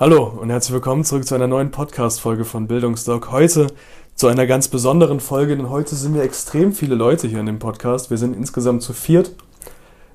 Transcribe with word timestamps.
Hallo 0.00 0.32
und 0.40 0.48
herzlich 0.48 0.74
willkommen 0.74 1.02
zurück 1.02 1.26
zu 1.26 1.34
einer 1.34 1.48
neuen 1.48 1.72
Podcast-Folge 1.72 2.44
von 2.44 2.68
Bildungsdoc. 2.68 3.32
Heute 3.32 3.66
zu 4.14 4.28
einer 4.28 4.46
ganz 4.46 4.68
besonderen 4.68 5.18
Folge, 5.18 5.56
denn 5.56 5.70
heute 5.70 5.96
sind 5.96 6.14
wir 6.14 6.22
extrem 6.22 6.72
viele 6.72 6.94
Leute 6.94 7.26
hier 7.26 7.40
in 7.40 7.46
dem 7.46 7.58
Podcast. 7.58 8.08
Wir 8.08 8.16
sind 8.16 8.36
insgesamt 8.36 8.84
zu 8.84 8.92
viert. 8.92 9.32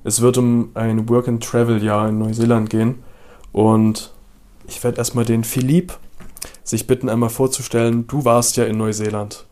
Es 0.02 0.22
wird 0.22 0.38
um 0.38 0.70
ein 0.72 1.06
Work-and-Travel-Jahr 1.10 2.08
in 2.08 2.18
Neuseeland 2.18 2.70
gehen 2.70 3.04
und 3.52 4.14
ich 4.66 4.82
werde 4.82 4.96
erstmal 4.96 5.26
den 5.26 5.44
Philipp 5.44 5.92
sich 6.62 6.86
bitten, 6.86 7.10
einmal 7.10 7.28
vorzustellen. 7.28 8.06
Du 8.06 8.24
warst 8.24 8.56
ja 8.56 8.64
in 8.64 8.78
Neuseeland. 8.78 9.44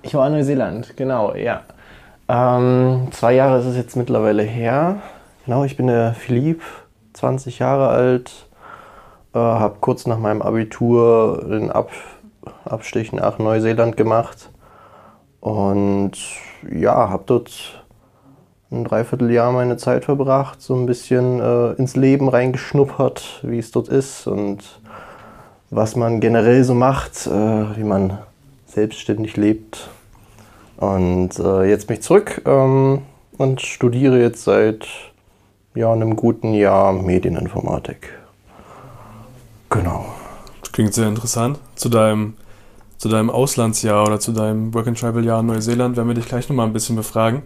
Ich 0.00 0.14
war 0.14 0.28
in 0.28 0.32
Neuseeland, 0.32 0.96
genau, 0.96 1.34
ja. 1.34 1.64
Ähm, 2.26 3.08
zwei 3.10 3.34
Jahre 3.34 3.60
ist 3.60 3.66
es 3.66 3.76
jetzt 3.76 3.96
mittlerweile 3.96 4.44
her. 4.44 5.02
Genau, 5.44 5.64
ich 5.64 5.76
bin 5.76 5.88
der 5.88 6.14
Philipp, 6.14 6.62
20 7.12 7.58
Jahre 7.58 7.88
alt, 7.88 8.47
äh, 9.34 9.38
habe 9.38 9.76
kurz 9.80 10.06
nach 10.06 10.18
meinem 10.18 10.42
Abitur 10.42 11.44
den 11.48 11.70
Ab 11.70 11.90
Abstich 12.64 13.12
nach 13.12 13.38
Neuseeland 13.38 13.96
gemacht 13.96 14.50
und 15.40 16.12
ja, 16.70 17.10
habe 17.10 17.24
dort 17.26 17.84
ein 18.70 18.84
Dreivierteljahr 18.84 19.52
meine 19.52 19.76
Zeit 19.76 20.04
verbracht, 20.04 20.60
so 20.60 20.74
ein 20.74 20.86
bisschen 20.86 21.40
äh, 21.40 21.72
ins 21.72 21.96
Leben 21.96 22.28
reingeschnuppert, 22.28 23.40
wie 23.42 23.58
es 23.58 23.70
dort 23.70 23.88
ist 23.88 24.26
und 24.26 24.80
was 25.70 25.96
man 25.96 26.20
generell 26.20 26.64
so 26.64 26.74
macht, 26.74 27.26
äh, 27.26 27.30
wie 27.30 27.84
man 27.84 28.18
selbstständig 28.66 29.36
lebt. 29.36 29.88
Und 30.76 31.38
äh, 31.38 31.64
jetzt 31.64 31.86
bin 31.86 31.96
ich 31.96 32.02
zurück 32.02 32.42
ähm, 32.46 33.02
und 33.36 33.60
studiere 33.60 34.20
jetzt 34.20 34.44
seit 34.44 34.86
ja, 35.74 35.92
einem 35.92 36.16
guten 36.16 36.52
Jahr 36.54 36.92
Medieninformatik. 36.92 38.18
Genau. 39.70 40.06
Das 40.60 40.72
klingt 40.72 40.94
sehr 40.94 41.08
interessant. 41.08 41.58
Zu 41.74 41.88
deinem, 41.88 42.34
zu 42.96 43.08
deinem 43.08 43.30
Auslandsjahr 43.30 44.06
oder 44.06 44.20
zu 44.20 44.32
deinem 44.32 44.72
Work-and-Travel-Jahr 44.74 45.40
in 45.40 45.46
Neuseeland 45.46 45.96
werden 45.96 46.08
wir 46.08 46.14
dich 46.14 46.26
gleich 46.26 46.48
nochmal 46.48 46.66
ein 46.66 46.72
bisschen 46.72 46.96
befragen. 46.96 47.42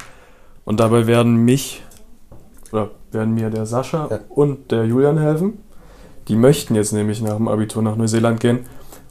Und 0.65 0.81
dabei 0.81 1.07
werden 1.07 1.37
mich, 1.37 1.83
oder 2.71 2.91
werden 3.11 3.35
mir 3.35 3.51
der 3.51 3.67
Sascha 3.67 4.09
ja. 4.11 4.21
und 4.29 4.71
der 4.71 4.85
Julian 4.85 5.19
helfen. 5.19 5.59
Die 6.29 6.37
möchten 6.37 6.75
jetzt 6.75 6.93
nämlich 6.93 7.21
nach 7.21 7.37
dem 7.37 7.49
Abitur 7.49 7.83
nach 7.83 7.97
Neuseeland 7.97 8.41
gehen. 8.41 8.61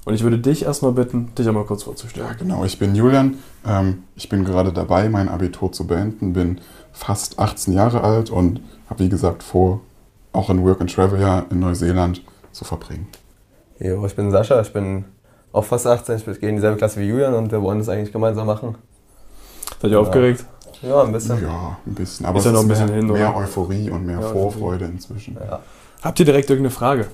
Und 0.05 0.15
ich 0.15 0.23
würde 0.23 0.39
dich 0.39 0.63
erstmal 0.63 0.93
bitten, 0.93 1.35
dich 1.35 1.47
einmal 1.47 1.65
kurz 1.65 1.83
vorzustellen. 1.83 2.27
Ja, 2.27 2.33
genau. 2.33 2.65
Ich 2.65 2.79
bin 2.79 2.95
Julian. 2.95 3.35
Ähm, 3.65 4.03
ich 4.15 4.29
bin 4.29 4.45
gerade 4.45 4.73
dabei, 4.73 5.09
mein 5.09 5.29
Abitur 5.29 5.71
zu 5.71 5.85
beenden. 5.85 6.33
Bin 6.33 6.61
fast 6.91 7.37
18 7.37 7.73
Jahre 7.73 8.03
alt 8.03 8.29
und 8.29 8.61
habe, 8.89 9.03
wie 9.03 9.09
gesagt, 9.09 9.43
vor, 9.43 9.81
auch 10.33 10.49
ein 10.49 10.63
Work-and-Travel-Jahr 10.63 11.45
in 11.51 11.59
Neuseeland 11.59 12.23
zu 12.51 12.65
verbringen. 12.65 13.07
Jo, 13.79 14.05
ich 14.05 14.15
bin 14.15 14.31
Sascha. 14.31 14.61
Ich 14.61 14.73
bin 14.73 15.05
auch 15.51 15.65
fast 15.65 15.87
18. 15.87 16.17
Ich 16.17 16.39
gehe 16.39 16.49
in 16.49 16.55
dieselbe 16.55 16.77
Klasse 16.77 16.99
wie 16.99 17.07
Julian 17.07 17.33
und 17.33 17.51
wir 17.51 17.61
wollen 17.61 17.79
das 17.79 17.89
eigentlich 17.89 18.11
gemeinsam 18.11 18.47
machen. 18.47 18.75
Seid 19.81 19.91
ihr 19.91 19.95
ja. 19.95 19.99
aufgeregt? 19.99 20.45
Ja, 20.81 21.03
ein 21.03 21.11
bisschen. 21.11 21.41
Ja, 21.41 21.77
ein 21.85 21.93
bisschen. 21.93 22.25
Aber 22.25 22.39
ist 22.39 22.45
ja 22.45 22.51
noch 22.51 22.61
ein 22.61 22.67
bisschen 22.67 22.87
mehr, 22.87 22.95
hin, 22.95 23.09
oder? 23.09 23.19
mehr 23.19 23.35
Euphorie 23.35 23.89
und 23.89 24.05
mehr 24.05 24.19
ja, 24.19 24.27
Vorfreude 24.27 24.85
inzwischen. 24.85 25.35
Ja. 25.35 25.59
Habt 26.01 26.19
ihr 26.19 26.25
direkt 26.25 26.49
irgendeine 26.49 26.71
Frage? 26.71 27.07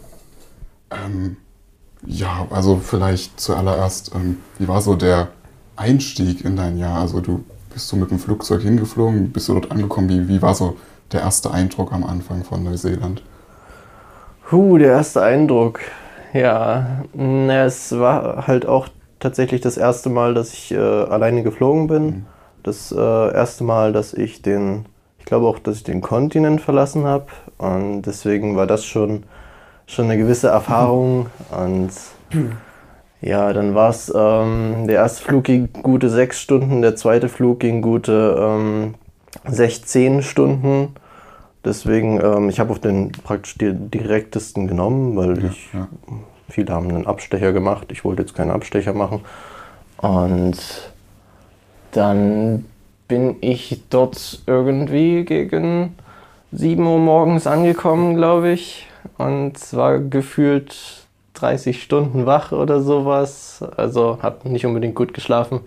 Ähm, 0.92 1.38
ja, 2.06 2.48
also 2.50 2.78
vielleicht 2.78 3.40
zuallererst, 3.40 4.14
ähm, 4.16 4.38
wie 4.58 4.68
war 4.68 4.82
so 4.82 4.96
der 4.96 5.30
Einstieg 5.76 6.46
in 6.46 6.56
dein 6.56 6.78
Jahr? 6.78 7.00
Also 7.00 7.20
du 7.20 7.44
bist 7.78 7.92
du 7.92 7.96
mit 7.98 8.10
dem 8.10 8.20
Flugzeug 8.20 8.62
hingeflogen, 8.62 9.32
bist 9.32 9.50
du 9.50 9.54
dort 9.54 9.70
angekommen? 9.72 10.10
Wie, 10.10 10.28
wie 10.28 10.42
war 10.42 10.56
so 10.56 10.78
der 11.12 11.22
erste 11.22 11.52
Eindruck 11.52 11.94
am 11.94 12.04
Anfang 12.04 12.44
von 12.44 12.64
Neuseeland? 12.64 13.22
Huh, 14.50 14.78
der 14.78 14.92
erste 14.94 15.22
Eindruck. 15.22 15.82
Ja, 16.34 17.04
es 17.66 18.00
war 18.00 18.48
halt 18.48 18.66
auch 18.66 18.88
tatsächlich 19.20 19.60
das 19.60 19.76
erste 19.76 20.10
Mal, 20.10 20.34
dass 20.34 20.54
ich 20.54 20.72
äh, 20.72 20.78
alleine 20.78 21.44
geflogen 21.44 21.88
bin. 21.88 22.06
Mhm. 22.06 22.26
Das 22.64 22.94
äh, 22.94 23.34
erste 23.34 23.66
Mal, 23.66 23.92
dass 23.92 24.14
ich 24.14 24.42
den, 24.42 24.86
ich 25.20 25.26
glaube 25.26 25.48
auch, 25.48 25.60
dass 25.60 25.78
ich 25.78 25.84
den 25.84 26.00
Kontinent 26.00 26.62
verlassen 26.62 27.04
habe. 27.04 27.26
Und 27.58 28.04
deswegen 28.04 28.56
war 28.56 28.68
das 28.68 28.86
schon, 28.86 29.24
schon 29.86 30.06
eine 30.06 30.18
gewisse 30.18 30.48
Erfahrung. 30.48 31.28
Und 31.52 31.90
ja, 33.22 33.52
dann 33.52 33.76
war 33.76 33.90
es, 33.90 34.10
ähm, 34.16 34.88
der 34.88 34.96
erste 34.96 35.24
Flug 35.24 35.44
ging 35.44 35.70
gute 35.84 36.10
sechs 36.10 36.40
Stunden, 36.40 36.82
der 36.82 36.96
zweite 36.96 37.28
Flug 37.28 37.60
ging 37.60 37.82
gute 37.82 38.38
ähm, 38.40 38.96
16 39.46 40.22
Stunden. 40.22 40.96
Deswegen, 41.68 42.22
ähm, 42.24 42.48
ich 42.48 42.62
habe 42.62 42.72
auf 42.72 42.80
den 42.80 43.12
praktisch 43.12 43.58
die 43.58 43.74
direktesten 43.74 44.70
genommen, 44.70 45.18
weil 45.18 45.44
ja, 45.44 45.50
ich, 45.50 45.74
ja. 45.74 45.88
viele 46.48 46.74
haben 46.74 46.88
einen 46.88 47.06
Abstecher 47.06 47.52
gemacht. 47.52 47.92
Ich 47.92 48.06
wollte 48.06 48.22
jetzt 48.22 48.36
keinen 48.36 48.52
Abstecher 48.52 48.94
machen. 48.94 49.22
Und 49.98 50.58
dann 51.92 52.64
bin 53.10 53.36
ich 53.42 53.82
dort 53.90 54.44
irgendwie 54.46 55.26
gegen 55.26 55.96
7 56.54 56.88
Uhr 56.88 57.00
morgens 57.00 57.48
angekommen, 57.48 58.16
glaube 58.16 58.52
ich. 58.52 58.88
Und 59.18 59.56
war 59.74 60.00
gefühlt 60.00 61.06
30 61.34 61.84
Stunden 61.84 62.26
wach 62.26 62.54
oder 62.54 62.80
sowas. 62.82 63.62
Also 63.76 64.20
habe 64.22 64.48
nicht 64.48 64.66
unbedingt 64.66 64.96
gut 64.96 65.14
geschlafen. 65.14 65.60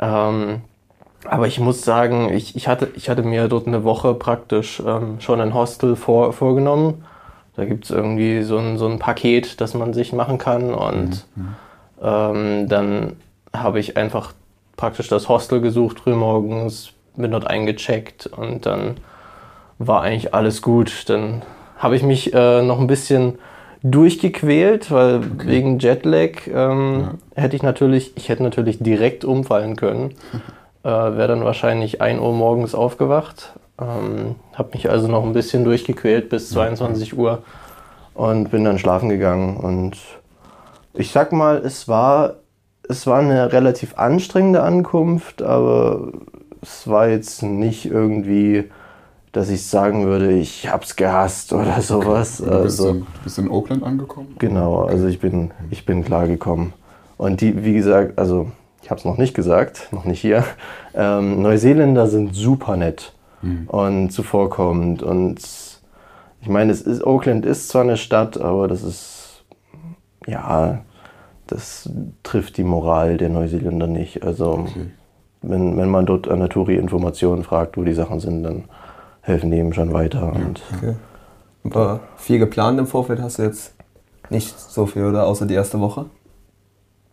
Ja. 0.00 0.30
Ähm, 0.30 0.62
aber 1.24 1.46
ich 1.46 1.60
muss 1.60 1.82
sagen, 1.82 2.32
ich, 2.32 2.56
ich, 2.56 2.68
hatte, 2.68 2.88
ich 2.94 3.10
hatte 3.10 3.22
mir 3.22 3.48
dort 3.48 3.66
eine 3.66 3.84
Woche 3.84 4.14
praktisch 4.14 4.82
ähm, 4.84 5.20
schon 5.20 5.40
ein 5.40 5.54
Hostel 5.54 5.96
vor, 5.96 6.32
vorgenommen. 6.32 7.04
Da 7.56 7.64
gibt 7.64 7.84
es 7.84 7.90
irgendwie 7.90 8.42
so 8.42 8.58
ein, 8.58 8.78
so 8.78 8.86
ein 8.86 8.98
Paket, 8.98 9.60
das 9.60 9.74
man 9.74 9.92
sich 9.92 10.12
machen 10.12 10.38
kann. 10.38 10.72
Und 10.72 11.26
mhm. 11.34 11.54
ähm, 12.02 12.68
dann 12.68 13.16
habe 13.52 13.80
ich 13.80 13.96
einfach 13.96 14.32
praktisch 14.76 15.08
das 15.08 15.28
Hostel 15.28 15.60
gesucht 15.60 16.00
frühmorgens, 16.00 16.92
bin 17.16 17.32
dort 17.32 17.46
eingecheckt 17.46 18.26
und 18.26 18.64
dann 18.64 18.96
war 19.78 20.02
eigentlich 20.02 20.32
alles 20.32 20.62
gut. 20.62 21.08
Dann 21.08 21.42
habe 21.76 21.96
ich 21.96 22.02
mich 22.02 22.32
äh, 22.32 22.62
noch 22.62 22.80
ein 22.80 22.86
bisschen 22.86 23.38
durchgequält, 23.82 24.90
weil 24.90 25.16
okay. 25.16 25.46
wegen 25.46 25.78
Jetlag 25.78 26.46
ähm, 26.46 27.18
ja. 27.36 27.42
hätte 27.42 27.56
ich 27.56 27.62
natürlich, 27.62 28.12
ich 28.16 28.28
hätte 28.28 28.42
natürlich 28.42 28.78
direkt 28.78 29.24
umfallen 29.24 29.76
können. 29.76 30.14
äh, 30.82 30.88
Wäre 30.88 31.28
dann 31.28 31.44
wahrscheinlich 31.44 32.00
1 32.00 32.20
Uhr 32.20 32.32
morgens 32.32 32.74
aufgewacht. 32.74 33.52
Ähm, 33.80 34.36
habe 34.54 34.70
mich 34.72 34.90
also 34.90 35.08
noch 35.08 35.24
ein 35.24 35.32
bisschen 35.32 35.64
durchgequält 35.64 36.28
bis 36.28 36.50
22 36.50 37.16
Uhr 37.16 37.42
und 38.14 38.50
bin 38.50 38.64
dann 38.64 38.78
schlafen 38.78 39.08
gegangen. 39.08 39.56
Und 39.56 39.96
ich 40.94 41.12
sag 41.12 41.32
mal, 41.32 41.58
es 41.58 41.88
war, 41.88 42.36
es 42.88 43.06
war 43.06 43.20
eine 43.20 43.52
relativ 43.52 43.98
anstrengende 43.98 44.62
Ankunft, 44.62 45.42
aber 45.42 46.12
es 46.62 46.88
war 46.88 47.08
jetzt 47.08 47.42
nicht 47.42 47.86
irgendwie 47.86 48.70
dass 49.32 49.48
ich 49.48 49.66
sagen 49.66 50.06
würde, 50.06 50.32
ich 50.32 50.68
hab's 50.70 50.96
gehasst 50.96 51.52
oder 51.52 51.80
sowas. 51.80 52.40
Okay. 52.40 52.50
Du, 52.50 52.62
bist 52.62 52.80
also, 52.80 52.90
in, 52.90 53.06
bist 53.22 53.38
in 53.38 53.50
Oakland 53.50 53.82
angekommen? 53.82 54.34
Genau, 54.38 54.84
also 54.84 55.06
ich 55.06 55.20
bin, 55.20 55.52
ich 55.70 55.86
bin 55.86 56.04
klar 56.04 56.26
gekommen. 56.26 56.72
Und 57.16 57.40
die, 57.40 57.64
wie 57.64 57.74
gesagt, 57.74 58.18
also 58.18 58.50
ich 58.90 58.92
habe 58.92 58.98
es 58.98 59.04
noch 59.04 59.18
nicht 59.18 59.34
gesagt, 59.34 59.86
noch 59.92 60.04
nicht 60.04 60.20
hier. 60.20 60.42
Ähm, 60.94 61.42
Neuseeländer 61.42 62.08
sind 62.08 62.34
super 62.34 62.76
nett 62.76 63.12
mhm. 63.40 63.68
und 63.68 64.10
zuvorkommend. 64.10 65.04
Und 65.04 65.38
ich 66.40 66.48
meine, 66.48 66.72
es 66.72 66.82
ist, 66.82 67.06
Oakland 67.06 67.46
ist 67.46 67.68
zwar 67.68 67.82
eine 67.82 67.96
Stadt, 67.96 68.40
aber 68.40 68.66
das 68.66 68.82
ist, 68.82 69.44
ja, 70.26 70.80
das 71.46 71.88
trifft 72.24 72.56
die 72.56 72.64
Moral 72.64 73.16
der 73.16 73.28
Neuseeländer 73.28 73.86
nicht. 73.86 74.24
Also, 74.24 74.54
okay. 74.54 74.86
wenn, 75.42 75.76
wenn 75.76 75.88
man 75.88 76.04
dort 76.04 76.26
an 76.26 76.40
der 76.40 76.48
Touri-Informationen 76.48 77.44
fragt, 77.44 77.76
wo 77.76 77.84
die 77.84 77.94
Sachen 77.94 78.18
sind, 78.18 78.42
dann 78.42 78.64
helfen 79.20 79.52
die 79.52 79.58
ihm 79.58 79.72
schon 79.72 79.92
weiter. 79.92 80.32
Und 80.32 80.62
okay. 80.76 80.96
Aber 81.62 82.00
viel 82.16 82.40
geplant 82.40 82.80
im 82.80 82.88
Vorfeld 82.88 83.22
hast 83.22 83.38
du 83.38 83.44
jetzt 83.44 83.72
nicht 84.30 84.58
so 84.58 84.86
viel, 84.86 85.04
oder? 85.04 85.28
Außer 85.28 85.46
die 85.46 85.54
erste 85.54 85.78
Woche? 85.78 86.06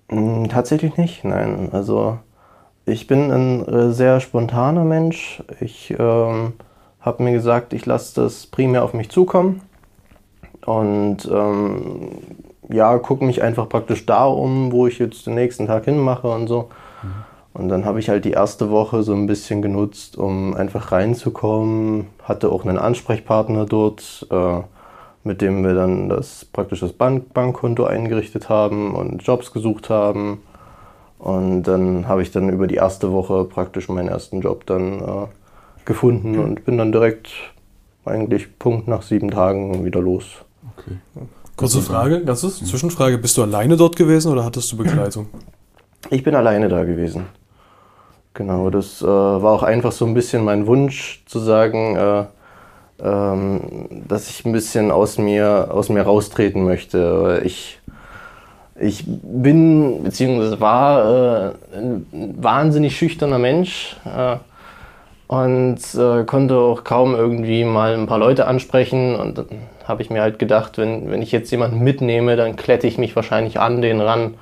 Mm, 0.09 0.45
tatsächlich 0.49 0.97
nicht, 0.97 1.23
nein. 1.23 1.69
Also 1.71 2.19
ich 2.85 3.07
bin 3.07 3.31
ein 3.31 3.65
äh, 3.67 3.91
sehr 3.91 4.19
spontaner 4.19 4.83
Mensch. 4.83 5.43
Ich 5.59 5.91
ähm, 5.97 6.53
habe 7.01 7.23
mir 7.23 7.33
gesagt, 7.33 7.73
ich 7.73 7.85
lasse 7.85 8.21
das 8.21 8.47
primär 8.47 8.83
auf 8.83 8.93
mich 8.93 9.09
zukommen. 9.09 9.61
Und 10.65 11.29
ähm, 11.31 12.11
ja, 12.69 12.97
gucke 12.97 13.23
mich 13.25 13.41
einfach 13.41 13.69
praktisch 13.69 14.05
da 14.05 14.25
um, 14.25 14.71
wo 14.71 14.87
ich 14.87 14.99
jetzt 14.99 15.25
den 15.27 15.35
nächsten 15.35 15.67
Tag 15.67 15.85
hinmache 15.85 16.27
und 16.27 16.47
so. 16.47 16.69
Und 17.53 17.69
dann 17.69 17.85
habe 17.85 17.99
ich 17.99 18.09
halt 18.09 18.23
die 18.25 18.31
erste 18.31 18.69
Woche 18.69 19.01
so 19.01 19.13
ein 19.13 19.25
bisschen 19.25 19.63
genutzt, 19.63 20.15
um 20.17 20.53
einfach 20.53 20.91
reinzukommen. 20.91 22.07
Hatte 22.21 22.51
auch 22.51 22.65
einen 22.65 22.77
Ansprechpartner 22.77 23.65
dort, 23.65 24.27
äh, 24.29 24.59
mit 25.27 25.41
dem 25.41 25.63
wir 25.63 25.75
dann 25.75 26.09
das 26.09 26.45
praktisch 26.45 26.79
das 26.79 26.93
Bank 26.93 27.33
Bankkonto 27.33 27.83
eingerichtet 27.83 28.49
haben 28.49 28.95
und 28.95 29.21
Jobs 29.23 29.51
gesucht 29.51 29.89
haben. 29.89 30.41
Und 31.19 31.63
dann 31.63 32.07
habe 32.07 32.21
ich 32.21 32.31
dann 32.31 32.49
über 32.49 32.67
die 32.67 32.75
erste 32.75 33.11
Woche 33.11 33.43
praktisch 33.45 33.89
meinen 33.89 34.07
ersten 34.07 34.41
Job 34.41 34.65
dann 34.65 34.99
äh, 34.99 35.27
gefunden 35.85 36.39
und 36.39 36.65
bin 36.65 36.77
dann 36.77 36.91
direkt 36.91 37.29
eigentlich 38.05 38.57
Punkt 38.57 38.87
nach 38.87 39.01
sieben 39.01 39.31
Tagen 39.31 39.83
wieder 39.85 40.01
los. 40.01 40.25
Okay. 40.77 40.97
Kurze 41.55 41.81
Frage, 41.81 42.23
ganz 42.23 42.41
kurz, 42.41 42.63
Zwischenfrage. 42.63 43.17
Bist 43.17 43.37
du 43.37 43.43
alleine 43.43 43.77
dort 43.77 43.95
gewesen 43.95 44.31
oder 44.31 44.45
hattest 44.45 44.71
du 44.71 44.77
Begleitung? 44.77 45.27
Ich 46.11 46.23
bin 46.23 46.35
alleine 46.35 46.69
da 46.69 46.83
gewesen. 46.83 47.25
Genau, 48.33 48.69
das 48.69 49.01
äh, 49.01 49.05
war 49.05 49.51
auch 49.51 49.63
einfach 49.63 49.91
so 49.91 50.05
ein 50.05 50.13
bisschen 50.13 50.45
mein 50.45 50.67
Wunsch 50.67 51.23
zu 51.25 51.39
sagen, 51.39 51.95
äh, 51.95 52.25
ähm, 53.03 54.03
dass 54.07 54.29
ich 54.29 54.45
ein 54.45 54.51
bisschen 54.51 54.91
aus 54.91 55.17
mir, 55.17 55.69
aus 55.71 55.89
mir 55.89 56.01
raustreten 56.01 56.63
möchte. 56.63 57.41
Ich, 57.43 57.79
ich 58.79 59.03
bin, 59.05 60.03
beziehungsweise 60.03 60.59
war 60.59 61.51
äh, 61.51 61.77
ein 61.77 62.35
wahnsinnig 62.39 62.97
schüchterner 62.97 63.39
Mensch 63.39 63.95
äh, 64.05 64.37
und 65.27 65.79
äh, 65.95 66.23
konnte 66.23 66.55
auch 66.55 66.83
kaum 66.83 67.13
irgendwie 67.13 67.63
mal 67.65 67.93
ein 67.93 68.07
paar 68.07 68.19
Leute 68.19 68.47
ansprechen. 68.47 69.15
Und 69.15 69.37
dann 69.37 69.47
habe 69.85 70.01
ich 70.01 70.09
mir 70.09 70.21
halt 70.21 70.39
gedacht, 70.39 70.77
wenn, 70.77 71.11
wenn 71.11 71.21
ich 71.21 71.31
jetzt 71.31 71.51
jemanden 71.51 71.79
mitnehme, 71.79 72.35
dann 72.35 72.55
klette 72.55 72.87
ich 72.87 72.97
mich 72.97 73.15
wahrscheinlich 73.15 73.59
an 73.59 73.81
den 73.81 74.01
ran 74.01 74.35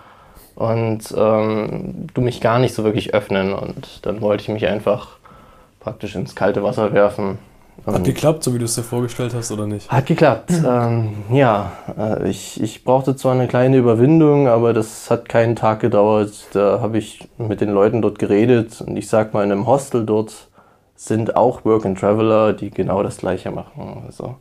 und 0.55 1.13
ähm, 1.17 2.07
du 2.13 2.21
mich 2.21 2.39
gar 2.39 2.59
nicht 2.59 2.73
so 2.73 2.83
wirklich 2.85 3.13
öffnen. 3.13 3.53
Und 3.53 4.05
dann 4.05 4.21
wollte 4.21 4.43
ich 4.43 4.49
mich 4.49 4.67
einfach 4.67 5.17
praktisch 5.81 6.15
ins 6.15 6.35
kalte 6.35 6.63
Wasser 6.63 6.93
werfen. 6.93 7.37
Hat 7.85 7.95
Und- 7.97 8.03
geklappt, 8.03 8.43
so 8.43 8.53
wie 8.53 8.57
du 8.59 8.65
es 8.65 8.75
dir 8.75 8.83
vorgestellt 8.83 9.33
hast, 9.35 9.51
oder 9.51 9.67
nicht? 9.67 9.91
hat 9.91 10.05
geklappt. 10.07 10.51
Ähm, 10.65 11.09
ja, 11.31 11.71
äh, 11.97 12.29
ich, 12.29 12.61
ich 12.61 12.83
brauchte 12.83 13.15
zwar 13.15 13.33
eine 13.33 13.47
kleine 13.47 13.77
Überwindung, 13.77 14.47
aber 14.47 14.73
das 14.73 15.11
hat 15.11 15.29
keinen 15.29 15.55
Tag 15.55 15.81
gedauert. 15.81 16.31
Da 16.53 16.79
habe 16.81 16.97
ich 16.97 17.27
mit 17.37 17.61
den 17.61 17.69
Leuten 17.71 18.01
dort 18.01 18.17
geredet 18.17 18.81
und 18.81 18.97
ich 18.97 19.07
sag 19.07 19.33
mal, 19.33 19.43
in 19.43 19.51
einem 19.51 19.67
Hostel 19.67 20.05
dort 20.05 20.33
sind 20.95 21.35
auch 21.35 21.65
Work 21.65 21.85
and 21.85 21.99
Traveler, 21.99 22.53
die 22.53 22.71
genau 22.71 23.03
das 23.03 23.17
Gleiche 23.17 23.51
machen. 23.51 24.03
Also, 24.07 24.35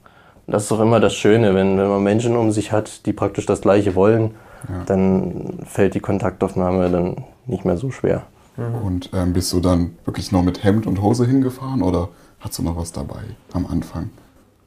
das 0.46 0.64
ist 0.64 0.72
auch 0.72 0.80
immer 0.80 1.00
das 1.00 1.14
Schöne, 1.14 1.54
wenn, 1.54 1.76
wenn 1.76 1.88
man 1.88 2.02
Menschen 2.02 2.36
um 2.36 2.50
sich 2.52 2.70
hat, 2.72 3.04
die 3.06 3.12
praktisch 3.12 3.44
das 3.46 3.60
Gleiche 3.62 3.94
wollen, 3.94 4.34
dann 4.86 5.58
fällt 5.66 5.94
die 5.94 6.00
Kontaktaufnahme 6.00 6.88
dann 6.90 7.16
nicht 7.46 7.64
mehr 7.66 7.76
so 7.76 7.90
schwer. 7.90 8.22
Und 8.56 9.10
ähm, 9.12 9.32
bist 9.32 9.52
du 9.52 9.60
dann 9.60 9.96
wirklich 10.04 10.32
nur 10.32 10.42
mit 10.42 10.62
Hemd 10.64 10.86
und 10.86 11.02
Hose 11.02 11.26
hingefahren 11.26 11.82
oder 11.82 12.08
hast 12.44 12.58
du 12.58 12.62
noch 12.62 12.76
was 12.76 12.92
dabei 12.92 13.22
am 13.52 13.66
Anfang? 13.66 14.10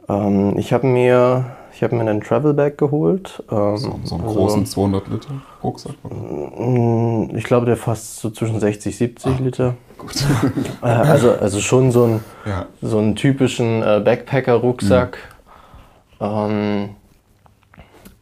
Ähm, 0.10 0.58
ich 0.58 0.74
habe 0.74 0.88
mir, 0.88 1.46
ich 1.74 1.84
hab 1.84 1.92
mir 1.92 2.02
einen 2.02 2.22
Travel 2.22 2.54
Bag 2.54 2.78
geholt. 2.78 3.44
Ähm, 3.52 3.78
So, 3.78 4.00
so 4.04 4.16
einen 4.16 4.24
also- 4.26 4.36
großen 4.40 4.66
200 4.66 5.08
Liter 5.10 5.30
Rucksack? 5.64 5.96
Oder? 6.04 6.16
Mm, 6.16 7.36
Ich 7.36 7.44
glaube, 7.44 7.66
der 7.66 7.78
fasst 7.78 8.18
so 8.20 8.30
zwischen 8.30 8.60
60, 8.60 8.96
70 8.98 9.40
Liter. 9.40 9.76
Gut. 9.98 10.14
Äh, 10.82 10.86
Also, 10.86 11.32
also 11.34 11.60
schon 11.60 11.92
so, 11.92 12.04
ein, 12.06 12.24
ja. 12.46 12.66
so 12.82 12.98
einen 13.00 13.16
typischen 13.16 13.82
äh, 13.84 14.02
Backpacker-Rucksack. 14.04 15.18
Ähm, 16.20 16.90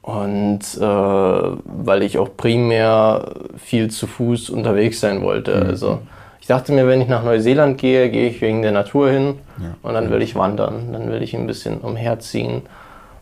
und 0.01 0.59
äh, 0.77 0.81
weil 0.81 2.03
ich 2.03 2.17
auch 2.19 2.29
primär 2.37 3.31
viel 3.57 3.89
zu 3.89 4.05
Fuß 4.05 4.49
unterwegs 4.51 4.99
sein 4.99 5.21
wollte. 5.23 5.55
Also 5.55 5.99
ich 6.45 6.49
dachte 6.49 6.73
mir, 6.73 6.87
wenn 6.87 7.01
ich 7.01 7.07
nach 7.07 7.23
Neuseeland 7.23 7.79
gehe, 7.79 8.11
gehe 8.11 8.29
ich 8.29 8.39
wegen 8.39 8.61
der 8.61 8.71
Natur 8.71 9.09
hin 9.09 9.39
Ja. 9.57 9.73
und 9.81 9.95
dann 9.95 10.11
will 10.11 10.21
ich 10.21 10.35
wandern. 10.35 10.93
Dann 10.93 11.09
will 11.09 11.23
ich 11.23 11.35
ein 11.35 11.47
bisschen 11.47 11.79
umherziehen. 11.79 12.61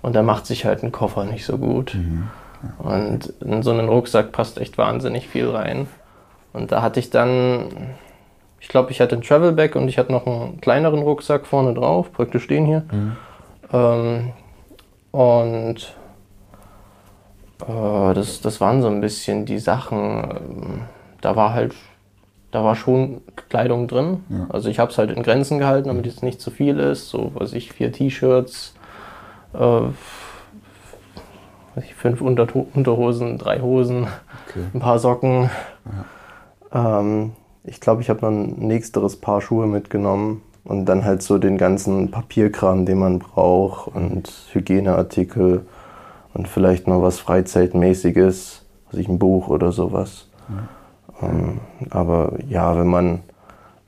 Und 0.02 0.14
da 0.14 0.24
macht 0.24 0.46
sich 0.46 0.66
halt 0.66 0.84
ein 0.84 0.92
Koffer 0.92 1.24
nicht 1.24 1.46
so 1.46 1.58
gut. 1.58 1.96
Und 2.80 3.28
in 3.40 3.64
so 3.64 3.72
einen 3.72 3.88
Rucksack 3.88 4.34
passt 4.34 4.58
echt 4.58 4.78
wahnsinnig 4.78 5.30
viel 5.30 5.50
rein. 5.50 5.88
Und 6.52 6.74
da 6.74 6.82
hatte 6.82 7.00
ich 7.00 7.12
dann, 7.12 7.92
ich 8.60 8.68
glaube, 8.68 8.92
ich 8.92 9.00
hatte 9.00 9.16
ein 9.16 9.22
Travel 9.22 9.54
Bag 9.54 9.76
und 9.78 9.88
ich 9.88 9.98
hatte 9.98 10.12
noch 10.12 10.28
einen 10.28 10.60
kleineren 10.60 11.02
Rucksack 11.02 11.46
vorne 11.48 11.74
drauf, 11.74 12.12
praktisch 12.12 12.48
den 12.48 12.66
hier. 12.66 12.84
Ähm, 13.72 14.34
und 15.12 15.96
äh, 17.66 18.14
das, 18.14 18.42
das 18.42 18.60
waren 18.60 18.82
so 18.82 18.90
ein 18.90 19.00
bisschen 19.00 19.46
die 19.46 19.60
Sachen. 19.60 20.00
ähm, 20.36 20.82
Da 21.22 21.38
war 21.38 21.54
halt, 21.54 21.74
da 22.54 22.64
war 22.64 22.76
schon 22.76 23.22
Kleidung 23.50 23.88
drin. 23.88 24.24
Ja. 24.30 24.46
Also 24.50 24.70
ich 24.70 24.78
habe 24.78 24.92
es 24.92 24.98
halt 25.00 25.10
in 25.10 25.24
Grenzen 25.24 25.58
gehalten, 25.58 25.88
damit 25.88 26.06
es 26.06 26.22
nicht 26.22 26.40
zu 26.40 26.52
viel 26.52 26.80
ist. 26.80 27.10
So, 27.10 27.32
was 27.34 27.52
ich, 27.54 27.74
vier 27.74 27.92
T-Shirts, 27.92 28.76
äh, 29.56 29.58
weiß 29.58 29.94
ich, 31.84 31.96
fünf 31.96 32.22
Unterto 32.22 32.68
Unterhosen, 32.76 33.40
drei 33.40 33.60
Hosen, 33.60 34.08
Okay. 34.48 34.66
ein 34.72 34.80
paar 34.80 35.00
Socken. 35.00 35.50
Ähm, 36.72 37.32
ich 37.64 37.82
glaube, 37.82 38.04
ich 38.04 38.12
habe 38.12 38.22
noch 38.22 38.30
ein 38.30 38.68
nächsteres 38.68 39.16
Paar 39.20 39.42
Schuhe 39.42 39.66
mitgenommen 39.66 40.44
und 40.64 40.86
dann 40.86 41.06
halt 41.06 41.24
so 41.24 41.40
den 41.40 41.58
ganzen 41.58 42.12
Papierkram, 42.12 42.86
den 42.86 43.00
man 43.00 43.18
braucht 43.18 43.88
und 43.96 44.32
Hygieneartikel 44.52 45.66
und 46.36 46.48
vielleicht 46.48 46.88
noch 46.88 47.02
was 47.02 47.18
Freizeitmäßiges, 47.18 48.64
also 48.86 48.98
ich 49.00 49.10
ein 49.10 49.18
Buch 49.18 49.48
oder 49.48 49.72
sowas. 49.72 50.28
Ähm, 51.30 51.60
aber 51.90 52.34
ja, 52.48 52.78
wenn 52.78 52.88
man 52.88 53.22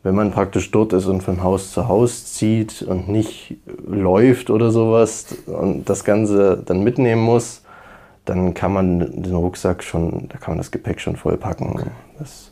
wenn 0.05 0.13
man 0.13 0.29
praktisch 0.29 0.69
dort 0.69 0.93
ist 0.93 1.07
und 1.07 1.23
von 1.23 1.41
Haus 1.41 1.71
zu 1.71 1.87
Haus 1.87 2.31
zieht 2.31 2.83
und 2.83 3.09
nicht 3.09 3.57
läuft 3.87 4.51
oder 4.51 4.69
sowas 4.69 5.35
und 5.47 5.89
das 5.89 6.03
Ganze 6.03 6.61
dann 6.63 6.83
mitnehmen 6.83 7.23
muss, 7.23 7.63
dann 8.23 8.53
kann 8.53 8.71
man 8.71 8.99
den 8.99 9.33
Rucksack 9.33 9.81
schon, 9.81 10.27
da 10.29 10.37
kann 10.37 10.51
man 10.51 10.57
das 10.59 10.69
Gepäck 10.69 11.01
schon 11.01 11.15
vollpacken. 11.15 11.89
Das, 12.19 12.51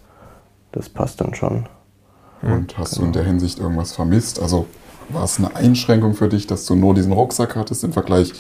das 0.71 0.89
passt 0.89 1.21
dann 1.21 1.35
schon. 1.35 1.67
Und 2.41 2.75
hast 2.75 2.97
du 2.97 3.03
in 3.03 3.13
der 3.13 3.23
Hinsicht 3.23 3.59
irgendwas 3.59 3.93
vermisst? 3.93 4.41
Also 4.41 4.65
war 5.09 5.23
es 5.23 5.37
eine 5.37 5.55
Einschränkung 5.55 6.15
für 6.15 6.29
dich, 6.29 6.47
dass 6.47 6.65
du 6.65 6.73
nur 6.73 6.95
diesen 6.95 7.13
Rucksack 7.13 7.55
hattest 7.55 7.83
im 7.83 7.93
Vergleich 7.93 8.33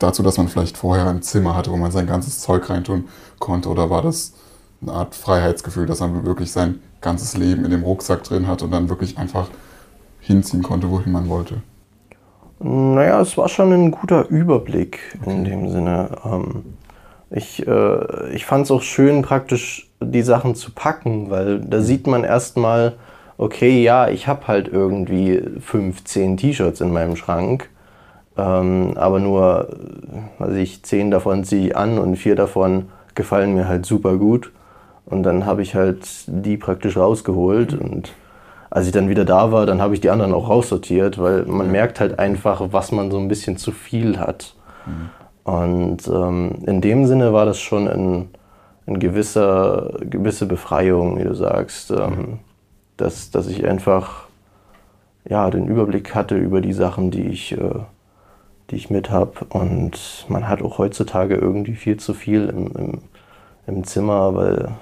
dazu, 0.00 0.24
dass 0.24 0.38
man 0.38 0.48
vielleicht 0.48 0.76
vorher 0.76 1.06
ein 1.06 1.22
Zimmer 1.22 1.54
hatte, 1.54 1.70
wo 1.70 1.76
man 1.76 1.92
sein 1.92 2.08
ganzes 2.08 2.40
Zeug 2.40 2.68
reintun 2.68 3.04
konnte? 3.38 3.68
Oder 3.68 3.90
war 3.90 4.02
das 4.02 4.34
eine 4.82 4.92
Art 4.92 5.14
Freiheitsgefühl, 5.14 5.86
dass 5.86 6.00
man 6.00 6.24
wirklich 6.24 6.52
sein 6.52 6.80
ganzes 7.00 7.36
Leben 7.36 7.64
in 7.64 7.70
dem 7.70 7.82
Rucksack 7.82 8.22
drin 8.24 8.46
hat 8.46 8.62
und 8.62 8.70
dann 8.70 8.88
wirklich 8.88 9.18
einfach 9.18 9.48
hinziehen 10.20 10.62
konnte, 10.62 10.90
wohin 10.90 11.12
man 11.12 11.28
wollte? 11.28 11.62
Naja, 12.60 13.20
es 13.20 13.36
war 13.38 13.48
schon 13.48 13.72
ein 13.72 13.90
guter 13.90 14.28
Überblick 14.28 15.18
in 15.24 15.44
dem 15.44 15.70
Sinne. 15.70 16.10
Ähm, 16.24 16.74
ich 17.30 17.66
äh, 17.66 18.34
ich 18.34 18.44
fand 18.44 18.64
es 18.64 18.70
auch 18.70 18.82
schön, 18.82 19.22
praktisch 19.22 19.90
die 20.00 20.22
Sachen 20.22 20.54
zu 20.54 20.72
packen, 20.72 21.30
weil 21.30 21.60
da 21.60 21.80
sieht 21.80 22.06
man 22.06 22.24
erstmal, 22.24 22.96
okay, 23.38 23.82
ja, 23.82 24.08
ich 24.08 24.26
habe 24.26 24.46
halt 24.48 24.68
irgendwie 24.68 25.42
15 25.60 26.36
T-Shirts 26.36 26.80
in 26.82 26.92
meinem 26.92 27.16
Schrank, 27.16 27.70
ähm, 28.36 28.92
aber 28.96 29.20
nur, 29.20 29.68
äh, 29.70 30.42
weiß 30.42 30.56
ich, 30.56 30.82
10 30.82 31.10
davon 31.10 31.44
ziehe 31.44 31.68
ich 31.68 31.76
an 31.76 31.98
und 31.98 32.16
vier 32.16 32.36
davon 32.36 32.90
gefallen 33.14 33.54
mir 33.54 33.68
halt 33.68 33.86
super 33.86 34.16
gut. 34.16 34.52
Und 35.06 35.22
dann 35.24 35.46
habe 35.46 35.62
ich 35.62 35.74
halt 35.74 36.06
die 36.26 36.56
praktisch 36.56 36.96
rausgeholt 36.96 37.74
und 37.74 38.12
als 38.70 38.86
ich 38.86 38.92
dann 38.92 39.08
wieder 39.08 39.24
da 39.24 39.50
war, 39.50 39.66
dann 39.66 39.82
habe 39.82 39.94
ich 39.94 40.00
die 40.00 40.10
anderen 40.10 40.32
auch 40.32 40.48
raussortiert, 40.48 41.18
weil 41.18 41.44
man 41.44 41.72
merkt 41.72 41.98
halt 41.98 42.20
einfach, 42.20 42.62
was 42.70 42.92
man 42.92 43.10
so 43.10 43.18
ein 43.18 43.26
bisschen 43.26 43.56
zu 43.56 43.72
viel 43.72 44.18
hat. 44.18 44.54
Und 45.42 46.06
ähm, 46.06 46.62
in 46.66 46.80
dem 46.80 47.06
Sinne 47.06 47.32
war 47.32 47.46
das 47.46 47.58
schon 47.58 47.88
ein, 47.88 48.28
ein 48.86 49.00
gewisser, 49.00 49.98
gewisse 50.00 50.46
Befreiung, 50.46 51.18
wie 51.18 51.24
du 51.24 51.34
sagst, 51.34 51.90
ähm, 51.90 52.38
dass, 52.96 53.32
dass 53.32 53.48
ich 53.48 53.66
einfach 53.66 54.28
ja, 55.28 55.50
den 55.50 55.66
Überblick 55.66 56.14
hatte 56.14 56.36
über 56.36 56.60
die 56.60 56.72
Sachen, 56.72 57.10
die 57.10 57.26
ich, 57.26 57.52
äh, 57.52 57.80
die 58.70 58.76
ich 58.76 58.90
mit 58.90 59.10
habe. 59.10 59.44
Und 59.48 60.26
man 60.28 60.48
hat 60.48 60.62
auch 60.62 60.78
heutzutage 60.78 61.34
irgendwie 61.34 61.74
viel 61.74 61.96
zu 61.98 62.14
viel 62.14 62.48
im, 62.48 62.72
im, 62.76 62.98
im 63.66 63.84
Zimmer, 63.84 64.34
weil, 64.34 64.72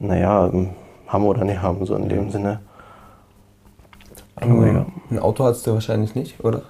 naja, 0.00 0.50
haben 1.06 1.24
oder 1.24 1.44
nicht 1.44 1.62
haben, 1.62 1.86
so 1.86 1.94
in 1.94 2.08
dem 2.08 2.30
Sinne. 2.30 2.60
Aber 4.36 4.66
ja. 4.66 4.86
Ein 5.10 5.18
Auto 5.18 5.44
hattest 5.44 5.66
du 5.66 5.74
wahrscheinlich 5.74 6.14
nicht, 6.14 6.42
oder? 6.42 6.62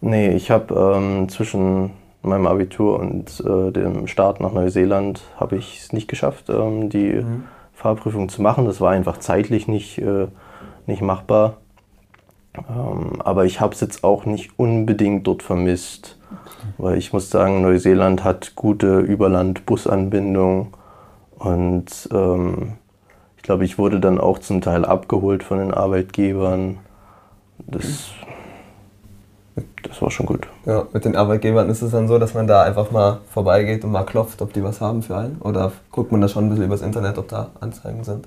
Nee, 0.00 0.30
ich 0.30 0.50
habe 0.50 0.74
ähm, 0.74 1.28
zwischen 1.28 1.90
meinem 2.22 2.46
Abitur 2.46 2.98
und 3.00 3.40
äh, 3.40 3.72
dem 3.72 4.06
Start 4.06 4.40
nach 4.40 4.52
Neuseeland 4.52 5.22
habe 5.38 5.56
ich 5.56 5.80
es 5.80 5.92
nicht 5.92 6.08
geschafft, 6.08 6.48
ähm, 6.48 6.88
die 6.88 7.24
Fahrprüfung 7.72 8.28
zu 8.28 8.42
machen. 8.42 8.66
Das 8.66 8.80
war 8.80 8.92
einfach 8.92 9.18
zeitlich 9.18 9.68
nicht, 9.68 9.98
äh, 9.98 10.28
nicht 10.86 11.02
machbar. 11.02 11.58
Ähm, 12.56 13.20
aber 13.20 13.44
ich 13.44 13.60
habe 13.60 13.74
es 13.74 13.80
jetzt 13.80 14.04
auch 14.04 14.24
nicht 14.24 14.58
unbedingt 14.58 15.26
dort 15.26 15.42
vermisst. 15.42 16.18
Weil 16.78 16.98
ich 16.98 17.12
muss 17.12 17.30
sagen, 17.30 17.62
Neuseeland 17.62 18.24
hat 18.24 18.54
gute 18.56 18.98
Überland-Busanbindung 18.98 20.74
und 21.38 22.08
ähm, 22.12 22.72
ich 23.36 23.42
glaube, 23.42 23.64
ich 23.64 23.78
wurde 23.78 24.00
dann 24.00 24.18
auch 24.18 24.38
zum 24.38 24.60
Teil 24.60 24.84
abgeholt 24.84 25.42
von 25.42 25.58
den 25.58 25.72
Arbeitgebern. 25.72 26.78
Das, 27.58 28.10
das 29.82 30.02
war 30.02 30.10
schon 30.10 30.26
gut. 30.26 30.48
Ja, 30.64 30.86
mit 30.92 31.04
den 31.04 31.14
Arbeitgebern 31.14 31.70
ist 31.70 31.82
es 31.82 31.92
dann 31.92 32.08
so, 32.08 32.18
dass 32.18 32.34
man 32.34 32.46
da 32.46 32.62
einfach 32.62 32.90
mal 32.90 33.20
vorbeigeht 33.30 33.84
und 33.84 33.92
mal 33.92 34.04
klopft, 34.04 34.42
ob 34.42 34.52
die 34.52 34.64
was 34.64 34.80
haben 34.80 35.02
für 35.02 35.16
einen? 35.16 35.36
Oder 35.40 35.72
guckt 35.92 36.10
man 36.10 36.20
da 36.20 36.28
schon 36.28 36.46
ein 36.46 36.48
bisschen 36.48 36.64
übers 36.64 36.82
Internet, 36.82 37.18
ob 37.18 37.28
da 37.28 37.50
Anzeigen 37.60 38.02
sind? 38.02 38.26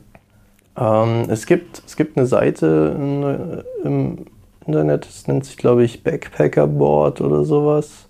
Ähm, 0.77 1.25
es, 1.29 1.45
gibt, 1.45 1.83
es 1.85 1.95
gibt 1.95 2.17
eine 2.17 2.25
Seite 2.25 2.95
in, 2.97 3.63
im 3.83 4.25
Internet, 4.65 5.05
das 5.05 5.27
nennt 5.27 5.45
sich, 5.45 5.57
glaube 5.57 5.83
ich, 5.83 6.03
Backpacker 6.03 6.67
Board 6.67 7.21
oder 7.21 7.43
sowas. 7.43 8.07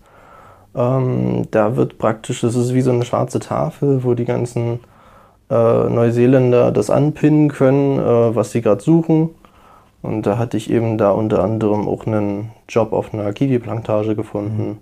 Ähm, 0.76 1.48
da 1.50 1.76
wird 1.76 1.98
praktisch, 1.98 2.42
das 2.42 2.56
ist 2.56 2.74
wie 2.74 2.82
so 2.82 2.92
eine 2.92 3.06
schwarze 3.06 3.40
Tafel, 3.40 4.04
wo 4.04 4.14
die 4.14 4.26
ganzen 4.26 4.80
äh, 5.50 5.90
Neuseeländer 5.90 6.72
das 6.72 6.90
anpinnen 6.90 7.50
können, 7.50 8.00
äh, 8.00 8.36
was 8.36 8.52
sie 8.52 8.62
gerade 8.62 8.82
suchen. 8.82 9.32
Und 10.02 10.24
da 10.24 10.38
hatte 10.38 10.58
ich 10.58 10.70
eben 10.70 10.98
da 10.98 11.12
unter 11.12 11.44
anderem 11.44 11.88
auch 11.88 12.06
einen 12.06 12.52
Job 12.70 12.94
auf 12.94 13.14
einer 13.14 13.34
Kiwi-Plantage 13.34 14.16
gefunden 14.16 14.80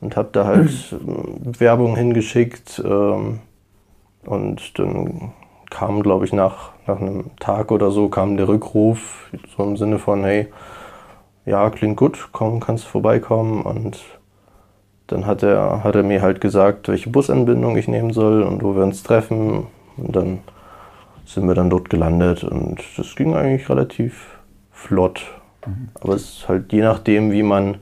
und 0.00 0.16
habe 0.16 0.28
da 0.32 0.44
halt 0.46 0.70
äh, 0.92 1.60
Werbung 1.60 1.96
hingeschickt. 1.96 2.82
Ähm, 2.84 3.40
und 4.26 4.78
dann 4.78 5.32
kam, 5.70 6.02
glaube 6.02 6.24
ich, 6.24 6.32
nach, 6.32 6.70
nach 6.86 7.00
einem 7.00 7.30
Tag 7.38 7.70
oder 7.70 7.90
so 7.90 8.08
kam 8.08 8.36
der 8.36 8.48
Rückruf, 8.48 9.30
so 9.56 9.62
im 9.62 9.76
Sinne 9.76 9.98
von, 9.98 10.24
hey, 10.24 10.48
ja, 11.46 11.70
klingt 11.70 11.96
gut, 11.96 12.28
komm, 12.32 12.60
kannst 12.60 12.84
vorbeikommen. 12.84 13.62
Und 13.62 13.98
dann 15.06 15.26
hat 15.26 15.42
er, 15.42 15.82
hat 15.84 15.94
er 15.94 16.02
mir 16.02 16.22
halt 16.22 16.40
gesagt, 16.40 16.88
welche 16.88 17.10
Busanbindung 17.10 17.76
ich 17.76 17.88
nehmen 17.88 18.12
soll 18.12 18.42
und 18.42 18.62
wo 18.62 18.76
wir 18.76 18.82
uns 18.82 19.02
treffen. 19.02 19.66
Und 19.96 20.16
dann 20.16 20.38
sind 21.24 21.46
wir 21.46 21.54
dann 21.54 21.70
dort 21.70 21.90
gelandet 21.90 22.42
und 22.42 22.80
das 22.96 23.14
ging 23.14 23.34
eigentlich 23.34 23.68
relativ 23.68 24.38
flott. 24.72 25.22
Aber 26.00 26.14
es 26.14 26.22
ist 26.22 26.48
halt 26.48 26.72
je 26.72 26.80
nachdem, 26.80 27.30
wie 27.30 27.42
man, 27.42 27.76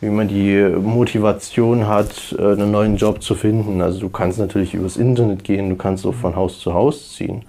wie 0.00 0.10
man 0.10 0.28
die 0.28 0.60
Motivation 0.80 1.86
hat, 1.86 2.34
äh, 2.38 2.52
einen 2.52 2.70
neuen 2.70 2.96
Job 2.96 3.22
zu 3.22 3.34
finden. 3.34 3.82
Also 3.82 4.00
du 4.00 4.08
kannst 4.08 4.38
natürlich 4.38 4.74
übers 4.74 4.96
Internet 4.96 5.44
gehen, 5.44 5.68
du 5.68 5.76
kannst 5.76 6.06
auch 6.06 6.14
von 6.14 6.34
Haus 6.34 6.58
zu 6.58 6.74
Haus 6.74 7.12
ziehen. 7.14 7.44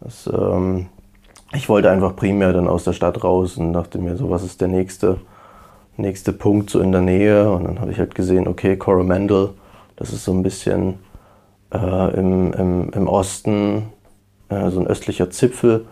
Das, 0.00 0.26
ähm, 0.26 0.86
ich 1.54 1.68
wollte 1.68 1.90
einfach 1.90 2.16
primär 2.16 2.52
dann 2.52 2.66
aus 2.66 2.84
der 2.84 2.92
Stadt 2.92 3.22
raus 3.22 3.56
und 3.56 3.72
dachte 3.72 3.98
mir 3.98 4.16
so, 4.16 4.30
was 4.30 4.42
ist 4.42 4.60
der 4.60 4.68
nächste, 4.68 5.18
nächste 5.96 6.32
Punkt 6.32 6.70
so 6.70 6.80
in 6.80 6.92
der 6.92 7.02
Nähe? 7.02 7.50
Und 7.50 7.64
dann 7.64 7.80
habe 7.80 7.92
ich 7.92 7.98
halt 7.98 8.14
gesehen, 8.14 8.48
okay, 8.48 8.76
Coromandel, 8.76 9.50
das 9.96 10.12
ist 10.12 10.24
so 10.24 10.32
ein 10.32 10.42
bisschen 10.42 10.98
äh, 11.72 12.18
im, 12.18 12.52
im, 12.52 12.90
im 12.90 13.08
Osten, 13.08 13.90
äh, 14.48 14.70
so 14.70 14.80
ein 14.80 14.86
östlicher 14.86 15.30
Zipfel 15.30 15.86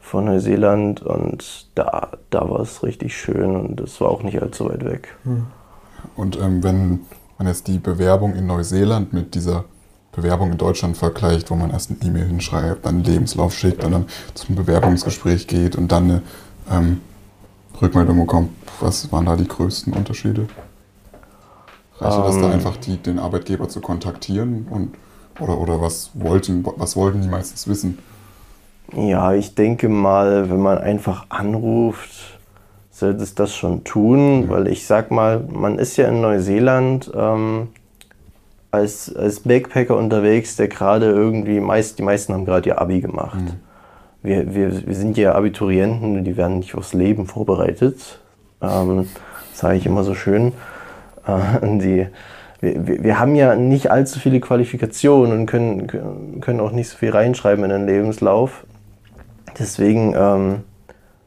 von 0.00 0.24
Neuseeland 0.26 1.02
und 1.02 1.68
da, 1.74 2.10
da 2.30 2.50
war 2.50 2.60
es 2.60 2.82
richtig 2.82 3.16
schön 3.16 3.56
und 3.56 3.80
es 3.80 4.00
war 4.00 4.08
auch 4.08 4.22
nicht 4.22 4.42
allzu 4.42 4.68
weit 4.68 4.84
weg. 4.84 5.16
Und 6.16 6.38
ähm, 6.38 6.62
wenn 6.62 7.00
man 7.38 7.46
jetzt 7.46 7.68
die 7.68 7.78
Bewerbung 7.78 8.34
in 8.34 8.46
Neuseeland 8.46 9.12
mit 9.12 9.34
dieser 9.34 9.64
Bewerbung 10.10 10.52
in 10.52 10.58
Deutschland 10.58 10.96
vergleicht, 10.96 11.50
wo 11.50 11.54
man 11.54 11.70
erst 11.70 11.90
eine 11.90 12.00
E-Mail 12.02 12.26
hinschreibt, 12.26 12.84
dann 12.84 12.96
einen 12.96 13.04
Lebenslauf 13.04 13.54
schickt 13.54 13.84
und 13.84 13.92
dann 13.92 14.06
zum 14.34 14.56
Bewerbungsgespräch 14.56 15.46
geht 15.46 15.76
und 15.76 15.90
dann 15.90 16.04
eine 16.04 16.22
ähm, 16.70 17.00
Rückmeldung 17.80 18.18
bekommt, 18.20 18.50
was 18.80 19.10
waren 19.10 19.26
da 19.26 19.36
die 19.36 19.48
größten 19.48 19.92
Unterschiede? 19.92 20.46
Reicht 21.98 22.18
das 22.18 22.36
da 22.36 22.46
Ähm. 22.46 22.52
einfach, 22.52 22.76
die, 22.76 22.96
den 22.96 23.18
Arbeitgeber 23.18 23.68
zu 23.68 23.80
kontaktieren 23.80 24.66
und 24.68 24.94
oder, 25.40 25.58
oder 25.58 25.80
was 25.80 26.10
wollten 26.14 26.64
was 26.76 26.96
wollten 26.96 27.22
die 27.22 27.28
meistens 27.28 27.66
wissen? 27.68 27.98
Ja, 28.94 29.32
ich 29.32 29.54
denke 29.54 29.88
mal, 29.88 30.50
wenn 30.50 30.60
man 30.60 30.78
einfach 30.78 31.26
anruft, 31.30 32.38
sollte 32.90 33.22
es 33.22 33.34
das 33.34 33.54
schon 33.54 33.84
tun, 33.84 34.50
weil 34.50 34.68
ich 34.68 34.86
sag 34.86 35.10
mal, 35.10 35.42
man 35.50 35.78
ist 35.78 35.96
ja 35.96 36.08
in 36.08 36.20
Neuseeland 36.20 37.10
ähm, 37.14 37.68
als, 38.70 39.14
als 39.14 39.40
Backpacker 39.40 39.96
unterwegs, 39.96 40.56
der 40.56 40.68
gerade 40.68 41.06
irgendwie, 41.06 41.60
meist, 41.60 41.98
die 41.98 42.02
meisten 42.02 42.34
haben 42.34 42.44
gerade 42.44 42.68
ihr 42.68 42.80
Abi 42.80 43.00
gemacht. 43.00 43.38
Wir, 44.22 44.54
wir, 44.54 44.86
wir 44.86 44.94
sind 44.94 45.16
ja 45.16 45.34
Abiturienten, 45.34 46.22
die 46.24 46.36
werden 46.36 46.58
nicht 46.58 46.74
aufs 46.74 46.92
Leben 46.92 47.26
vorbereitet. 47.26 48.20
Ähm, 48.60 49.08
sage 49.52 49.76
ich 49.76 49.86
immer 49.86 50.04
so 50.04 50.14
schön. 50.14 50.52
Äh, 51.26 51.78
die, 51.78 52.06
wir, 52.62 52.86
wir 52.86 53.04
wir 53.04 53.18
haben 53.20 53.34
ja 53.34 53.54
nicht 53.56 53.90
allzu 53.90 54.18
viele 54.18 54.40
Qualifikationen 54.40 55.40
und 55.40 55.46
können, 55.46 55.86
können- 56.40 56.60
auch 56.60 56.72
nicht 56.72 56.88
so 56.88 56.96
viel 56.96 57.10
reinschreiben 57.10 57.62
in 57.64 57.70
den 57.70 57.86
Lebenslauf. 57.86 58.64
Deswegen 59.58 60.14
ähm, 60.16 60.60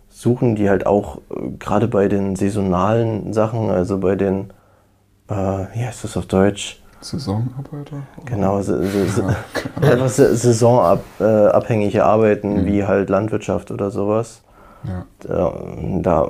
suchen 0.09 0.55
die 0.55 0.69
halt 0.69 0.87
auch 0.87 1.17
äh, 1.29 1.49
gerade 1.59 1.87
bei 1.87 2.07
den 2.07 2.35
saisonalen 2.35 3.33
Sachen, 3.33 3.69
also 3.69 3.99
bei 3.99 4.15
den, 4.15 4.49
äh, 5.29 5.33
wie 5.35 5.85
heißt 5.85 6.03
das 6.05 6.17
auf 6.17 6.25
Deutsch? 6.25 6.81
Saisonarbeiter? 7.01 7.97
Genau, 8.25 8.59
sa- 8.63 8.81
sa- 8.81 9.35
einfach 9.81 10.09
sa- 10.09 10.33
saisonabhängige 11.19 12.03
Arbeiten 12.03 12.65
wie 12.65 12.83
halt 12.85 13.09
Landwirtschaft 13.11 13.69
oder 13.69 13.91
sowas. 13.91 14.41
Ja, 14.85 15.05
Da, 15.19 15.53
da, 16.01 16.29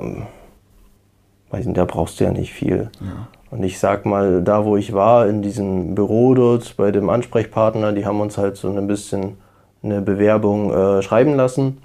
weiß 1.50 1.64
nicht, 1.66 1.78
da 1.78 1.84
brauchst 1.86 2.20
du 2.20 2.24
ja 2.24 2.32
nicht 2.32 2.52
viel. 2.52 2.90
ja. 3.00 3.28
Und 3.50 3.62
ich 3.62 3.78
sag 3.78 4.06
mal, 4.06 4.42
da 4.42 4.64
wo 4.64 4.76
ich 4.76 4.92
war, 4.92 5.26
in 5.28 5.40
diesem 5.42 5.94
Büro 5.94 6.34
dort 6.34 6.76
bei 6.76 6.90
dem 6.90 7.08
Ansprechpartner, 7.08 7.92
die 7.92 8.04
haben 8.04 8.20
uns 8.20 8.38
halt 8.38 8.56
so 8.56 8.68
ein 8.68 8.86
bisschen 8.86 9.36
eine 9.82 10.00
Bewerbung 10.02 10.72
äh, 10.72 11.02
schreiben 11.02 11.34
lassen. 11.36 11.78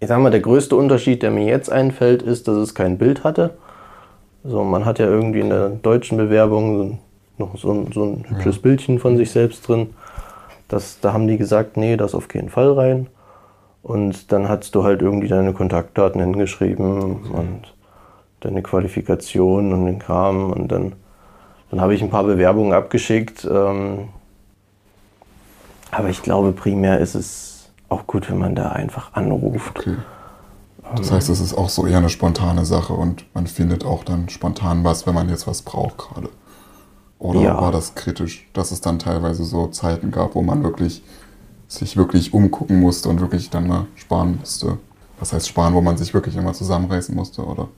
Ich 0.00 0.08
sag 0.08 0.18
mal, 0.20 0.30
der 0.30 0.40
größte 0.40 0.76
Unterschied, 0.76 1.22
der 1.22 1.30
mir 1.30 1.44
jetzt 1.46 1.70
einfällt, 1.70 2.22
ist, 2.22 2.46
dass 2.48 2.56
es 2.56 2.74
kein 2.74 2.98
Bild 2.98 3.24
hatte. 3.24 3.50
So, 4.44 4.64
man 4.64 4.84
hat 4.86 4.98
ja 4.98 5.06
irgendwie 5.06 5.40
in 5.40 5.50
der 5.50 5.68
deutschen 5.70 6.16
Bewerbung 6.18 6.98
noch 7.38 7.56
so, 7.56 7.70
ein- 7.72 7.92
so 7.92 8.04
ein 8.04 8.24
hübsches 8.28 8.58
Bildchen 8.60 8.98
von 8.98 9.16
sich 9.16 9.30
selbst 9.30 9.66
drin. 9.68 9.90
Das, 10.68 11.00
da 11.00 11.12
haben 11.12 11.26
die 11.26 11.36
gesagt, 11.36 11.76
nee, 11.76 11.96
das 11.96 12.14
auf 12.14 12.28
keinen 12.28 12.48
Fall 12.48 12.72
rein. 12.72 13.06
Und 13.82 14.30
dann 14.32 14.48
hast 14.48 14.74
du 14.74 14.84
halt 14.84 15.00
irgendwie 15.02 15.28
deine 15.28 15.52
Kontaktdaten 15.54 16.20
hingeschrieben 16.20 17.20
und 17.32 17.74
deine 18.40 18.62
Qualifikation 18.62 19.72
und 19.72 19.86
den 19.86 19.98
Kram. 19.98 20.52
Und 20.52 20.68
dann, 20.68 20.92
dann 21.70 21.80
habe 21.80 21.94
ich 21.94 22.02
ein 22.02 22.10
paar 22.10 22.24
Bewerbungen 22.24 22.72
abgeschickt. 22.72 23.46
Ähm, 23.50 24.08
aber 25.90 26.08
ich 26.08 26.22
glaube, 26.22 26.52
primär 26.52 26.98
ist 26.98 27.14
es 27.14 27.70
auch 27.88 28.06
gut, 28.06 28.30
wenn 28.30 28.38
man 28.38 28.54
da 28.54 28.70
einfach 28.70 29.12
anruft. 29.14 29.78
Okay. 29.78 29.96
Das 30.96 31.12
heißt, 31.12 31.28
es 31.28 31.40
ist 31.40 31.54
auch 31.54 31.68
so 31.68 31.86
eher 31.86 31.98
eine 31.98 32.08
spontane 32.08 32.64
Sache 32.64 32.92
und 32.94 33.24
man 33.34 33.46
findet 33.46 33.84
auch 33.84 34.02
dann 34.02 34.28
spontan 34.28 34.82
was, 34.82 35.06
wenn 35.06 35.14
man 35.14 35.28
jetzt 35.28 35.46
was 35.46 35.62
braucht 35.62 35.98
gerade. 35.98 36.30
Oder 37.20 37.40
Ja. 37.40 37.60
war 37.60 37.70
das 37.70 37.94
kritisch, 37.94 38.48
dass 38.54 38.72
es 38.72 38.80
dann 38.80 38.98
teilweise 38.98 39.44
so 39.44 39.68
Zeiten 39.68 40.10
gab, 40.10 40.34
wo 40.34 40.42
man 40.42 40.64
wirklich 40.64 41.02
sich 41.68 41.96
wirklich 41.96 42.34
umgucken 42.34 42.80
musste 42.80 43.08
und 43.08 43.20
wirklich 43.20 43.50
dann 43.50 43.68
mal 43.68 43.86
sparen 43.94 44.38
musste? 44.40 44.78
Was 45.20 45.32
heißt 45.32 45.48
sparen, 45.48 45.74
wo 45.74 45.80
man 45.80 45.96
sich 45.96 46.12
wirklich 46.14 46.36
immer 46.36 46.54
zusammenreißen 46.54 47.14
musste? 47.14 47.44
Oder 47.44 47.68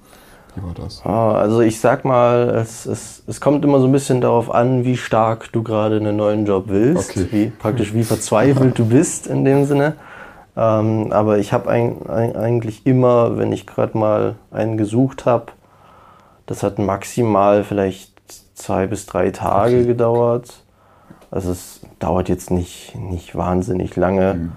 wie 0.54 0.62
war 0.62 0.74
das? 0.74 1.02
Ah, 1.04 1.32
Also 1.34 1.60
ich 1.60 1.80
sag 1.80 2.04
mal, 2.04 2.50
es, 2.50 2.86
es, 2.86 3.22
es 3.26 3.40
kommt 3.40 3.64
immer 3.64 3.80
so 3.80 3.86
ein 3.86 3.92
bisschen 3.92 4.20
darauf 4.20 4.52
an, 4.52 4.84
wie 4.84 4.96
stark 4.96 5.52
du 5.52 5.62
gerade 5.62 5.96
einen 5.96 6.16
neuen 6.16 6.46
Job 6.46 6.64
willst, 6.68 7.10
Okay. 7.10 7.26
wie 7.30 7.46
praktisch 7.46 7.94
wie 7.94 8.04
verzweifelt 8.04 8.78
du 8.78 8.86
bist 8.86 9.26
in 9.26 9.44
dem 9.44 9.64
Sinne. 9.64 9.94
Ähm, 10.56 11.12
aber 11.12 11.38
ich 11.38 11.52
habe 11.54 11.70
eigentlich 11.70 12.86
immer, 12.86 13.38
wenn 13.38 13.52
ich 13.52 13.66
gerade 13.66 13.96
mal 13.96 14.34
einen 14.50 14.76
gesucht 14.76 15.24
habe, 15.24 15.46
das 16.46 16.62
hat 16.62 16.78
maximal 16.78 17.64
vielleicht 17.64 18.12
zwei 18.54 18.86
bis 18.86 19.06
drei 19.06 19.30
Tage 19.30 19.76
Okay. 19.78 19.86
gedauert. 19.86 20.62
Also 21.30 21.52
es 21.52 21.80
dauert 21.98 22.28
jetzt 22.28 22.50
nicht, 22.50 22.94
nicht 22.94 23.34
wahnsinnig 23.34 23.96
lange. 23.96 24.34
Mhm. 24.34 24.52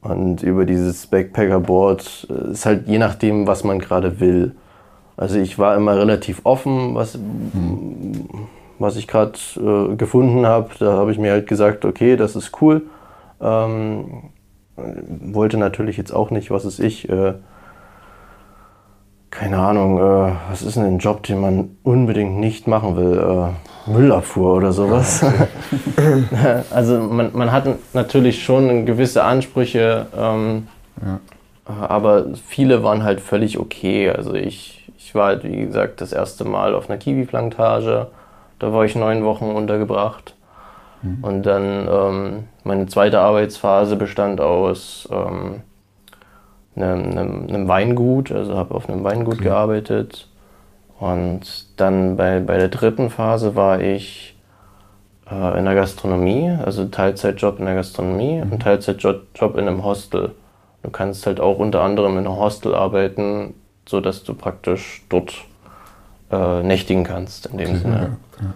Und 0.00 0.42
über 0.42 0.64
dieses 0.64 1.06
Backpacker-Board 1.06 2.26
äh, 2.30 2.50
ist 2.52 2.66
halt 2.66 2.88
je 2.88 2.98
nachdem, 2.98 3.46
was 3.46 3.62
man 3.62 3.78
gerade 3.78 4.18
will. 4.20 4.56
Also 5.18 5.38
ich 5.38 5.58
war 5.58 5.76
immer 5.76 5.96
relativ 5.96 6.40
offen, 6.44 6.94
was, 6.94 7.18
was 8.78 8.96
ich 8.96 9.08
gerade 9.08 9.32
äh, 9.56 9.96
gefunden 9.96 10.46
habe. 10.46 10.70
Da 10.78 10.92
habe 10.92 11.10
ich 11.12 11.18
mir 11.18 11.32
halt 11.32 11.48
gesagt, 11.48 11.84
okay, 11.84 12.16
das 12.16 12.36
ist 12.36 12.62
cool. 12.62 12.82
Ähm, 13.40 14.30
wollte 14.76 15.58
natürlich 15.58 15.96
jetzt 15.96 16.12
auch 16.12 16.30
nicht, 16.30 16.52
was 16.52 16.64
ist 16.64 16.78
ich, 16.78 17.08
äh, 17.08 17.34
keine 19.30 19.58
Ahnung, 19.58 19.98
äh, 19.98 20.32
was 20.50 20.62
ist 20.62 20.76
denn 20.76 20.84
ein 20.84 20.98
Job, 20.98 21.24
den 21.24 21.40
man 21.40 21.76
unbedingt 21.82 22.38
nicht 22.38 22.68
machen 22.68 22.96
will? 22.96 23.18
Äh, 23.18 23.90
Müllabfuhr 23.90 24.54
oder 24.54 24.72
sowas. 24.72 25.24
also 26.70 27.00
man, 27.00 27.30
man 27.32 27.50
hat 27.50 27.66
natürlich 27.92 28.44
schon 28.44 28.86
gewisse 28.86 29.24
Ansprüche, 29.24 30.06
ähm, 30.16 30.68
Ja. 31.04 31.20
aber 31.66 32.26
viele 32.46 32.84
waren 32.84 33.02
halt 33.02 33.20
völlig 33.20 33.58
okay. 33.58 34.10
Also 34.10 34.34
ich, 34.34 34.77
ich 35.08 35.14
war 35.14 35.28
halt, 35.28 35.42
wie 35.42 35.64
gesagt, 35.64 36.02
das 36.02 36.12
erste 36.12 36.44
Mal 36.44 36.74
auf 36.74 36.90
einer 36.90 36.98
Kiwi-Plantage. 36.98 38.08
Da 38.58 38.72
war 38.74 38.84
ich 38.84 38.94
neun 38.94 39.24
Wochen 39.24 39.46
untergebracht. 39.46 40.34
Und 41.22 41.44
dann 41.46 41.88
ähm, 41.90 42.44
meine 42.62 42.86
zweite 42.88 43.20
Arbeitsphase 43.20 43.96
bestand 43.96 44.42
aus 44.42 45.08
ähm, 45.10 45.62
einem, 46.76 47.10
einem, 47.12 47.46
einem 47.48 47.68
Weingut, 47.68 48.30
also 48.30 48.54
habe 48.54 48.74
auf 48.74 48.90
einem 48.90 49.02
Weingut 49.02 49.36
Okay. 49.36 49.44
gearbeitet. 49.44 50.28
Und 51.00 51.80
dann 51.80 52.18
bei, 52.18 52.40
bei 52.40 52.58
der 52.58 52.68
dritten 52.68 53.08
Phase 53.08 53.56
war 53.56 53.80
ich 53.80 54.36
äh, 55.30 55.58
in 55.58 55.64
der 55.64 55.74
Gastronomie, 55.74 56.54
also 56.62 56.84
Teilzeitjob 56.84 57.60
in 57.60 57.64
der 57.64 57.76
Gastronomie 57.76 58.42
und 58.42 58.60
Teilzeitjob 58.60 59.22
Job 59.34 59.56
in 59.56 59.68
einem 59.68 59.84
Hostel. 59.84 60.32
Du 60.82 60.90
kannst 60.90 61.26
halt 61.26 61.40
auch 61.40 61.58
unter 61.58 61.80
anderem 61.80 62.18
in 62.18 62.26
einem 62.26 62.36
Hostel 62.36 62.74
arbeiten, 62.74 63.54
sodass 63.88 64.22
du 64.24 64.34
praktisch 64.34 65.02
dort 65.08 65.34
äh, 66.30 66.62
nächtigen 66.62 67.04
kannst 67.04 67.46
in 67.46 67.58
dem 67.58 67.70
Okay, 67.70 67.78
Sinne. 67.78 67.94
ja, 67.96 68.44
ja. 68.44 68.54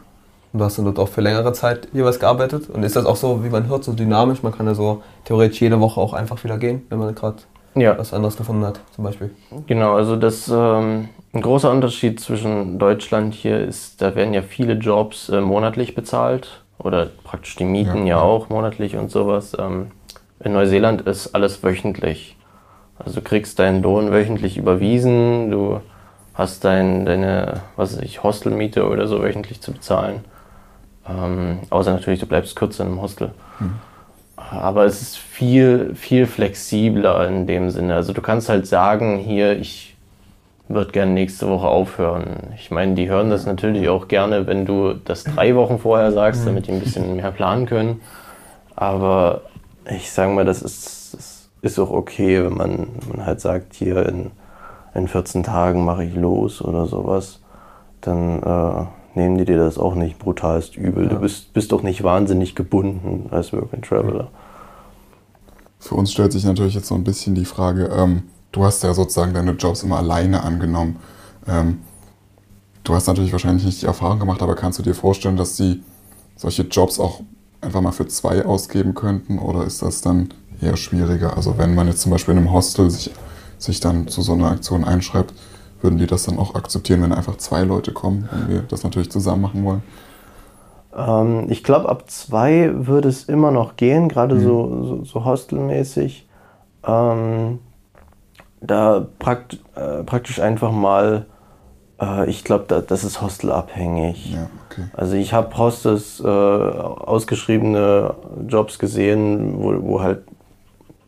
Und 0.52 0.58
du 0.58 0.64
hast 0.64 0.76
dann 0.78 0.84
dort 0.84 0.98
auch 0.98 1.08
für 1.08 1.22
längere 1.22 1.52
Zeit 1.54 1.88
jeweils 1.92 2.20
gearbeitet. 2.20 2.68
Und 2.68 2.82
ist 2.82 2.94
das 2.96 3.06
auch 3.06 3.16
so, 3.16 3.42
wie 3.42 3.48
man 3.48 3.68
hört, 3.68 3.84
so 3.84 3.92
dynamisch? 3.94 4.42
Man 4.42 4.52
kann 4.52 4.66
ja 4.66 4.74
so 4.74 5.02
theoretisch 5.24 5.60
jede 5.62 5.80
Woche 5.80 6.00
auch 6.00 6.12
einfach 6.12 6.42
wieder 6.44 6.58
gehen, 6.58 6.82
wenn 6.90 6.98
man 6.98 7.14
gerade 7.14 7.38
Ja, 7.74 7.96
was 7.96 8.12
anderes 8.12 8.36
gefunden 8.36 8.64
hat, 8.66 8.80
zum 8.94 9.04
Beispiel. 9.04 9.30
genau. 9.66 9.94
Also 9.94 10.16
das 10.16 10.48
ähm, 10.48 11.08
ein 11.32 11.40
großer 11.40 11.70
Unterschied 11.70 12.20
zwischen 12.20 12.78
Deutschland 12.78 13.32
hier 13.32 13.60
ist, 13.60 14.02
da 14.02 14.14
werden 14.14 14.34
ja 14.34 14.42
viele 14.42 14.74
Jobs 14.74 15.30
äh, 15.30 15.40
monatlich 15.40 15.94
bezahlt 15.94 16.62
oder 16.78 17.06
praktisch 17.24 17.56
die 17.56 17.64
Mieten 17.64 18.06
Ja, 18.06 18.16
ja, 18.16 18.20
auch 18.20 18.50
monatlich 18.50 18.96
und 18.96 19.10
sowas. 19.10 19.56
Ähm, 19.58 19.92
in 20.40 20.52
Neuseeland 20.52 21.02
ist 21.02 21.34
alles 21.34 21.62
wöchentlich. 21.62 22.36
Also 22.98 23.20
du 23.20 23.22
kriegst 23.22 23.58
deinen 23.58 23.82
Lohn 23.82 24.12
wöchentlich 24.12 24.56
überwiesen, 24.56 25.50
du 25.50 25.80
hast 26.34 26.64
dein, 26.64 27.04
deine, 27.04 27.60
was 27.76 27.96
weiß 27.96 28.02
ich, 28.02 28.22
Hostelmiete 28.22 28.88
oder 28.88 29.06
so 29.06 29.22
wöchentlich 29.22 29.60
zu 29.60 29.72
bezahlen. 29.72 30.24
Ähm, 31.08 31.58
außer 31.70 31.92
natürlich, 31.92 32.20
du 32.20 32.26
bleibst 32.26 32.56
kürzer 32.56 32.84
im 32.84 33.00
Hostel. 33.02 33.32
Aber 34.36 34.84
es 34.84 35.02
ist 35.02 35.18
viel, 35.18 35.94
viel 35.94 36.26
flexibler 36.26 37.26
in 37.28 37.46
dem 37.46 37.70
Sinne. 37.70 37.94
Also 37.94 38.12
du 38.12 38.22
kannst 38.22 38.48
halt 38.48 38.66
sagen, 38.66 39.18
hier, 39.18 39.58
ich 39.58 39.96
würde 40.68 40.92
gerne 40.92 41.12
nächste 41.12 41.48
Woche 41.48 41.68
aufhören. 41.68 42.54
Ich 42.56 42.70
meine, 42.70 42.94
die 42.94 43.08
hören 43.08 43.30
das 43.30 43.46
natürlich 43.46 43.88
auch 43.88 44.08
gerne, 44.08 44.46
wenn 44.46 44.64
du 44.64 44.94
das 44.94 45.24
drei 45.24 45.54
Wochen 45.54 45.78
vorher 45.78 46.12
sagst, 46.12 46.46
damit 46.46 46.66
die 46.66 46.72
ein 46.72 46.80
bisschen 46.80 47.16
mehr 47.16 47.30
planen 47.30 47.66
können. 47.66 48.00
Aber 48.74 49.42
ich 49.90 50.10
sage 50.10 50.32
mal, 50.32 50.44
das 50.44 50.62
ist, 50.62 51.01
ist 51.62 51.78
auch 51.78 51.90
okay, 51.90 52.44
wenn 52.44 52.54
man, 52.54 52.88
man 53.08 53.24
halt 53.24 53.40
sagt, 53.40 53.74
hier 53.74 54.04
in, 54.06 54.32
in 54.94 55.08
14 55.08 55.44
Tagen 55.44 55.84
mache 55.84 56.04
ich 56.04 56.14
los 56.14 56.60
oder 56.60 56.86
sowas. 56.86 57.40
Dann 58.00 58.42
äh, 58.42 58.86
nehmen 59.14 59.38
die 59.38 59.44
dir 59.44 59.58
das 59.58 59.78
auch 59.78 59.94
nicht 59.94 60.18
brutalst 60.18 60.76
übel. 60.76 61.08
Du 61.08 61.20
bist, 61.20 61.52
bist 61.54 61.70
doch 61.70 61.84
nicht 61.84 62.02
wahnsinnig 62.02 62.56
gebunden 62.56 63.28
als 63.30 63.52
Work 63.52 63.72
and 63.72 63.84
Traveler. 63.84 64.28
Für 65.78 65.94
uns 65.94 66.12
stellt 66.12 66.32
sich 66.32 66.44
natürlich 66.44 66.74
jetzt 66.74 66.88
so 66.88 66.96
ein 66.96 67.04
bisschen 67.04 67.36
die 67.36 67.44
Frage, 67.44 67.86
ähm, 67.96 68.24
du 68.50 68.64
hast 68.64 68.82
ja 68.82 68.92
sozusagen 68.92 69.32
deine 69.32 69.52
Jobs 69.52 69.84
immer 69.84 69.98
alleine 69.98 70.42
angenommen. 70.42 70.96
Ähm, 71.46 71.78
du 72.82 72.94
hast 72.94 73.06
natürlich 73.06 73.32
wahrscheinlich 73.32 73.64
nicht 73.64 73.82
die 73.82 73.86
Erfahrung 73.86 74.18
gemacht, 74.18 74.42
aber 74.42 74.56
kannst 74.56 74.80
du 74.80 74.82
dir 74.82 74.94
vorstellen, 74.94 75.36
dass 75.36 75.54
die 75.54 75.82
solche 76.34 76.62
Jobs 76.62 76.98
auch 76.98 77.20
einfach 77.60 77.80
mal 77.80 77.92
für 77.92 78.08
zwei 78.08 78.44
ausgeben 78.44 78.94
könnten 78.94 79.38
oder 79.38 79.64
ist 79.64 79.82
das 79.82 80.00
dann 80.00 80.30
eher 80.62 80.76
schwieriger? 80.76 81.36
Also 81.36 81.58
wenn 81.58 81.74
man 81.74 81.88
jetzt 81.88 82.02
zum 82.02 82.12
Beispiel 82.12 82.32
in 82.32 82.38
einem 82.38 82.52
Hostel 82.52 82.90
sich, 82.90 83.10
sich 83.58 83.80
dann 83.80 84.08
zu 84.08 84.22
so 84.22 84.32
einer 84.32 84.50
Aktion 84.50 84.84
einschreibt, 84.84 85.34
würden 85.80 85.98
die 85.98 86.06
das 86.06 86.24
dann 86.24 86.38
auch 86.38 86.54
akzeptieren, 86.54 87.02
wenn 87.02 87.12
einfach 87.12 87.36
zwei 87.36 87.62
Leute 87.62 87.92
kommen 87.92 88.28
und 88.32 88.48
wir 88.48 88.62
das 88.62 88.84
natürlich 88.84 89.10
zusammen 89.10 89.42
machen 89.42 89.64
wollen? 89.64 89.82
Ähm, 90.96 91.46
ich 91.48 91.64
glaube, 91.64 91.88
ab 91.88 92.08
zwei 92.08 92.70
würde 92.72 93.08
es 93.08 93.24
immer 93.24 93.50
noch 93.50 93.76
gehen, 93.76 94.08
gerade 94.08 94.40
so, 94.40 94.84
so, 94.84 95.04
so 95.04 95.24
hostelmäßig. 95.24 96.28
Ähm, 96.86 97.58
da 98.60 99.06
prakt, 99.18 99.58
äh, 99.74 100.02
praktisch 100.04 100.40
einfach 100.40 100.70
mal, 100.70 101.26
äh, 102.00 102.28
ich 102.28 102.44
glaube, 102.44 102.64
da, 102.68 102.80
das 102.80 103.04
ist 103.04 103.20
hostelabhängig. 103.20 104.34
Ja, 104.34 104.48
okay. 104.70 104.84
Also 104.94 105.14
ich 105.16 105.32
habe 105.32 105.56
Hostels 105.56 106.20
äh, 106.20 106.26
ausgeschriebene 106.26 108.14
Jobs 108.46 108.78
gesehen, 108.78 109.54
wo, 109.58 109.82
wo 109.82 110.00
halt 110.02 110.22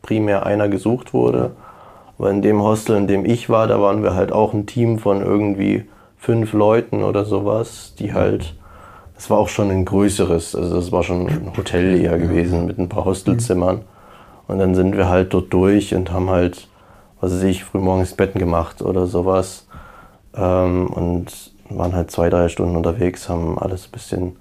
primär 0.05 0.45
einer 0.45 0.69
gesucht 0.69 1.13
wurde. 1.13 1.51
Aber 2.17 2.29
in 2.29 2.41
dem 2.41 2.61
Hostel, 2.61 2.95
in 2.95 3.07
dem 3.07 3.25
ich 3.25 3.49
war, 3.49 3.67
da 3.67 3.81
waren 3.81 4.03
wir 4.03 4.13
halt 4.13 4.31
auch 4.31 4.53
ein 4.53 4.67
Team 4.67 4.99
von 4.99 5.21
irgendwie 5.21 5.85
fünf 6.17 6.53
Leuten 6.53 7.03
oder 7.03 7.25
sowas, 7.25 7.93
die 7.99 8.13
halt, 8.13 8.55
das 9.15 9.29
war 9.29 9.37
auch 9.37 9.49
schon 9.49 9.69
ein 9.71 9.83
größeres, 9.83 10.55
also 10.55 10.75
das 10.75 10.91
war 10.91 11.03
schon 11.03 11.27
ein 11.27 11.51
Hotel 11.57 11.99
eher 11.99 12.17
gewesen 12.17 12.65
mit 12.67 12.77
ein 12.77 12.87
paar 12.87 13.05
Hostelzimmern. 13.05 13.81
Und 14.47 14.59
dann 14.59 14.75
sind 14.75 14.95
wir 14.95 15.09
halt 15.09 15.33
dort 15.33 15.51
durch 15.51 15.95
und 15.95 16.11
haben 16.11 16.29
halt, 16.29 16.67
was 17.19 17.33
weiß 17.33 17.43
ich, 17.43 17.63
frühmorgens 17.63 18.13
Betten 18.13 18.39
gemacht 18.39 18.81
oder 18.81 19.07
sowas. 19.07 19.67
Ähm, 20.37 20.87
und 20.87 21.51
waren 21.69 21.95
halt 21.95 22.11
zwei, 22.11 22.29
drei 22.29 22.47
Stunden 22.47 22.75
unterwegs, 22.75 23.27
haben 23.27 23.57
alles 23.57 23.87
ein 23.87 23.91
bisschen 23.91 24.35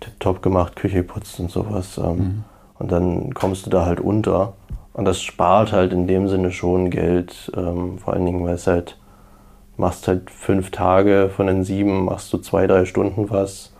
tipptopp 0.00 0.42
gemacht, 0.42 0.76
Küche 0.76 0.98
geputzt 0.98 1.40
und 1.40 1.50
sowas. 1.50 1.98
Ähm, 1.98 2.44
Und 2.78 2.90
dann 2.90 3.32
kommst 3.34 3.66
du 3.66 3.70
da 3.70 3.84
halt 3.84 4.00
unter. 4.00 4.54
Und 4.94 5.04
das 5.04 5.22
spart 5.22 5.72
halt 5.72 5.92
in 5.92 6.06
dem 6.06 6.28
Sinne 6.28 6.50
schon 6.50 6.90
Geld. 6.90 7.50
Ähm, 7.56 7.98
vor 7.98 8.12
allen 8.12 8.26
Dingen, 8.26 8.44
weil 8.44 8.54
es 8.54 8.66
halt, 8.66 8.98
machst 9.76 10.06
halt 10.06 10.30
fünf 10.30 10.70
Tage 10.70 11.30
von 11.34 11.46
den 11.46 11.64
sieben, 11.64 12.04
machst 12.04 12.32
du 12.32 12.38
zwei, 12.38 12.66
drei 12.66 12.84
Stunden 12.84 13.30
was. 13.30 13.72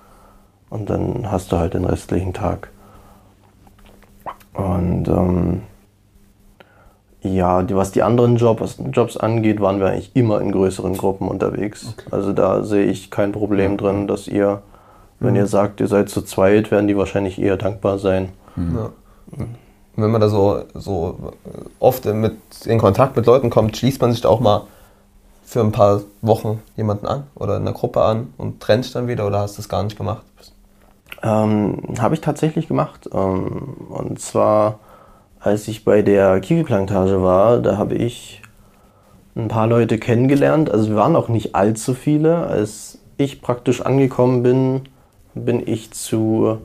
Und 0.70 0.88
dann 0.88 1.30
hast 1.30 1.52
du 1.52 1.58
halt 1.58 1.74
den 1.74 1.84
restlichen 1.84 2.32
Tag. 2.32 2.70
Und 4.54 5.08
ähm, 5.08 5.62
ja, 7.20 7.62
die, 7.62 7.76
was 7.76 7.92
die 7.92 8.02
anderen 8.02 8.36
Jobs, 8.36 8.78
Jobs 8.90 9.16
angeht, 9.16 9.60
waren 9.60 9.80
wir 9.80 9.88
eigentlich 9.88 10.16
immer 10.16 10.40
in 10.40 10.50
größeren 10.50 10.96
Gruppen 10.96 11.28
unterwegs. 11.28 11.94
Also 12.10 12.32
da 12.32 12.64
sehe 12.64 12.86
ich 12.86 13.10
kein 13.10 13.32
Problem 13.32 13.76
drin, 13.76 14.06
dass 14.08 14.26
ihr, 14.26 14.62
wenn 15.20 15.36
ihr 15.36 15.46
sagt, 15.46 15.80
ihr 15.80 15.88
seid 15.88 16.08
zu 16.08 16.22
zweit, 16.22 16.70
werden 16.70 16.88
die 16.88 16.96
wahrscheinlich 16.96 17.40
eher 17.40 17.56
dankbar 17.56 17.98
sein. 17.98 18.30
Ja. 18.56 18.90
Wenn 19.96 20.10
man 20.10 20.20
da 20.20 20.28
so, 20.28 20.62
so 20.74 21.32
oft 21.78 22.04
mit, 22.06 22.36
in 22.64 22.78
Kontakt 22.78 23.16
mit 23.16 23.26
Leuten 23.26 23.50
kommt, 23.50 23.76
schließt 23.76 24.00
man 24.00 24.12
sich 24.12 24.22
da 24.22 24.28
auch 24.28 24.40
mal 24.40 24.62
für 25.44 25.60
ein 25.60 25.72
paar 25.72 26.00
Wochen 26.22 26.62
jemanden 26.76 27.06
an 27.06 27.24
oder 27.34 27.56
in 27.56 27.62
einer 27.62 27.72
Gruppe 27.72 28.02
an 28.02 28.32
und 28.38 28.60
trennt 28.60 28.94
dann 28.94 29.06
wieder 29.06 29.26
oder 29.26 29.40
hast 29.40 29.56
du 29.56 29.58
das 29.58 29.68
gar 29.68 29.82
nicht 29.82 29.98
gemacht? 29.98 30.22
Ähm, 31.22 31.78
Habe 31.98 32.14
ich 32.14 32.20
tatsächlich 32.20 32.68
gemacht. 32.68 33.08
Ähm, 33.12 33.76
und 33.90 34.18
zwar, 34.18 34.78
als 35.40 35.68
ich 35.68 35.84
bei 35.84 36.02
der 36.02 36.40
Kiwi-Plantage 36.40 37.22
war, 37.22 37.58
da 37.58 37.76
habe 37.76 37.94
ich 37.94 38.42
ein 39.36 39.48
paar 39.48 39.66
Leute 39.66 39.98
kennengelernt. 39.98 40.70
Also 40.70 40.88
wir 40.90 40.96
waren 40.96 41.16
auch 41.16 41.28
nicht 41.28 41.54
allzu 41.54 41.94
viele. 41.94 42.46
Als 42.46 42.98
ich 43.16 43.42
praktisch 43.42 43.80
angekommen 43.80 44.42
bin, 44.42 44.82
bin 45.34 45.66
ich 45.66 45.92
zu, 45.92 46.58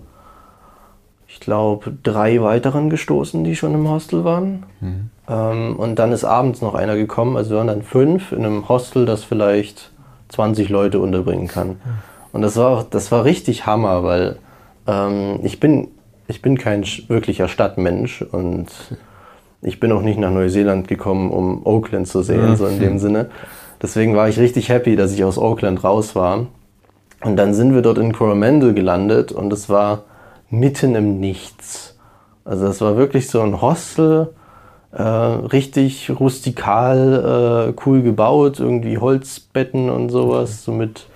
ich 1.37 1.39
glaube, 1.39 1.93
drei 2.01 2.41
weiteren 2.41 2.89
gestoßen, 2.89 3.43
die 3.43 3.55
schon 3.55 3.75
im 3.75 3.87
Hostel 3.87 4.23
waren. 4.23 4.63
Ähm, 5.29 5.75
und 5.75 5.99
dann 5.99 6.11
ist 6.11 6.23
abends 6.23 6.61
noch 6.61 6.73
einer 6.73 6.95
gekommen. 6.95 7.37
Also 7.37 7.51
wir 7.51 7.57
waren 7.57 7.67
dann 7.67 7.83
fünf 7.83 8.31
in 8.31 8.43
einem 8.43 8.67
Hostel, 8.67 9.05
das 9.05 9.23
vielleicht 9.23 9.91
20 10.29 10.69
Leute 10.69 10.99
unterbringen 10.99 11.47
kann. 11.47 11.77
Und 12.31 12.41
das 12.41 12.57
war, 12.57 12.87
das 12.89 13.11
war 13.11 13.23
richtig 13.23 13.67
Hammer, 13.67 14.03
weil 14.03 14.37
ähm, 14.87 15.39
ich, 15.43 15.59
bin, 15.59 15.89
ich 16.27 16.41
bin 16.41 16.57
kein 16.57 16.83
wirklicher 17.07 17.47
Stadtmensch 17.47 18.23
und 18.23 18.69
ich 19.61 19.79
bin 19.79 19.91
auch 19.91 20.01
nicht 20.01 20.17
nach 20.17 20.31
Neuseeland 20.31 20.87
gekommen, 20.87 21.29
um 21.29 21.65
Oakland 21.67 22.07
zu 22.07 22.23
sehen, 22.23 22.55
so 22.55 22.65
in 22.65 22.79
dem 22.79 22.97
Sinne. 22.97 23.29
Deswegen 23.79 24.15
war 24.15 24.27
ich 24.27 24.39
richtig 24.39 24.69
happy, 24.69 24.95
dass 24.95 25.13
ich 25.13 25.23
aus 25.23 25.37
Oakland 25.37 25.83
raus 25.83 26.15
war. 26.15 26.47
Und 27.23 27.35
dann 27.37 27.53
sind 27.53 27.75
wir 27.75 27.83
dort 27.83 27.99
in 27.99 28.11
Coromandel 28.11 28.73
gelandet 28.73 29.31
und 29.31 29.53
es 29.53 29.69
war 29.69 30.03
mitten 30.49 30.95
im 30.95 31.19
Nichts. 31.19 31.97
Also 32.45 32.65
das 32.65 32.81
war 32.81 32.95
wirklich 32.97 33.29
so 33.29 33.41
ein 33.41 33.61
Hostel, 33.61 34.33
äh, 34.91 35.03
richtig 35.03 36.11
rustikal, 36.19 37.73
äh, 37.75 37.81
cool 37.85 38.01
gebaut, 38.01 38.59
irgendwie 38.59 38.97
Holzbetten 38.97 39.89
und 39.89 40.09
sowas, 40.09 40.63
so 40.63 40.71
mit, 40.71 41.07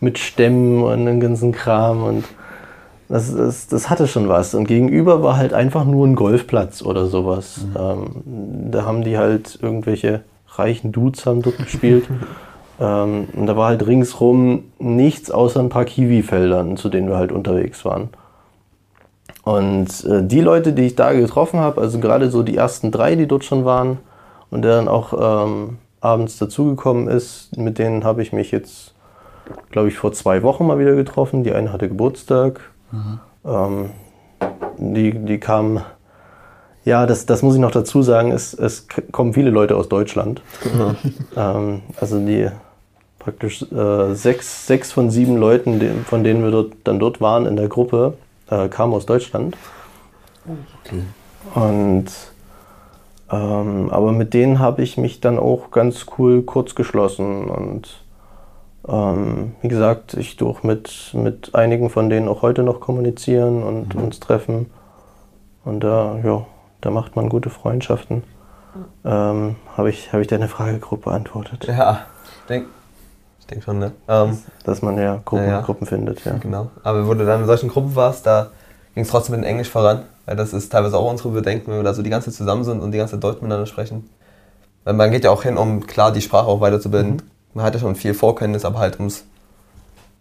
mit 0.00 0.18
Stämmen 0.18 0.82
und 0.82 1.04
dem 1.04 1.20
ganzen 1.20 1.52
Kram 1.52 2.02
und 2.02 2.24
das, 3.10 3.34
das, 3.34 3.66
das 3.66 3.90
hatte 3.90 4.06
schon 4.06 4.28
was. 4.28 4.54
Und 4.54 4.68
gegenüber 4.68 5.22
war 5.22 5.36
halt 5.36 5.52
einfach 5.52 5.84
nur 5.84 6.06
ein 6.06 6.14
Golfplatz 6.14 6.80
oder 6.80 7.06
sowas. 7.06 7.66
Ähm, 7.76 8.22
da 8.70 8.84
haben 8.84 9.02
die 9.02 9.18
halt 9.18 9.58
irgendwelche 9.60 10.22
reichen 10.54 10.92
Dudes 10.92 11.26
haben 11.26 11.42
dort 11.42 11.58
gespielt. 11.58 12.08
ähm, 12.80 13.28
und 13.34 13.46
da 13.46 13.56
war 13.56 13.68
halt 13.68 13.86
ringsrum 13.86 14.64
nichts 14.78 15.30
außer 15.30 15.58
ein 15.60 15.70
paar 15.70 15.84
Kiwi-Feldern, 15.84 16.76
zu 16.76 16.88
denen 16.88 17.08
wir 17.08 17.16
halt 17.16 17.32
unterwegs 17.32 17.84
waren. 17.84 18.10
Und 19.50 20.04
äh, 20.04 20.22
die 20.22 20.40
Leute, 20.40 20.72
die 20.72 20.86
ich 20.86 20.94
da 20.94 21.12
getroffen 21.12 21.58
habe, 21.58 21.80
also 21.80 21.98
gerade 21.98 22.30
so 22.30 22.44
die 22.44 22.56
ersten 22.56 22.92
drei, 22.92 23.16
die 23.16 23.26
dort 23.26 23.44
schon 23.44 23.64
waren 23.64 23.98
und 24.50 24.62
dann 24.62 24.86
auch 24.86 25.48
ähm, 25.48 25.78
abends 26.00 26.38
dazugekommen 26.38 27.08
ist, 27.08 27.56
mit 27.56 27.80
denen 27.80 28.04
habe 28.04 28.22
ich 28.22 28.32
mich 28.32 28.52
jetzt, 28.52 28.94
glaube 29.72 29.88
ich, 29.88 29.98
vor 29.98 30.12
zwei 30.12 30.44
Wochen 30.44 30.68
mal 30.68 30.78
wieder 30.78 30.94
getroffen. 30.94 31.42
Die 31.42 31.52
eine 31.52 31.72
hatte 31.72 31.88
Geburtstag. 31.88 32.60
Ähm, 33.44 33.90
die, 34.78 35.18
die 35.18 35.38
kam, 35.38 35.80
ja, 36.84 37.06
das, 37.06 37.26
das 37.26 37.42
muss 37.42 37.56
ich 37.56 37.60
noch 37.60 37.72
dazu 37.72 38.02
sagen, 38.02 38.30
es, 38.30 38.54
es 38.54 38.86
kommen 39.10 39.32
viele 39.32 39.50
Leute 39.50 39.74
aus 39.74 39.88
Deutschland. 39.88 40.42
ähm, 41.36 41.82
also 42.00 42.24
die 42.24 42.48
praktisch 43.18 43.62
äh, 43.72 44.14
sechs, 44.14 44.68
sechs 44.68 44.92
von 44.92 45.10
sieben 45.10 45.36
Leuten, 45.36 46.04
von 46.06 46.22
denen 46.22 46.44
wir 46.44 46.52
dort, 46.52 46.72
dann 46.84 47.00
dort 47.00 47.20
waren 47.20 47.46
in 47.46 47.56
der 47.56 47.66
Gruppe, 47.66 48.14
äh, 48.50 48.68
kamen 48.68 48.92
aus 48.92 49.06
Deutschland. 49.06 49.56
Okay. 50.84 51.02
Und 51.54 52.06
ähm, 53.30 53.90
aber 53.90 54.12
mit 54.12 54.34
denen 54.34 54.58
habe 54.58 54.82
ich 54.82 54.96
mich 54.96 55.20
dann 55.20 55.38
auch 55.38 55.70
ganz 55.70 56.06
cool 56.18 56.42
kurz 56.42 56.74
geschlossen 56.74 57.48
und 57.48 58.02
ähm, 58.88 59.54
wie 59.62 59.68
gesagt, 59.68 60.14
ich 60.14 60.36
durch 60.36 60.64
mit, 60.64 61.12
mit 61.12 61.54
einigen 61.54 61.90
von 61.90 62.10
denen 62.10 62.28
auch 62.28 62.42
heute 62.42 62.62
noch 62.62 62.80
kommunizieren 62.80 63.62
und 63.62 63.94
uns 63.94 64.20
treffen. 64.20 64.70
Und 65.64 65.80
da, 65.84 66.18
ja, 66.24 66.46
da 66.80 66.90
macht 66.90 67.14
man 67.14 67.28
gute 67.28 67.50
Freundschaften. 67.50 68.24
Ähm, 69.04 69.56
habe 69.76 69.90
ich, 69.90 70.12
hab 70.12 70.20
ich 70.20 70.28
deine 70.28 70.48
Frage 70.48 70.78
grob 70.78 71.04
beantwortet, 71.04 71.66
Ja, 71.66 72.06
ich 72.48 72.62
denke 73.50 73.64
schon, 73.64 73.78
ne? 73.78 73.92
Ähm, 74.08 74.38
dass 74.64 74.82
man 74.82 74.96
ja 74.98 75.20
Gruppen, 75.24 75.46
Ja. 75.48 75.60
Gruppen 75.60 75.86
findet. 75.86 76.24
Ja. 76.24 76.32
Genau. 76.38 76.70
Aber 76.82 77.06
wo 77.06 77.14
du 77.14 77.24
dann 77.26 77.40
in 77.40 77.46
solchen 77.46 77.68
Gruppen 77.68 77.94
warst, 77.96 78.26
da 78.26 78.48
ging 78.94 79.04
es 79.04 79.10
trotzdem 79.10 79.36
mit 79.36 79.44
dem 79.44 79.48
Englisch 79.50 79.68
voran. 79.68 80.02
Weil 80.26 80.36
das 80.36 80.52
ist 80.52 80.70
teilweise 80.70 80.96
auch 80.96 81.10
unsere 81.10 81.30
Bedenken, 81.30 81.70
wenn 81.70 81.78
wir 81.78 81.82
da 81.82 81.94
so 81.94 82.02
die 82.02 82.10
ganze 82.10 82.30
Zeit 82.30 82.36
zusammen 82.36 82.64
sind 82.64 82.80
und 82.80 82.92
die 82.92 82.98
ganze 82.98 83.14
Zeit 83.14 83.24
Deutsch 83.24 83.36
miteinander 83.42 83.66
sprechen. 83.66 84.08
Weil 84.84 84.94
man 84.94 85.10
geht 85.10 85.24
ja 85.24 85.30
auch 85.30 85.42
hin, 85.42 85.56
um 85.56 85.86
klar 85.86 86.12
die 86.12 86.20
Sprache 86.20 86.46
auch 86.46 86.60
weiterzubilden. 86.60 87.22
Man 87.52 87.64
hat 87.64 87.74
ja 87.74 87.80
schon 87.80 87.96
viel 87.96 88.14
Vorkenntnis, 88.14 88.64
aber 88.64 88.78
halt 88.78 89.00
um 89.00 89.06
es 89.06 89.24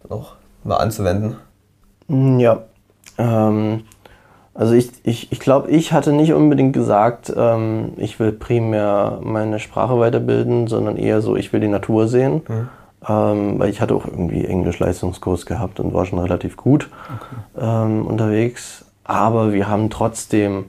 auch 0.09 0.33
mal 0.63 0.77
anzuwenden. 0.77 1.35
Mm, 2.07 2.39
Ja. 2.39 2.63
Ähm, 3.17 3.83
also 4.55 4.73
ich, 4.73 4.91
ich, 5.03 5.31
ich 5.31 5.39
glaube, 5.39 5.69
ich 5.69 5.93
hatte 5.93 6.11
nicht 6.11 6.33
unbedingt 6.33 6.73
gesagt, 6.73 7.31
ähm, 7.35 7.93
ich 7.97 8.19
will 8.19 8.31
primär 8.31 9.19
meine 9.21 9.59
Sprache 9.59 9.99
weiterbilden, 9.99 10.67
sondern 10.67 10.97
eher 10.97 11.21
so, 11.21 11.35
ich 11.35 11.53
will 11.53 11.59
die 11.61 11.67
Natur 11.67 12.07
sehen. 12.07 12.41
Ähm, 13.07 13.59
weil 13.59 13.69
ich 13.69 13.79
hatte 13.79 13.95
auch 13.95 14.05
irgendwie 14.05 14.45
Englisch-Leistungskurs 14.45 15.45
gehabt 15.45 15.79
und 15.79 15.93
war 15.93 16.05
schon 16.05 16.19
relativ 16.19 16.57
gut 16.57 16.89
ähm, 17.57 18.05
unterwegs. 18.05 18.85
Aber 19.05 19.53
wir 19.53 19.67
haben 19.69 19.89
trotzdem, 19.89 20.65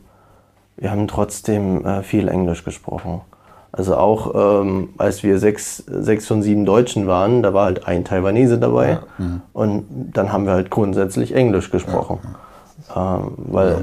wir 0.76 0.92
haben 0.92 1.08
trotzdem 1.08 1.84
äh, 1.84 2.02
viel 2.02 2.28
Englisch 2.28 2.64
gesprochen. 2.64 3.22
Also 3.72 3.96
auch 3.96 4.62
ähm, 4.62 4.90
als 4.98 5.22
wir 5.22 5.38
sechs, 5.38 5.78
sechs 5.86 6.26
von 6.26 6.42
sieben 6.42 6.64
Deutschen 6.64 7.06
waren, 7.06 7.42
da 7.42 7.54
war 7.54 7.66
halt 7.66 7.86
ein 7.86 8.04
Taiwanese 8.04 8.58
dabei. 8.58 8.98
Und 9.52 9.86
dann 9.88 10.32
haben 10.32 10.46
wir 10.46 10.52
halt 10.52 10.70
grundsätzlich 10.70 11.34
Englisch 11.34 11.70
gesprochen. 11.70 12.18
Ähm, 12.96 13.34
weil, 13.36 13.76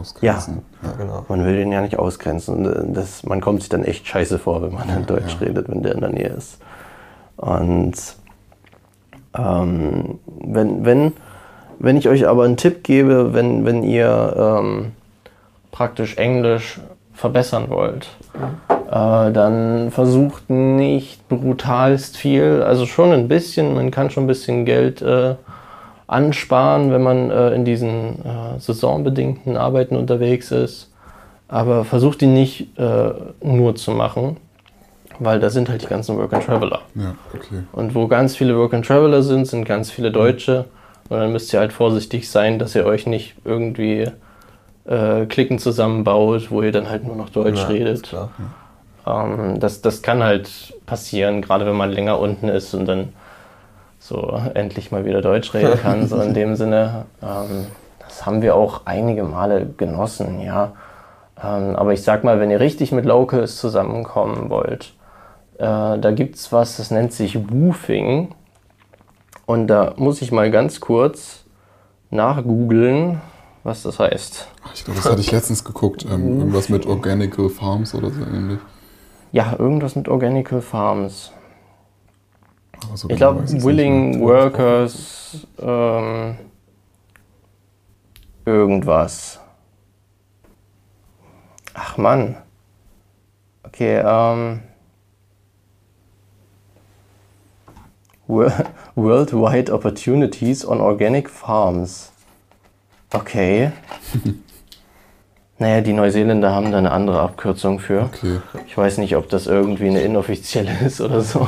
ausgrenzen. 0.00 0.62
Ja. 0.82 0.92
Genau. 0.96 1.26
man 1.28 1.44
will 1.44 1.56
den 1.56 1.72
ja 1.72 1.82
nicht 1.82 1.98
ausgrenzen. 1.98 2.94
Das, 2.94 3.24
man 3.24 3.40
kommt 3.40 3.60
sich 3.60 3.68
dann 3.68 3.84
echt 3.84 4.06
scheiße 4.06 4.38
vor, 4.38 4.62
wenn 4.62 4.72
man 4.72 4.88
dann 4.88 5.06
Deutsch 5.06 5.36
ja. 5.40 5.46
redet, 5.46 5.68
wenn 5.68 5.82
der 5.82 5.94
in 5.94 6.00
der 6.00 6.10
Nähe 6.10 6.28
ist. 6.28 6.58
Und 7.36 7.94
ähm, 9.36 10.18
wenn, 10.26 10.84
wenn, 10.84 11.12
wenn 11.78 11.96
ich 11.96 12.08
euch 12.08 12.26
aber 12.26 12.44
einen 12.44 12.56
Tipp 12.56 12.84
gebe, 12.84 13.34
wenn, 13.34 13.64
wenn 13.64 13.82
ihr 13.82 14.34
ähm, 14.36 14.92
praktisch 15.72 16.16
Englisch 16.16 16.80
verbessern 17.12 17.68
wollt, 17.68 18.08
äh, 18.90 19.32
dann 19.32 19.90
versucht 19.90 20.50
nicht 20.50 21.28
brutalst 21.28 22.16
viel, 22.16 22.62
also 22.62 22.86
schon 22.86 23.12
ein 23.12 23.28
bisschen, 23.28 23.74
man 23.74 23.90
kann 23.90 24.10
schon 24.10 24.24
ein 24.24 24.28
bisschen 24.28 24.64
Geld 24.64 25.02
äh, 25.02 25.34
ansparen, 26.06 26.92
wenn 26.92 27.02
man 27.02 27.30
äh, 27.30 27.50
in 27.54 27.64
diesen 27.64 28.24
äh, 28.24 28.58
saisonbedingten 28.58 29.56
Arbeiten 29.56 29.96
unterwegs 29.96 30.50
ist. 30.50 30.90
Aber 31.48 31.84
versucht 31.84 32.20
die 32.20 32.26
nicht 32.26 32.78
äh, 32.78 33.12
nur 33.42 33.76
zu 33.76 33.92
machen, 33.92 34.38
weil 35.18 35.40
da 35.40 35.50
sind 35.50 35.68
halt 35.68 35.82
die 35.82 35.86
ganzen 35.86 36.16
Work-and-Traveler. 36.18 36.80
ja, 36.94 37.14
okay. 37.34 37.62
Und 37.72 37.94
wo 37.94 38.08
ganz 38.08 38.36
viele 38.36 38.56
Work-and-Traveler 38.58 39.22
sind, 39.22 39.46
sind 39.46 39.64
ganz 39.64 39.90
viele 39.90 40.10
Deutsche. 40.10 40.64
Und 41.08 41.18
dann 41.18 41.32
müsst 41.32 41.52
ihr 41.52 41.60
halt 41.60 41.72
vorsichtig 41.72 42.30
sein, 42.30 42.58
dass 42.58 42.74
ihr 42.74 42.86
euch 42.86 43.06
nicht 43.06 43.34
irgendwie 43.44 44.08
äh, 44.86 45.26
Klicken 45.26 45.58
zusammenbaut, 45.58 46.50
wo 46.50 46.62
ihr 46.62 46.72
dann 46.72 46.88
halt 46.88 47.04
nur 47.06 47.16
noch 47.16 47.28
Deutsch 47.28 47.60
Ja, 47.60 47.66
redet. 47.68 48.02
klar. 48.04 48.30
Ähm, 49.06 49.60
das, 49.60 49.82
das 49.82 50.00
kann 50.02 50.22
halt 50.22 50.50
passieren, 50.86 51.42
gerade 51.42 51.66
wenn 51.66 51.76
man 51.76 51.90
länger 51.90 52.18
unten 52.18 52.48
ist 52.48 52.72
und 52.74 52.86
dann 52.86 53.10
so 53.98 54.40
endlich 54.54 54.92
mal 54.92 55.04
wieder 55.04 55.20
Deutsch 55.20 55.52
reden 55.54 55.78
kann, 55.80 56.08
so 56.08 56.16
in 56.20 56.32
dem 56.34 56.56
Sinne. 56.56 57.04
Ähm, 57.22 57.66
das 58.00 58.24
haben 58.24 58.40
wir 58.42 58.54
auch 58.54 58.82
einige 58.86 59.24
Male 59.24 59.66
genossen, 59.76 60.40
ja. 60.40 60.72
Ähm, 61.42 61.76
aber 61.76 61.92
ich 61.92 62.02
sag 62.02 62.24
mal, 62.24 62.40
wenn 62.40 62.50
ihr 62.50 62.60
richtig 62.60 62.92
mit 62.92 63.04
Locals 63.04 63.58
zusammenkommen 63.58 64.48
wollt, 64.48 64.93
äh, 65.58 65.98
da 65.98 66.10
gibt's 66.12 66.52
was, 66.52 66.76
das 66.76 66.90
nennt 66.90 67.12
sich 67.12 67.50
Woofing. 67.50 68.34
Und 69.46 69.66
da 69.66 69.94
muss 69.96 70.22
ich 70.22 70.32
mal 70.32 70.50
ganz 70.50 70.80
kurz 70.80 71.44
nachgoogeln, 72.10 73.20
was 73.62 73.82
das 73.82 73.98
heißt. 73.98 74.48
Ich 74.74 74.84
glaube, 74.84 75.00
das 75.00 75.10
hatte 75.10 75.20
ich 75.20 75.30
letztens 75.30 75.64
geguckt. 75.64 76.04
Ähm, 76.04 76.38
irgendwas 76.38 76.68
mit 76.68 76.86
Organical 76.86 77.48
Farms 77.50 77.94
oder 77.94 78.10
so 78.10 78.22
ähnlich. 78.22 78.58
Ja, 79.32 79.56
irgendwas 79.58 79.96
mit 79.96 80.08
Organical 80.08 80.62
Farms. 80.62 81.32
So 82.94 83.08
Ich 83.08 83.18
genau 83.18 83.34
glaube, 83.34 83.62
Willing 83.62 84.10
nicht. 84.10 84.20
Workers, 84.20 85.46
ähm, 85.58 86.36
irgendwas. 88.44 89.40
Ach 91.74 91.96
Mann. 91.96 92.36
Okay, 93.64 94.02
ähm. 94.04 94.62
Worldwide 98.94 99.72
Opportunities 99.72 100.66
on 100.66 100.80
Organic 100.80 101.28
Farms. 101.28 102.10
Okay. 103.12 103.70
naja, 105.58 105.80
die 105.80 105.92
Neuseeländer 105.92 106.52
haben 106.52 106.72
da 106.72 106.78
eine 106.78 106.90
andere 106.90 107.20
Abkürzung 107.20 107.78
für. 107.78 108.02
Okay. 108.02 108.38
Ich 108.66 108.76
weiß 108.76 108.98
nicht, 108.98 109.16
ob 109.16 109.28
das 109.28 109.46
irgendwie 109.46 109.88
eine 109.88 110.02
inoffizielle 110.02 110.72
ist 110.84 111.00
oder 111.00 111.20
so. 111.20 111.46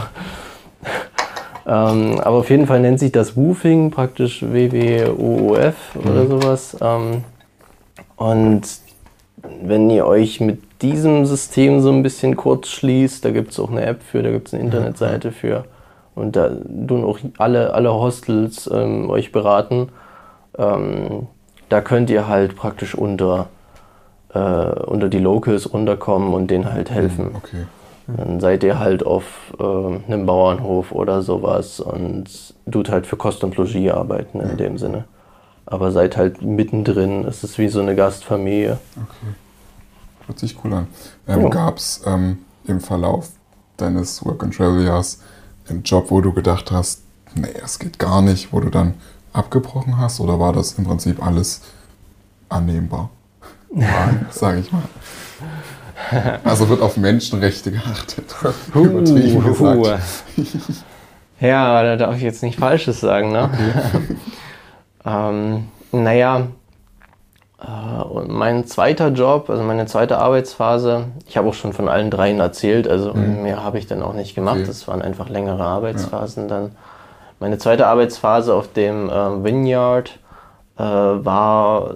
ähm, 1.67 2.21
aber 2.21 2.37
auf 2.37 2.51
jeden 2.51 2.67
Fall 2.67 2.81
nennt 2.81 3.01
sich 3.01 3.13
das 3.13 3.37
Woofing, 3.37 3.91
praktisch 3.91 4.43
WWOOF 4.43 5.75
oder 5.97 6.27
sowas. 6.27 6.77
Ähm, 6.81 7.25
und 8.17 8.63
wenn 9.63 9.91
ihr 9.91 10.07
euch 10.07 10.41
mit 10.41 10.83
diesem 10.83 11.27
System 11.27 11.81
so 11.81 11.91
ein 11.91 12.03
bisschen 12.03 12.37
kurz 12.37 12.69
schließt, 12.69 13.25
da 13.25 13.31
gibt 13.31 13.53
es 13.53 13.61
auch 13.61 13.71
eine 13.71 13.85
App 13.85 14.03
für, 14.03 14.23
da 14.23 14.31
gibt 14.31 14.49
es 14.49 14.55
eine 14.55 14.63
Internetseite 14.63 15.33
für. 15.33 15.65
Und 16.17 16.35
da 16.35 16.49
tun 16.49 17.05
auch 17.05 17.19
alle, 17.39 17.73
alle 17.75 17.93
Hostels 17.93 18.69
ähm, 18.73 19.09
euch 19.11 19.31
beraten. 19.31 19.91
Ähm, 20.59 21.29
da 21.69 21.81
könnt 21.81 22.11
ihr 22.11 22.27
halt 22.27 22.57
praktisch 22.57 22.95
unter, 22.95 23.49
äh, 24.33 24.39
unter 24.39 25.09
die 25.09 25.19
Locals 25.19 25.73
runterkommen 25.73 26.33
und 26.35 26.51
denen 26.51 26.73
halt 26.73 26.91
helfen. 26.91 27.31
Okay. 27.37 27.67
Dann 28.09 28.41
seid 28.41 28.63
ihr 28.65 28.79
halt 28.79 29.05
auf 29.05 29.53
äh, 29.59 29.63
einem 29.63 30.27
Bauernhof 30.27 30.93
oder 30.93 31.23
sowas 31.23 31.81
und 31.81 32.55
tut 32.71 32.89
halt 32.89 33.07
für 33.07 33.17
Kost 33.17 33.43
und 33.45 33.57
Logis 33.57 33.91
arbeiten 33.91 34.41
in 34.41 34.57
dem 34.57 34.79
Sinne. 34.79 35.05
Aber 35.67 35.91
seid 35.91 36.17
halt 36.17 36.41
mittendrin, 36.41 37.25
es 37.27 37.43
ist 37.43 37.59
wie 37.59 37.69
so 37.69 37.81
eine 37.81 37.97
Gastfamilie. 37.97 38.79
Hört 40.27 40.39
sich 40.39 40.57
cool 40.65 40.73
an. 40.73 40.87
Ähm, 41.27 41.43
Ja. 41.43 41.49
Gab 41.49 41.77
es 41.79 42.03
ähm, 42.07 42.39
im 42.67 42.81
Verlauf 42.81 43.29
deines 43.77 44.25
Work-and-Travel-Jahrs 44.25 45.21
einen 45.69 45.83
Job, 45.83 46.11
wo 46.11 46.21
du 46.21 46.33
gedacht 46.33 46.71
hast, 46.71 47.03
nee, 47.35 47.49
es 47.63 47.79
geht 47.79 47.99
gar 47.99 48.23
nicht, 48.23 48.53
wo 48.53 48.61
du 48.61 48.71
dann 48.71 48.95
abgebrochen 49.33 49.99
hast? 49.99 50.21
Oder 50.21 50.41
war 50.41 50.53
das 50.53 50.73
im 50.73 50.85
Prinzip 50.85 51.25
alles 51.25 51.63
annehmbar? 52.49 53.11
Sage 54.31 54.61
ich 54.61 54.73
mal. 54.73 54.83
Also 56.45 56.69
wird 56.69 56.83
auf 56.83 56.97
Menschenrechte 56.97 57.73
geachtet. 57.73 58.35
Übertrieben 58.75 59.43
gesagt. 59.43 60.01
Ja, 61.41 61.83
da 61.83 61.97
darf 61.97 62.17
ich 62.17 62.23
jetzt 62.23 62.43
nicht 62.43 62.59
Falsches 62.59 63.01
sagen, 63.01 63.33
ne? 63.33 63.51
ähm, 65.05 65.69
naja, 65.93 66.47
und 67.59 68.29
mein 68.29 68.67
zweiter 68.67 69.09
Job, 69.09 69.49
also 69.49 69.63
meine 69.63 69.87
zweite 69.87 70.19
Arbeitsphase, 70.19 71.05
ich 71.27 71.37
habe 71.39 71.49
auch 71.49 71.55
schon 71.55 71.73
von 71.73 71.89
allen 71.89 72.11
dreien 72.11 72.39
erzählt, 72.39 72.87
also 72.87 73.15
mehr 73.15 73.65
habe 73.65 73.79
ich 73.79 73.87
dann 73.87 74.03
auch 74.03 74.13
nicht 74.13 74.35
gemacht, 74.35 74.57
Okay. 74.59 74.67
das 74.67 74.87
waren 74.89 75.01
einfach 75.01 75.29
längere 75.31 75.65
Arbeitsphasen 75.65 76.49
dann. 76.49 76.73
Meine 77.41 77.57
zweite 77.59 77.87
Arbeitsphase 77.87 78.55
auf 78.55 78.73
dem 78.73 79.09
äh, 79.09 79.45
Vineyard 79.45 80.19
äh, 80.79 80.83
war, 80.83 81.95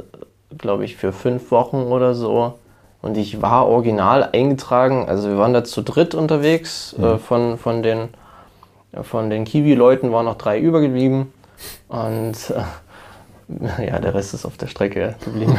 glaube 0.57 0.85
ich, 0.85 0.97
für 0.97 1.13
fünf 1.13 1.51
Wochen 1.51 1.77
oder 1.93 2.15
so 2.15 2.55
Und 3.03 3.17
ich 3.17 3.41
war 3.41 3.67
original 3.67 4.29
eingetragen, 4.33 5.09
also 5.09 5.29
wir 5.29 5.39
waren 5.39 5.55
da 5.55 5.65
zu 5.65 5.83
dritt 5.83 6.15
unterwegs. 6.15 6.95
Äh, 6.99 7.19
von, 7.19 7.57
von 7.59 7.83
den, 7.83 8.09
von 9.03 9.31
den 9.31 9.45
Kiwi-Leuten 9.45 10.13
waren 10.13 10.27
noch 10.27 10.37
drei 10.37 10.59
übergeblieben. 10.59 11.33
Und 11.89 12.35
äh, 12.51 12.61
ja, 13.87 13.99
der 13.99 14.15
Rest 14.15 14.35
ist 14.35 14.45
auf 14.45 14.57
der 14.57 14.67
Strecke 14.69 15.15
geblieben. 15.25 15.57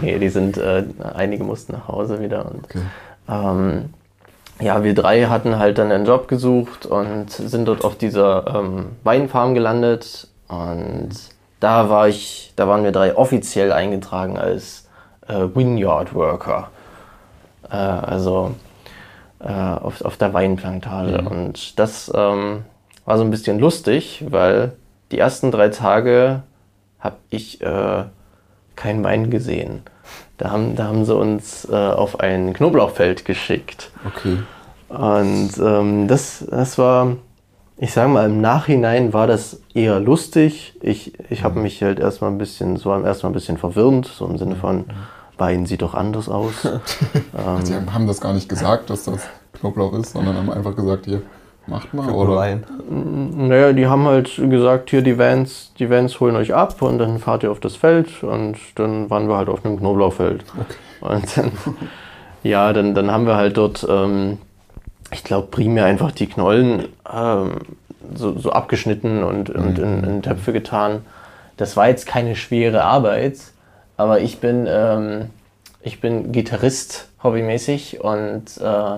nee, 0.00 0.18
die 0.18 0.28
sind, 0.28 0.56
äh, 0.56 0.84
einige 1.14 1.44
mussten 1.44 1.72
nach 1.72 1.88
Hause 1.88 2.20
wieder. 2.20 2.46
Und, 2.46 2.64
Okay. 2.64 2.80
ähm, 3.28 3.90
ja, 4.60 4.84
wir 4.84 4.94
drei 4.94 5.24
hatten 5.24 5.58
halt 5.58 5.78
dann 5.78 5.90
einen 5.90 6.06
Job 6.06 6.28
gesucht 6.28 6.86
und 6.86 7.30
sind 7.30 7.66
dort 7.66 7.84
auf 7.84 7.96
dieser 7.96 8.54
ähm, 8.54 8.86
Weinfarm 9.02 9.54
gelandet. 9.54 10.28
Und 10.48 11.10
da 11.60 11.88
war 11.90 12.08
ich, 12.08 12.52
da 12.56 12.68
waren 12.68 12.84
wir 12.84 12.92
drei 12.92 13.16
offiziell 13.16 13.72
eingetragen 13.72 14.38
als 14.38 14.86
äh, 15.26 15.46
Vineyard 15.54 16.14
Worker. 16.14 16.68
Äh, 17.68 17.74
also 17.74 18.54
äh, 19.40 19.50
auf, 19.52 20.02
auf 20.02 20.16
der 20.16 20.32
Weinplantage. 20.32 21.28
Und 21.28 21.78
das 21.78 22.10
ähm, 22.14 22.62
war 23.04 23.18
so 23.18 23.24
ein 23.24 23.30
bisschen 23.30 23.58
lustig, 23.58 24.24
weil 24.28 24.72
die 25.14 25.18
ersten 25.20 25.52
drei 25.52 25.68
Tage 25.68 26.42
habe 26.98 27.16
ich 27.30 27.60
äh, 27.62 28.04
kein 28.74 29.04
Wein 29.04 29.30
gesehen. 29.30 29.82
Da 30.38 30.50
haben, 30.50 30.74
da 30.74 30.88
haben 30.88 31.04
sie 31.04 31.14
uns 31.14 31.68
äh, 31.70 31.72
auf 31.72 32.18
ein 32.18 32.52
Knoblauchfeld 32.52 33.24
geschickt. 33.24 33.92
Okay. 34.04 34.38
Und 34.88 35.50
ähm, 35.62 36.08
das, 36.08 36.44
das 36.50 36.78
war, 36.78 37.16
ich 37.76 37.92
sage 37.92 38.08
mal, 38.08 38.26
im 38.28 38.40
Nachhinein 38.40 39.12
war 39.12 39.28
das 39.28 39.60
eher 39.72 40.00
lustig. 40.00 40.74
Ich, 40.82 41.12
ich 41.30 41.44
habe 41.44 41.60
mich 41.60 41.80
halt 41.80 42.00
erstmal 42.00 42.32
ein 42.32 42.38
bisschen, 42.38 42.76
so 42.76 42.92
erstmal 42.92 43.30
ein 43.30 43.34
bisschen 43.34 43.56
verwirrend, 43.56 44.06
so 44.06 44.26
im 44.26 44.36
Sinne 44.36 44.56
von, 44.56 44.86
Wein 45.36 45.66
sieht 45.66 45.82
doch 45.82 45.94
anders 45.94 46.28
aus. 46.28 46.62
Sie 47.64 47.74
haben 47.74 48.06
das 48.06 48.20
gar 48.20 48.32
nicht 48.32 48.48
gesagt, 48.48 48.90
dass 48.90 49.04
das 49.04 49.20
Knoblauch 49.52 49.92
ist, 49.94 50.12
sondern 50.12 50.36
haben 50.36 50.50
einfach 50.50 50.76
gesagt, 50.76 51.06
hier, 51.06 51.22
macht 51.66 51.94
mal. 51.94 52.10
Oder? 52.10 52.36
Wein. 52.36 52.64
Naja, 52.88 53.72
die 53.72 53.86
haben 53.86 54.04
halt 54.06 54.36
gesagt, 54.36 54.90
hier 54.90 55.02
die 55.02 55.18
Vans, 55.18 55.72
die 55.78 55.90
Vans 55.90 56.20
holen 56.20 56.36
euch 56.36 56.54
ab 56.54 56.80
und 56.82 56.98
dann 56.98 57.18
fahrt 57.18 57.42
ihr 57.42 57.50
auf 57.50 57.60
das 57.60 57.76
Feld 57.76 58.22
und 58.22 58.56
dann 58.76 59.10
waren 59.10 59.28
wir 59.28 59.36
halt 59.36 59.48
auf 59.48 59.64
einem 59.64 59.78
Knoblauchfeld. 59.78 60.44
Und 61.00 61.36
dann, 61.36 61.52
ja, 62.42 62.72
dann, 62.72 62.94
dann 62.94 63.10
haben 63.10 63.26
wir 63.26 63.36
halt 63.36 63.56
dort, 63.56 63.86
ähm, 63.88 64.38
ich 65.10 65.24
glaube, 65.24 65.48
primär 65.50 65.84
einfach 65.86 66.12
die 66.12 66.26
Knollen 66.26 66.88
ähm, 67.12 67.60
so, 68.14 68.38
so 68.38 68.50
abgeschnitten 68.52 69.22
und, 69.24 69.50
und 69.50 69.78
in, 69.78 70.04
in 70.04 70.22
Töpfe 70.22 70.52
getan. 70.52 71.04
Das 71.56 71.76
war 71.76 71.88
jetzt 71.88 72.06
keine 72.06 72.36
schwere 72.36 72.82
Arbeit, 72.82 73.38
aber 73.96 74.20
ich 74.20 74.40
bin, 74.40 74.66
ähm, 74.68 75.30
ich 75.82 76.00
bin 76.00 76.32
Gitarrist 76.32 77.08
hobbymäßig 77.22 78.00
und 78.00 78.58
äh, 78.60 78.96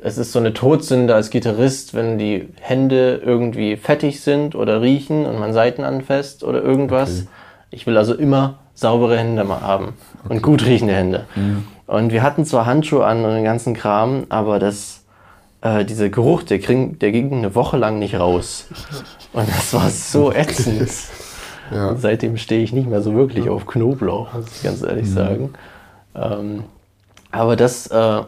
es 0.00 0.16
ist 0.16 0.32
so 0.32 0.38
eine 0.38 0.54
Todsünde 0.54 1.14
als 1.14 1.30
Gitarrist, 1.30 1.94
wenn 1.94 2.18
die 2.18 2.48
Hände 2.60 3.20
irgendwie 3.24 3.76
fettig 3.76 4.20
sind 4.20 4.54
oder 4.54 4.80
riechen 4.80 5.26
und 5.26 5.38
man 5.38 5.52
Saiten 5.52 5.84
anfasst 5.84 6.44
oder 6.44 6.62
irgendwas. 6.62 7.22
Okay. 7.22 7.28
Ich 7.70 7.86
will 7.86 7.96
also 7.96 8.14
immer 8.14 8.58
saubere 8.74 9.18
Hände 9.18 9.42
mal 9.44 9.60
haben 9.60 9.94
und 10.28 10.42
gut 10.42 10.64
riechende 10.64 10.94
Hände. 10.94 11.26
Und 11.86 12.12
wir 12.12 12.22
hatten 12.22 12.44
zwar 12.44 12.64
Handschuhe 12.64 13.04
an 13.04 13.24
und 13.24 13.34
den 13.34 13.44
ganzen 13.44 13.74
Kram, 13.74 14.26
aber 14.28 14.58
das, 14.58 15.04
äh, 15.62 15.84
dieser 15.84 16.08
Geruch, 16.10 16.44
der, 16.44 16.58
ging, 16.58 16.98
der 16.98 17.10
ging 17.10 17.32
eine 17.32 17.54
Woche 17.54 17.76
lang 17.76 17.98
nicht 17.98 18.14
raus. 18.18 18.66
Und 19.32 19.48
das 19.48 19.74
war 19.74 19.90
so 19.90 20.32
ätzend. 20.32 20.88
Ja. 21.72 21.96
Seitdem 21.96 22.36
stehe 22.36 22.62
ich 22.62 22.72
nicht 22.72 22.88
mehr 22.88 23.02
so 23.02 23.14
wirklich 23.14 23.48
auf 23.48 23.66
Knoblauch, 23.66 24.32
muss 24.32 24.56
ich 24.56 24.62
ganz 24.62 24.82
ehrlich 24.82 25.10
sagen. 25.10 25.50
Ähm, 26.14 26.64
aber 27.30 27.56
das, 27.56 27.88
äh, 27.88 28.22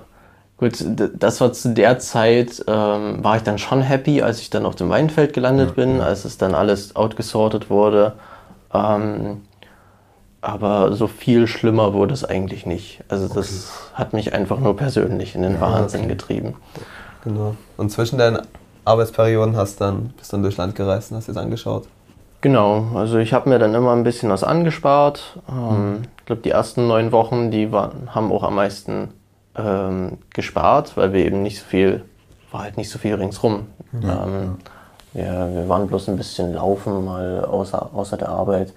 gut, 0.60 0.84
das 1.18 1.40
war 1.40 1.52
zu 1.52 1.74
der 1.74 1.98
Zeit, 1.98 2.62
ähm, 2.68 3.24
war 3.24 3.36
ich 3.36 3.42
dann 3.42 3.58
schon 3.58 3.80
happy, 3.82 4.22
als 4.22 4.40
ich 4.40 4.50
dann 4.50 4.66
auf 4.66 4.76
dem 4.76 4.90
Weinfeld 4.90 5.32
gelandet 5.32 5.74
bin, 5.74 6.00
als 6.00 6.24
es 6.24 6.38
dann 6.38 6.54
alles 6.54 6.94
outgesortet 6.94 7.70
wurde. 7.70 8.12
Ähm, 8.72 9.40
aber 10.42 10.92
so 10.92 11.06
viel 11.06 11.46
schlimmer 11.46 11.92
wurde 11.92 12.14
es 12.14 12.24
eigentlich 12.24 12.64
nicht. 12.64 13.02
Also 13.08 13.28
das 13.28 13.72
hat 13.94 14.12
mich 14.12 14.32
einfach 14.32 14.58
nur 14.58 14.76
persönlich 14.76 15.34
in 15.34 15.42
den 15.42 15.60
Wahnsinn 15.60 16.08
getrieben. 16.08 16.54
Genau. 17.24 17.56
Und 17.76 17.90
zwischen 17.90 18.18
deinen 18.18 18.38
Arbeitsperioden 18.84 19.56
hast 19.56 19.80
dann, 19.80 20.14
bist 20.16 20.32
dann 20.32 20.42
durch 20.42 20.56
Land 20.56 20.76
gereist 20.76 21.10
und 21.10 21.18
hast 21.18 21.28
dir 21.28 21.34
das 21.34 21.42
angeschaut. 21.42 21.88
Genau, 22.40 22.86
also 22.94 23.18
ich 23.18 23.34
habe 23.34 23.50
mir 23.50 23.58
dann 23.58 23.74
immer 23.74 23.92
ein 23.92 24.02
bisschen 24.02 24.30
was 24.30 24.44
angespart. 24.44 25.38
Ähm, 25.46 26.02
Ich 26.18 26.24
glaube, 26.24 26.40
die 26.40 26.50
ersten 26.50 26.86
neun 26.86 27.12
Wochen, 27.12 27.50
die 27.50 27.70
waren, 27.70 28.14
haben 28.14 28.32
auch 28.32 28.42
am 28.44 28.54
meisten 28.54 29.08
ähm, 29.64 30.18
gespart, 30.34 30.96
weil 30.96 31.12
wir 31.12 31.24
eben 31.24 31.42
nicht 31.42 31.58
so 31.60 31.64
viel, 31.66 32.04
war 32.50 32.62
halt 32.62 32.76
nicht 32.76 32.90
so 32.90 32.98
viel 32.98 33.14
ringsrum. 33.14 33.66
ähm, 33.92 34.58
Wir, 35.12 35.48
wir 35.52 35.68
waren 35.68 35.88
bloß 35.88 36.08
ein 36.08 36.16
bisschen 36.16 36.54
laufen, 36.54 37.04
mal 37.04 37.44
außer, 37.44 37.90
außer 37.92 38.16
der 38.16 38.28
Arbeit 38.28 38.72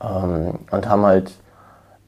ähm, 0.00 0.60
und 0.70 0.88
haben 0.88 1.04
halt 1.04 1.32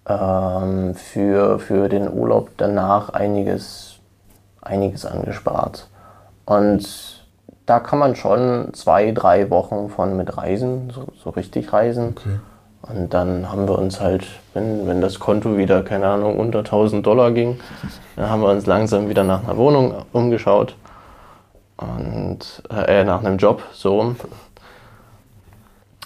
ähm, 0.09 0.95
für, 0.95 1.59
für 1.59 1.89
den 1.89 2.13
Urlaub 2.13 2.51
danach 2.59 3.09
einiges, 3.09 3.99
einiges 4.61 5.05
angespart. 5.05 5.89
Und 6.45 7.25
da 7.67 7.81
kann 7.81 7.99
man 7.99 8.15
schon 8.15 8.73
zwei, 8.73 9.11
drei 9.11 9.51
Wochen 9.51 9.89
von 9.89 10.17
mit 10.17 10.37
reisen, 10.37 10.91
so, 10.95 11.07
so 11.21 11.31
richtig 11.31 11.73
reisen. 11.73 12.15
Okay. 12.17 12.39
Und 12.89 13.13
dann 13.13 13.51
haben 13.51 13.67
wir 13.67 13.79
uns 13.79 14.01
halt, 14.01 14.27
wenn, 14.55 14.87
wenn 14.87 15.01
das 15.01 15.19
Konto 15.19 15.57
wieder, 15.57 15.83
keine 15.83 16.07
Ahnung, 16.07 16.39
unter 16.39 16.61
1000 16.61 17.05
Dollar 17.05 17.33
ging, 17.33 17.59
dann 18.15 18.31
haben 18.31 18.43
wir 18.43 18.51
uns 18.51 18.67
langsam 18.67 19.09
wieder 19.09 19.25
nach 19.25 19.43
einer 19.43 19.57
Wohnung 19.57 20.05
umgeschaut. 20.13 20.77
Und 21.77 22.63
äh, 22.71 23.05
nach 23.05 23.23
einem 23.25 23.39
Job, 23.39 23.63
so. 23.73 24.15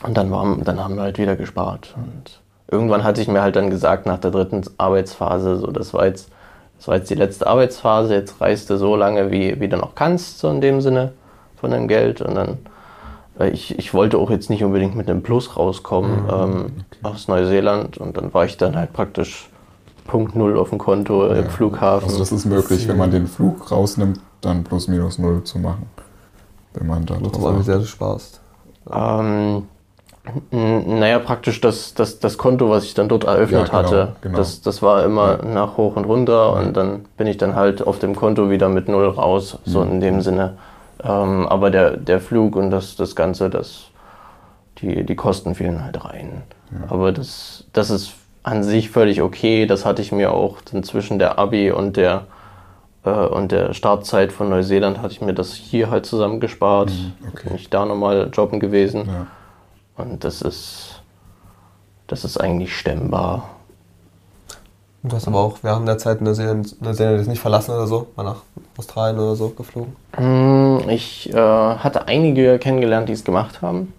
Und 0.02 0.16
dann, 0.16 0.30
war, 0.30 0.56
dann 0.64 0.82
haben 0.82 0.96
wir 0.96 1.02
halt 1.02 1.18
wieder 1.18 1.36
gespart. 1.36 1.94
Und 1.96 2.40
irgendwann 2.70 3.04
hatte 3.04 3.20
ich 3.20 3.28
mir 3.28 3.42
halt 3.42 3.56
dann 3.56 3.70
gesagt, 3.70 4.06
nach 4.06 4.18
der 4.18 4.30
dritten 4.30 4.62
Arbeitsphase, 4.78 5.58
so, 5.58 5.66
das 5.68 5.92
war 5.92 6.06
jetzt, 6.06 6.30
das 6.78 6.88
war 6.88 6.96
jetzt 6.96 7.10
die 7.10 7.14
letzte 7.14 7.46
Arbeitsphase, 7.46 8.14
jetzt 8.14 8.40
reist 8.40 8.70
du 8.70 8.78
so 8.78 8.96
lange, 8.96 9.30
wie, 9.30 9.60
wie 9.60 9.68
du 9.68 9.76
noch 9.76 9.94
kannst, 9.94 10.38
so 10.38 10.48
in 10.50 10.62
dem 10.62 10.80
Sinne 10.80 11.12
von 11.56 11.70
dem 11.70 11.88
Geld. 11.88 12.22
Und 12.22 12.34
dann, 12.34 12.58
ich, 13.46 13.78
ich 13.78 13.94
wollte 13.94 14.18
auch 14.18 14.30
jetzt 14.30 14.50
nicht 14.50 14.64
unbedingt 14.64 14.94
mit 14.96 15.08
einem 15.08 15.22
Plus 15.22 15.56
rauskommen 15.56 16.24
ähm, 16.30 16.66
aus 17.02 17.28
Neuseeland. 17.28 17.98
Und 17.98 18.16
dann 18.16 18.32
war 18.34 18.44
ich 18.44 18.56
dann 18.56 18.76
halt 18.76 18.92
praktisch 18.92 19.48
Punkt 20.06 20.34
Null 20.36 20.58
auf 20.58 20.70
dem 20.70 20.78
Konto 20.78 21.26
im 21.28 21.48
Flughafen. 21.48 22.06
Also 22.08 22.18
das 22.18 22.32
ist 22.32 22.44
möglich, 22.46 22.88
wenn 22.88 22.96
man 22.98 23.10
den 23.10 23.26
Flug 23.26 23.70
rausnimmt, 23.70 24.20
dann 24.40 24.64
plus 24.64 24.88
minus 24.88 25.18
null 25.18 25.44
zu 25.44 25.58
machen. 25.58 25.86
Wenn 26.74 26.86
man 26.86 27.06
da 27.06 27.14
Das 27.14 27.32
drauf 27.32 27.42
war 27.42 27.58
wie 27.58 27.62
sehr 27.62 27.78
du 27.78 27.84
sparst. 27.86 28.40
Ähm, 28.92 29.64
naja, 30.50 31.18
praktisch 31.18 31.60
das, 31.60 31.94
das, 31.94 32.18
das 32.20 32.38
Konto, 32.38 32.68
was 32.70 32.84
ich 32.84 32.94
dann 32.94 33.08
dort 33.08 33.24
eröffnet 33.24 33.68
Ja, 33.68 33.78
genau, 33.78 33.78
hatte, 33.78 34.12
genau. 34.20 34.36
Das, 34.38 34.60
das 34.60 34.82
war 34.82 35.04
immer 35.04 35.38
Ja. 35.42 35.44
nach 35.44 35.76
hoch 35.76 35.96
und 35.96 36.04
runter 36.04 36.52
und 36.54 36.76
dann 36.76 37.04
bin 37.16 37.26
ich 37.26 37.36
dann 37.38 37.54
halt 37.54 37.86
auf 37.86 37.98
dem 37.98 38.14
Konto 38.14 38.50
wieder 38.50 38.68
mit 38.68 38.88
Null 38.88 39.08
raus, 39.08 39.58
so 39.64 39.84
Mhm. 39.84 39.92
in 39.92 40.00
dem 40.00 40.20
Sinne. 40.20 40.58
Ähm, 41.02 41.46
aber 41.46 41.70
der, 41.70 41.96
der 41.96 42.20
Flug 42.20 42.56
und 42.56 42.70
das, 42.70 42.96
das 42.96 43.16
Ganze, 43.16 43.50
das, 43.50 43.84
die, 44.78 45.04
die 45.04 45.16
Kosten 45.16 45.54
fielen 45.54 45.82
halt 45.84 46.04
rein. 46.04 46.42
Aber 46.88 47.12
das, 47.12 47.64
das 47.72 47.90
ist 47.90 48.14
an 48.42 48.62
sich 48.62 48.90
völlig 48.90 49.22
okay. 49.22 49.66
Das 49.66 49.84
hatte 49.84 50.02
ich 50.02 50.12
mir 50.12 50.32
auch 50.32 50.58
zwischen 50.62 51.18
der 51.18 51.38
Abi 51.38 51.70
und 51.70 51.96
der, 51.96 52.26
äh, 53.04 53.10
und 53.10 53.52
der 53.52 53.74
Startzeit 53.74 54.32
von 54.32 54.48
Neuseeland 54.48 54.98
hatte 54.98 55.12
ich 55.12 55.20
mir 55.20 55.34
das 55.34 55.52
hier 55.54 55.90
halt 55.90 56.06
zusammengespart. 56.06 56.92
okay. 57.28 57.48
Bin 57.48 57.56
ich 57.56 57.70
da 57.70 57.84
nochmal 57.84 58.30
jobben 58.32 58.60
gewesen. 58.60 59.06
Ja. 59.06 59.26
Und 59.96 60.24
das 60.24 60.42
ist, 60.42 61.02
das 62.06 62.24
ist 62.24 62.38
eigentlich 62.38 62.76
stemmbar. 62.76 63.50
Du 65.02 65.16
hast 65.16 65.26
aber 65.26 65.38
auch 65.38 65.58
während 65.62 65.88
der 65.88 65.96
Zeit 65.96 66.20
Neuseeland, 66.20 66.80
Neuseeland 66.82 67.18
jetzt 67.18 67.28
nicht 67.28 67.40
verlassen 67.40 67.70
oder 67.70 67.86
so, 67.86 68.08
mal 68.16 68.22
nach 68.22 68.42
Australien 68.76 69.18
oder 69.18 69.34
so 69.34 69.48
geflogen. 69.48 69.96
Hm, 70.14 70.69
Ich 70.90 71.32
äh, 71.32 71.36
hatte 71.36 72.08
einige 72.08 72.58
kennengelernt, 72.58 73.08
die 73.08 73.12
es 73.12 73.24
gemacht 73.24 73.62
haben. 73.62 73.92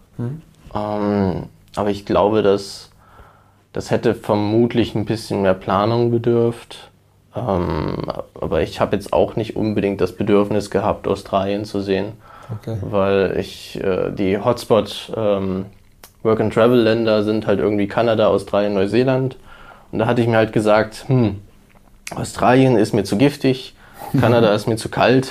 Ähm, 0.76 1.44
aber 1.76 1.90
ich 1.90 2.06
glaube, 2.06 2.42
dass 2.44 2.90
das 3.74 3.90
hätte 3.90 4.14
vermutlich 4.16 4.96
ein 4.96 5.06
bisschen 5.06 5.42
mehr 5.42 5.54
Planung 5.54 6.12
bedürft. 6.12 6.90
Ähm, 7.36 7.98
aber 8.40 8.62
ich 8.62 8.82
habe 8.82 8.96
jetzt 8.96 9.14
auch 9.14 9.36
nicht 9.38 9.56
unbedingt 9.56 10.02
das 10.02 10.12
Bedürfnis 10.16 10.70
gehabt, 10.70 11.08
Australien 11.08 11.64
zu 11.66 11.80
sehen, 11.80 12.14
Okay. 12.54 12.78
weil 12.82 13.38
ich 13.40 13.82
äh, 13.82 14.12
die 14.12 14.38
Hotspot 14.38 15.14
ähm, 15.16 15.68
Work-and-Travel-Länder 16.24 17.24
sind 17.24 17.48
halt 17.48 17.60
irgendwie 17.60 17.88
Kanada, 17.88 18.28
Australien, 18.28 18.74
Neuseeland. 18.74 19.38
Und 19.94 20.00
da 20.00 20.06
hatte 20.08 20.22
ich 20.22 20.28
mir 20.28 20.36
halt 20.36 20.52
gesagt, 20.52 21.06
hm, 21.08 21.40
Australien 22.14 22.76
ist 22.76 22.94
mir 22.94 23.06
zu 23.06 23.18
giftig, 23.18 23.74
Kanada 24.20 24.52
ist 24.54 24.68
mir 24.68 24.76
zu 24.76 24.90
kalt 24.90 25.30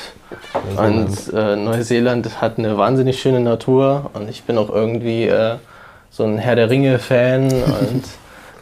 und 0.76 1.32
äh, 1.32 1.56
Neuseeland 1.56 2.40
hat 2.40 2.58
eine 2.58 2.76
wahnsinnig 2.76 3.20
schöne 3.20 3.40
Natur 3.40 4.10
und 4.14 4.28
ich 4.28 4.44
bin 4.44 4.58
auch 4.58 4.70
irgendwie 4.70 5.24
äh, 5.24 5.56
so 6.10 6.24
ein 6.24 6.38
Herr 6.38 6.56
der 6.56 6.70
Ringe-Fan 6.70 7.44
und 7.90 8.04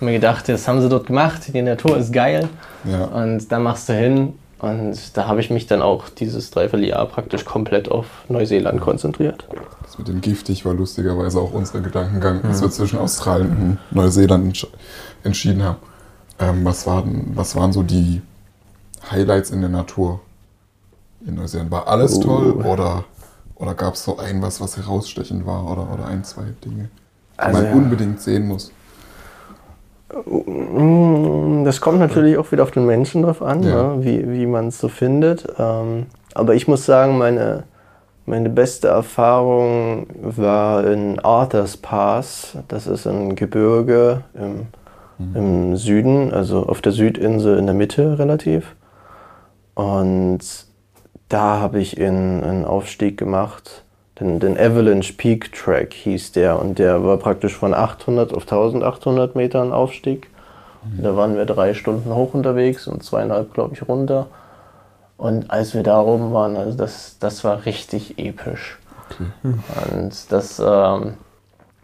mir 0.01 0.13
gedacht, 0.13 0.49
das 0.49 0.69
haben 0.69 0.81
sie 0.81 0.89
dort 0.89 1.07
gemacht, 1.07 1.43
die 1.53 1.63
Natur 1.63 1.97
ist 1.97 2.13
geil. 2.13 2.49
Ja. 2.85 3.05
Und 3.05 3.51
da 3.51 3.59
machst 3.59 3.89
du 3.89 3.95
hin. 3.95 4.35
Und 4.61 5.17
da 5.17 5.29
habe 5.29 5.41
ich 5.41 5.51
mich 5.51 5.69
dann 5.69 5.83
auch 5.83 6.09
dieses 6.09 6.51
Dreivierteljahr 6.51 7.07
praktisch 7.07 7.45
komplett 7.45 7.89
auf 7.89 8.07
Neuseeland 8.29 8.81
konzentriert. 8.81 9.47
Das 9.85 9.99
mit 9.99 10.09
dem 10.09 10.21
giftig 10.21 10.65
war 10.65 10.75
lustigerweise 10.75 11.39
auch 11.41 11.53
unser 11.53 11.81
Gedankengang, 11.81 12.45
als 12.45 12.61
wir 12.61 12.71
zwischen 12.71 12.99
Australien 12.99 13.79
und 13.91 13.97
Neuseeland 13.97 14.47
entsch 14.47 14.67
entschieden 15.23 15.63
haben. 15.63 15.77
Ähm, 16.41 16.65
was, 16.65 16.87
waren, 16.87 17.33
was 17.35 17.55
waren 17.55 17.73
so 17.73 17.85
die 17.85 18.21
Highlights 19.11 19.51
in 19.51 19.61
der 19.61 19.71
Natur 19.71 20.21
in 21.27 21.35
Neuseeland? 21.35 21.71
War 21.71 21.89
alles 21.89 22.19
Oh. 22.19 22.23
toll 22.23 22.53
oder, 22.65 23.05
oder 23.57 23.75
gab 23.75 23.95
es 23.95 24.05
so 24.05 24.19
ein 24.19 24.41
was, 24.43 24.61
was 24.61 24.77
herausstechend 24.77 25.47
war 25.47 25.71
oder, 25.71 25.93
oder 25.93 26.07
ein, 26.07 26.25
zwei 26.25 26.45
Dinge, 26.65 26.89
die 27.35 27.39
Also 27.39 27.59
man 27.63 27.67
ja. 27.71 27.73
unbedingt 27.75 28.21
sehen 28.21 28.47
muss? 28.49 28.73
Das 31.65 31.81
kommt 31.81 31.99
natürlich 31.99 32.39
auch 32.39 32.51
wieder 32.53 32.63
auf 32.63 32.71
den 32.71 32.87
Menschen 32.87 33.23
drauf 33.23 33.43
an, 33.43 33.63
Ja. 33.63 33.95
ne? 33.95 34.05
wie, 34.05 34.31
wie 34.33 34.47
man 34.47 34.69
es 34.69 34.79
so 34.79 34.89
findet. 34.89 35.47
Ähm, 35.59 36.07
aber 36.35 36.55
ich 36.55 36.67
muss 36.67 36.87
sagen, 36.87 37.19
meine, 37.19 37.65
meine 38.25 38.49
beste 38.49 38.89
Erfahrung 38.89 40.07
war 40.23 40.87
in 40.87 41.19
Arthurs 41.21 41.77
Pass. 41.77 42.57
Das 42.69 42.87
ist 42.87 43.07
ein 43.07 43.35
Gebirge 43.37 44.23
im, 44.35 44.67
im 45.35 45.77
Süden, 45.77 46.33
also 46.33 46.65
auf 46.67 46.81
der 46.81 46.93
Südinsel 46.93 47.59
in 47.59 47.67
der 47.67 47.75
Mitte 47.75 48.19
relativ. 48.19 48.77
Und 49.75 50.39
da 51.29 51.59
habe 51.61 51.81
ich 51.81 51.97
in, 51.97 52.43
einen 52.43 52.65
Aufstieg 52.65 53.17
gemacht. 53.19 53.83
Den, 54.21 54.41
den 54.41 54.59
Avalanche 54.59 55.13
Peak 55.13 55.53
Track 55.53 55.93
hieß 55.95 56.33
der. 56.33 56.59
Und 56.61 56.79
der 56.79 57.05
war 57.05 57.17
praktisch 57.19 57.55
von 57.57 57.75
800 57.75 58.33
auf 58.33 58.43
1800 58.43 59.37
Metern 59.37 59.73
Aufstieg. 59.73 60.29
Da 60.97 61.17
waren 61.17 61.37
wir 61.37 61.45
drei 61.45 61.75
Stunden 61.75 62.15
hoch 62.15 62.35
unterwegs 62.35 62.87
und 62.87 63.03
zweieinhalb, 63.03 63.53
glaube 63.53 63.75
ich, 63.75 63.87
runter. 63.89 64.29
Und 65.17 65.51
als 65.51 65.75
wir 65.75 65.83
da 65.83 66.01
oben 66.01 66.33
waren, 66.33 66.57
also 66.57 66.77
das, 66.77 67.17
das 67.19 67.43
war 67.45 67.65
richtig 67.67 68.19
episch. 68.19 68.79
Okay. 69.11 69.55
Und 69.93 70.33
das, 70.33 70.63
ähm, 70.65 71.15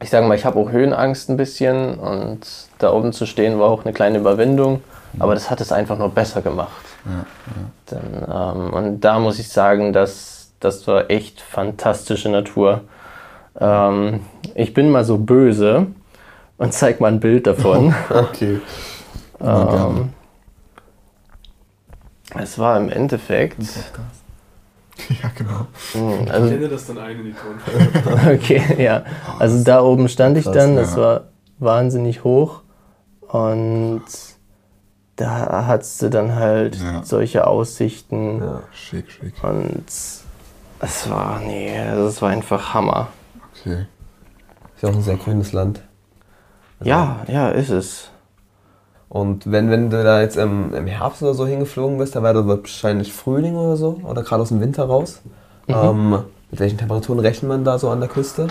ich 0.01 0.11
sage 0.11 0.27
mal, 0.27 0.37
ich 0.37 0.45
habe 0.45 0.59
auch 0.59 0.71
Höhenangst 0.71 1.29
ein 1.29 1.37
bisschen 1.37 1.99
und 1.99 2.47
da 2.79 2.93
oben 2.93 3.13
zu 3.13 3.27
stehen 3.27 3.59
war 3.59 3.69
auch 3.69 3.85
eine 3.85 3.93
kleine 3.93 4.19
Überwindung, 4.19 4.83
aber 5.19 5.35
das 5.35 5.51
hat 5.51 5.61
es 5.61 5.73
einfach 5.73 5.99
nur 5.99 6.11
besser 6.11 6.43
gemacht. 6.43 6.85
Ja, 7.07 7.27
ja. 7.47 8.01
Dann, 8.31 8.57
ähm, 8.59 8.73
und 8.73 9.01
da 9.01 9.19
muss 9.19 9.39
ich 9.39 9.49
sagen, 9.49 9.93
dass 9.93 10.53
das 10.61 10.87
war 10.87 11.11
echt 11.11 11.41
fantastische 11.41 12.31
Natur. 12.31 12.83
Ähm, 13.61 14.21
ich 14.55 14.73
bin 14.73 14.91
mal 14.91 15.05
so 15.05 15.19
böse 15.19 15.87
und 16.57 16.73
zeig 16.73 17.01
mal 17.01 17.09
ein 17.13 17.21
Bild 17.21 17.47
davon. 17.47 17.95
Okay. 18.11 18.61
Ähm, 19.41 20.11
es 22.39 22.59
war 22.59 22.79
im 22.79 22.89
Endeffekt, 22.89 23.59
Ja, 25.23 25.31
genau. 25.37 25.67
mh, 25.95 26.23
Ich 26.25 26.33
also 26.33 26.49
blende 26.49 26.69
das 26.69 26.87
dann 26.87 26.99
ein 26.99 27.19
in 27.21 27.25
die 27.27 27.35
Tonfolge. 27.35 28.35
Okay, 28.35 28.83
ja. 28.83 29.05
Also 29.39 29.63
da 29.65 29.83
oben 29.83 30.09
stand 30.09 30.39
ich 30.39 30.45
Krass, 30.45 30.55
dann, 30.55 30.77
das 30.77 30.95
ja. 30.95 31.03
war 31.03 31.21
wahnsinnig 31.59 32.25
hoch. 32.25 32.63
Und 33.29 34.03
da 35.17 35.67
hattest 35.67 36.03
du 36.03 36.11
dann 36.11 36.35
halt 36.35 36.77
Ja. 36.77 37.03
solche 37.05 37.47
Aussichten. 37.47 38.41
Ja. 38.41 38.63
Schick, 38.73 39.11
schick. 39.11 39.35
Und 39.43 39.85
es 39.87 41.11
war, 41.11 41.41
nee, 41.41 41.73
das 41.95 42.21
war 42.21 42.31
einfach 42.31 42.75
Hammer. 42.75 43.09
Okay. 43.61 43.87
Ist 44.75 44.83
ja 44.83 44.89
auch 44.89 44.95
ein 44.95 45.03
sehr 45.03 45.17
grünes 45.17 45.53
Land. 45.53 45.83
Ja, 46.83 47.21
ja, 47.29 47.49
ist 47.51 47.71
es. 47.71 48.11
Und 49.09 49.51
wenn, 49.51 49.71
wenn 49.71 49.91
du 49.91 50.03
da 50.03 50.21
jetzt 50.21 50.37
im, 50.37 50.75
im 50.75 50.87
Herbst 50.89 51.23
oder 51.23 51.35
so 51.35 51.47
hingeflogen 51.47 51.99
bist, 51.99 52.17
dann 52.17 52.25
war 52.25 52.35
das 52.35 52.47
wahrscheinlich 52.47 53.13
Frühling 53.13 53.55
oder 53.57 53.77
so, 53.77 54.01
oder 54.03 54.25
gerade 54.25 54.43
aus 54.43 54.49
dem 54.49 54.61
Winter 54.61 54.85
raus. 54.85 55.23
Ähm, 55.69 56.11
mit 56.51 56.61
welchen 56.61 56.79
Temperaturen 56.79 57.21
rechnet 57.21 57.49
man 57.49 57.65
da 57.65 57.79
so 57.79 57.89
an 57.91 58.01
der 58.01 58.09
Küste? 58.09 58.49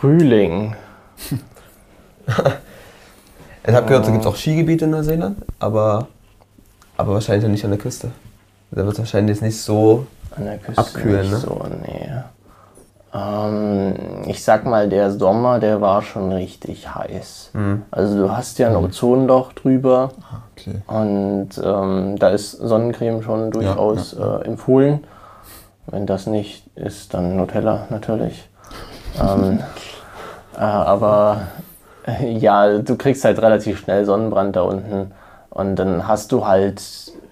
Frühling. 0.00 0.74
Ich 3.66 3.74
habe 3.74 3.86
gehört, 3.86 4.06
da 4.06 4.10
gibt 4.10 4.22
es 4.22 4.26
auch 4.26 4.36
Skigebiete 4.36 4.84
in 4.86 4.92
Neuseeland, 4.92 5.38
aber, 5.58 6.06
aber 6.96 7.14
wahrscheinlich 7.14 7.48
nicht 7.50 7.64
an 7.64 7.70
der 7.70 7.78
Küste. 7.78 8.10
Da 8.70 8.78
wird 8.84 8.92
es 8.92 8.98
wahrscheinlich 8.98 9.36
jetzt 9.36 9.42
nicht 9.42 9.60
so. 9.60 10.06
An 10.36 10.44
der 10.44 10.58
Küste 10.58 10.78
Abkühlen, 10.78 11.22
nicht 11.22 11.32
ne? 11.32 11.38
so, 11.38 11.62
nee. 11.82 12.10
Ähm, 13.14 13.94
ich 14.26 14.44
sag 14.44 14.66
mal, 14.66 14.88
der 14.88 15.10
Sommer, 15.10 15.58
der 15.58 15.80
war 15.80 16.02
schon 16.02 16.30
richtig 16.32 16.94
heiß. 16.94 17.50
Mhm. 17.54 17.82
Also 17.90 18.18
du 18.18 18.36
hast 18.36 18.58
ja 18.58 18.68
ein 18.68 18.76
Ozonloch 18.76 19.52
drüber. 19.54 20.10
Okay. 20.56 20.82
Und 20.86 21.50
ähm, 21.62 22.16
da 22.18 22.28
ist 22.28 22.52
Sonnencreme 22.52 23.22
schon 23.22 23.50
durchaus 23.50 24.12
Äh, 24.12 24.44
empfohlen. 24.44 25.04
Wenn 25.86 26.04
das 26.04 26.26
nicht 26.26 26.64
ist, 26.76 27.14
dann 27.14 27.36
Nutella 27.36 27.86
natürlich. 27.88 28.48
ähm, 29.20 29.60
äh, 30.54 30.60
aber 30.60 31.42
ja, 32.22 32.78
du 32.78 32.96
kriegst 32.96 33.24
halt 33.24 33.40
relativ 33.40 33.78
schnell 33.80 34.04
Sonnenbrand 34.04 34.56
da 34.56 34.62
unten. 34.62 35.12
Und 35.50 35.76
dann 35.76 36.06
hast 36.06 36.32
du 36.32 36.46
halt 36.46 36.82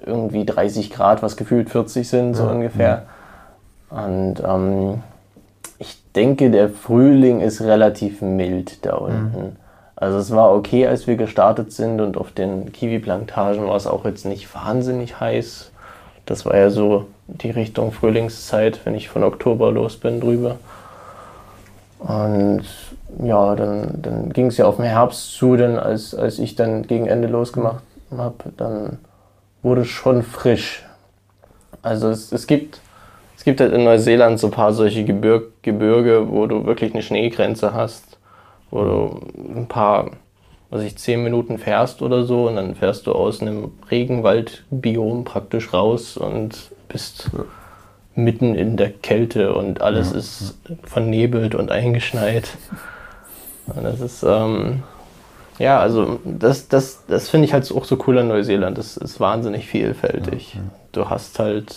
irgendwie 0.04 0.44
30 0.44 0.90
Grad, 0.90 1.22
was 1.22 1.36
gefühlt 1.36 1.70
40 1.70 2.08
sind, 2.08 2.34
so 2.34 2.44
ungefähr. 2.44 3.02
Und 3.90 4.36
ähm, 4.44 5.02
ich 5.78 6.02
denke, 6.14 6.50
der 6.50 6.68
Frühling 6.68 7.40
ist 7.40 7.60
relativ 7.60 8.22
mild 8.22 8.84
da 8.84 8.94
unten. 8.94 9.56
Also 9.96 10.18
es 10.18 10.34
war 10.34 10.54
okay, 10.54 10.86
als 10.86 11.06
wir 11.06 11.16
gestartet 11.16 11.72
sind 11.72 12.00
und 12.00 12.16
auf 12.16 12.30
den 12.30 12.72
Kiwi-Plantagen 12.72 13.66
war 13.66 13.76
es 13.76 13.86
auch 13.86 14.04
jetzt 14.04 14.26
nicht 14.26 14.54
wahnsinnig 14.54 15.20
heiß. 15.20 15.70
Das 16.26 16.44
war 16.44 16.56
ja 16.56 16.70
so 16.70 17.06
die 17.28 17.50
Richtung 17.50 17.92
Frühlingszeit, 17.92 18.80
wenn 18.84 18.94
ich 18.94 19.08
von 19.08 19.24
Oktober 19.24 19.72
los 19.72 19.96
bin 19.96 20.20
drüber. 20.20 20.56
Und 21.98 22.64
ja, 23.22 23.54
dann, 23.54 24.02
dann 24.02 24.32
ging 24.32 24.46
es 24.46 24.56
ja 24.56 24.66
auf 24.66 24.76
den 24.76 24.84
Herbst 24.84 25.32
zu, 25.32 25.56
denn 25.56 25.78
als, 25.78 26.14
als 26.14 26.38
ich 26.38 26.54
dann 26.54 26.82
gegen 26.82 27.06
Ende 27.06 27.28
losgemacht 27.28 27.82
habe, 28.16 28.52
dann 28.56 28.98
wurde 29.62 29.82
es 29.82 29.88
schon 29.88 30.22
frisch. 30.22 30.84
Also 31.82 32.08
es, 32.10 32.32
es 32.32 32.46
gibt 32.46 32.80
es 33.36 33.44
gibt 33.44 33.60
halt 33.60 33.72
in 33.72 33.84
Neuseeland 33.84 34.40
so 34.40 34.48
ein 34.48 34.52
paar 34.52 34.72
solche 34.72 35.04
Gebirg, 35.04 35.62
Gebirge, 35.62 36.30
wo 36.30 36.46
du 36.46 36.66
wirklich 36.66 36.92
eine 36.92 37.02
Schneegrenze 37.02 37.74
hast, 37.74 38.18
wo 38.70 38.82
du 38.82 39.20
ein 39.36 39.68
paar, 39.68 40.10
was 40.70 40.82
ich, 40.82 40.96
zehn 40.96 41.22
Minuten 41.22 41.58
fährst 41.58 42.02
oder 42.02 42.24
so 42.24 42.48
und 42.48 42.56
dann 42.56 42.74
fährst 42.74 43.06
du 43.06 43.12
aus 43.12 43.40
einem 43.40 43.72
Regenwaldbiom 43.90 45.24
praktisch 45.24 45.72
raus 45.72 46.16
und 46.16 46.72
bist 46.88 47.30
mitten 48.16 48.54
in 48.54 48.76
der 48.76 48.90
Kälte 48.90 49.54
und 49.54 49.82
alles 49.82 50.12
ist 50.12 50.58
vernebelt 50.82 51.54
und 51.54 51.70
eingeschneit. 51.70 52.48
Das 53.74 54.00
ist, 54.00 54.22
ähm, 54.22 54.82
ja, 55.58 55.80
also 55.80 56.20
das, 56.24 56.68
das, 56.68 57.04
das 57.08 57.28
finde 57.28 57.46
ich 57.46 57.52
halt 57.52 57.70
auch 57.72 57.84
so 57.84 57.98
cool 58.06 58.18
an 58.18 58.28
Neuseeland. 58.28 58.76
Das 58.78 58.96
ist 58.96 59.20
wahnsinnig 59.20 59.66
vielfältig. 59.66 60.58
Du 60.92 61.08
hast 61.08 61.38
halt, 61.38 61.74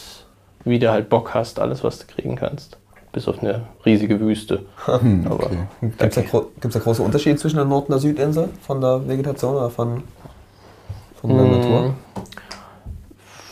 wie 0.66 0.80
du 0.80 0.92
halt 0.92 1.10
Bock 1.10 1.34
hast, 1.34 1.60
alles, 1.60 1.84
was 1.84 2.00
du 2.00 2.06
kriegen 2.08 2.36
kannst. 2.36 2.78
Bis 3.12 3.28
auf 3.28 3.42
eine 3.42 3.64
riesige 3.86 4.20
Wüste. 4.20 4.66
Hm, 4.86 5.26
okay. 5.32 5.58
Gibt 5.82 6.02
es 6.02 6.16
da, 6.16 6.22
gro 6.22 6.52
gibt's 6.62 6.76
da 6.76 6.80
große 6.80 7.02
Unterschiede 7.02 7.38
zwischen 7.38 7.56
der 7.56 7.66
Nord- 7.66 7.86
und 7.86 7.94
der 7.94 8.00
Südinsel 8.00 8.50
von 8.62 8.82
der 8.82 9.08
Vegetation 9.08 9.56
oder 9.56 9.70
von, 9.72 10.04
von 11.20 11.30
der 11.36 11.46
Natur? 11.46 11.94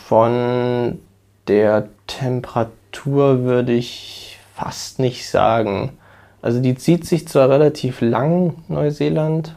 Von 0.06 1.00
der 1.47 1.89
Temperatur 2.06 3.43
würde 3.43 3.73
ich 3.73 4.38
fast 4.56 5.00
nicht 5.00 5.28
sagen. 5.28 5.97
Also 6.41 6.62
die 6.62 6.76
zieht 6.76 7.06
sich 7.06 7.28
zwar 7.28 7.50
relativ 7.50 8.02
lang, 8.02 8.56
Neuseeland, 8.67 9.56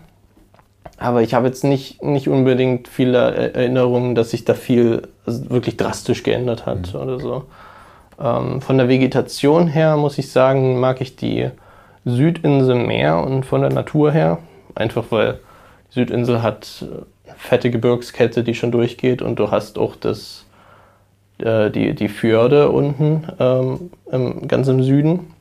aber 0.99 1.23
ich 1.23 1.35
habe 1.35 1.47
jetzt 1.47 1.64
nicht, 1.64 2.03
nicht 2.03 2.29
unbedingt 2.29 2.88
viele 2.88 3.19
Er- 3.19 3.55
Erinnerungen, 3.55 4.14
dass 4.14 4.31
sich 4.31 4.45
da 4.45 4.55
viel 4.55 5.09
also 5.27 5.51
wirklich 5.51 5.77
drastisch 5.77 6.23
geändert 6.23 6.66
hat 6.66 6.95
oder 6.95 7.19
so. 7.19 7.45
Ähm, 8.21 8.61
von 8.61 8.77
der 8.79 8.88
Vegetation 8.88 9.66
her 9.66 9.97
muss 9.97 10.19
ich 10.19 10.31
sagen, 10.31 10.79
mag 10.81 11.00
ich 11.00 11.17
die 11.17 11.50
Südinsel 12.04 12.75
mehr 12.75 13.23
und 13.23 13.44
von 13.44 13.61
der 13.61 13.73
Natur 13.73 14.13
her. 14.13 14.38
Einfach 14.75 15.04
weil 15.11 15.38
die 15.90 16.00
Südinsel 16.00 16.42
hat 16.42 16.85
äh, 16.87 17.33
fette 17.37 17.71
Gebirgskette, 17.71 18.42
die 18.42 18.54
schon 18.54 18.73
durchgeht 18.73 19.23
und 19.23 19.38
du 19.38 19.50
hast 19.50 19.79
auch 19.79 19.96
das, 19.96 20.44
äh, 21.38 21.71
die, 21.71 21.94
die 21.94 22.09
Fjorde 22.09 22.71
unten 22.71 23.25
ähm, 23.38 23.90
im, 24.11 24.48
ganz 24.48 24.69
im 24.69 24.83
Süden. 24.83 25.33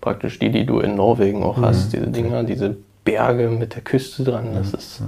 Praktisch 0.00 0.38
die, 0.38 0.50
die 0.50 0.64
du 0.64 0.80
in 0.80 0.96
Norwegen 0.96 1.42
auch 1.42 1.60
hast, 1.60 1.92
diese 1.92 2.06
Dinger, 2.06 2.44
diese 2.44 2.76
Berge 3.04 3.48
mit 3.48 3.74
der 3.74 3.82
Küste 3.82 4.24
dran. 4.24 4.48
Das, 4.54 4.72
ist, 4.72 5.02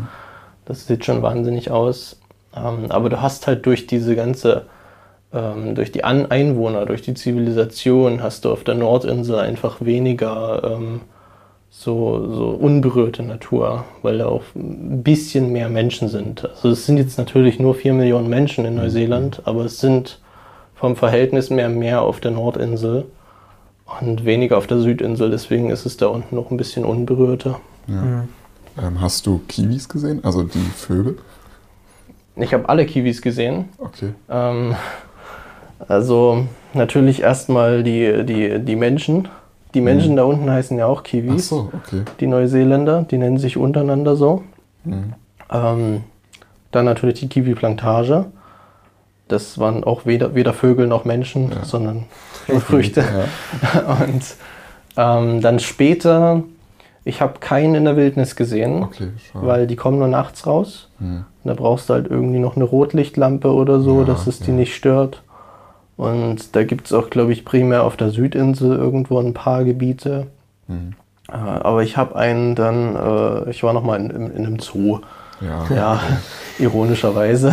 das 0.65 0.87
sieht 0.87 1.05
schon 1.05 1.23
wahnsinnig 1.23 1.71
aus. 1.71 2.21
Ähm, 2.55 2.91
aber 2.91 3.09
du 3.09 3.23
hast 3.23 3.47
halt 3.47 3.65
durch 3.65 3.87
diese 3.87 4.15
ganze, 4.15 4.67
ähm, 5.33 5.75
durch 5.75 5.93
die 5.93 6.05
An 6.05 6.31
Einwohner, 6.31 6.85
durch 6.85 7.03
die 7.03 7.15
Zivilisation, 7.15 8.23
hast 8.23 8.45
du 8.45 8.53
auf 8.53 8.65
der 8.65 8.75
Nordinsel 8.75 9.39
einfach 9.39 9.81
weniger 9.81 10.63
ähm, 10.65 11.01
so, 11.71 12.31
so 12.35 12.51
unberührte 12.51 13.23
Natur, 13.23 13.85
weil 14.03 14.19
da 14.19 14.27
auch 14.27 14.43
ein 14.55 15.03
bisschen 15.03 15.53
mehr 15.53 15.71
Menschen 15.71 16.09
sind. 16.09 16.45
Also 16.45 16.69
es 16.69 16.85
sind 16.85 16.99
jetzt 16.99 17.17
natürlich 17.17 17.59
nur 17.59 17.75
4 17.75 17.95
Millionen 17.95 18.29
Menschen 18.29 18.67
in 18.67 18.75
Neuseeland, 18.75 19.41
aber 19.47 19.65
es 19.65 19.81
sind 19.81 20.21
vom 20.75 20.97
Verhältnis 20.97 21.49
mehr 21.49 21.71
mehr 21.71 22.03
auf 22.03 22.21
der 22.21 22.33
Nordinsel 22.33 23.07
und 24.01 24.25
weniger 24.25 24.59
auf 24.59 24.67
der 24.67 24.79
Südinsel. 24.79 25.31
Deswegen 25.31 25.71
ist 25.71 25.87
es 25.87 25.97
da 25.97 26.07
unten 26.07 26.37
noch 26.37 26.51
ein 26.51 26.57
bisschen 26.57 26.85
unberührter. 26.85 27.61
Ja. 27.87 28.25
Ähm, 28.81 29.01
hast 29.01 29.27
du 29.27 29.41
Kiwis 29.49 29.89
gesehen? 29.89 30.21
Also 30.25 30.45
die 30.45 30.59
Vögel? 30.59 31.19
Ich 32.37 32.55
habe 32.55 32.69
alle 32.69 32.87
Kiwis 32.87 33.21
gesehen. 33.21 33.69
Okay. 33.79 34.15
Ähm, 34.31 34.75
also 35.89 36.47
natürlich 36.73 37.23
erstmal 37.23 37.83
die, 37.83 38.25
die, 38.25 38.59
die 38.61 38.77
Menschen. 38.77 39.29
Die 39.75 39.81
Menschen 39.81 40.17
da 40.17 40.25
unten 40.25 40.51
heißen 40.51 40.79
ja 40.79 40.87
auch 40.87 41.01
Ach 41.01 41.05
Kiwis. 41.05 41.49
so, 41.49 41.71
okay. 41.73 42.03
Die 42.21 42.27
Neuseeländer, 42.27 43.03
die 43.11 43.19
nennen 43.19 43.39
sich 43.39 43.57
untereinander 43.57 44.17
so. 44.17 44.43
Mhm. 44.85 45.15
Ähm, 45.51 46.05
dann 46.71 46.85
natürlich 46.85 47.21
die 47.21 47.29
Kiwi-Plantage. 47.29 48.27
Das 49.33 49.59
waren 49.59 49.83
auch 49.85 50.07
weder, 50.07 50.35
weder 50.35 50.53
Vögel 50.53 50.87
noch 50.87 51.05
Menschen, 51.05 51.51
Ja. 51.51 51.65
sondern 51.65 52.05
nur 52.49 52.61
Früchte. 52.61 53.01
Ja. 53.03 53.97
Und 54.05 54.23
ähm, 54.97 55.41
dann 55.41 55.59
später, 55.59 56.43
ich 57.05 57.21
habe 57.21 57.39
keinen 57.41 57.75
in 57.75 57.85
der 57.85 57.97
Wildnis 57.97 58.37
gesehen, 58.37 58.83
Okay, 58.85 59.09
weil 59.33 59.67
die 59.67 59.77
kommen 59.77 59.99
nur 59.99 60.09
nachts 60.09 60.47
raus. 60.47 60.89
Und 61.01 61.25
da 61.45 61.55
brauchst 61.55 61.89
du 61.89 61.95
halt 61.95 62.07
irgendwie 62.09 62.39
noch 62.39 62.55
eine 62.57 62.65
Rotlichtlampe 62.65 63.53
oder 63.53 63.81
so, 63.81 64.01
Ja, 64.01 64.05
dass 64.05 64.27
es 64.29 64.39
die 64.41 64.51
ja. 64.51 64.57
nicht 64.57 64.75
stört. 64.77 65.23
Und 65.97 66.55
da 66.57 66.65
gibt 66.65 66.87
es 66.87 66.93
auch, 66.93 67.11
glaube 67.11 67.33
ich, 67.33 67.45
primär 67.45 67.85
auf 67.85 67.97
der 67.97 68.11
Südinsel 68.11 68.77
irgendwo 68.77 69.19
ein 69.19 69.35
paar 69.35 69.65
Gebiete. 69.65 70.27
Mhm. 70.69 70.93
Äh, 71.31 71.35
aber 71.35 71.83
ich 71.83 71.97
habe 71.97 72.17
einen 72.17 72.55
dann, 72.55 72.97
äh, 72.97 73.51
ich 73.51 73.63
war 73.63 73.73
nochmal 73.73 74.01
in, 74.01 74.11
in, 74.11 74.31
in 74.31 74.47
einem 74.47 74.59
Zoo. 74.59 75.01
Ja. 75.41 75.75
Ja, 75.75 76.01
ironischerweise. 76.59 77.53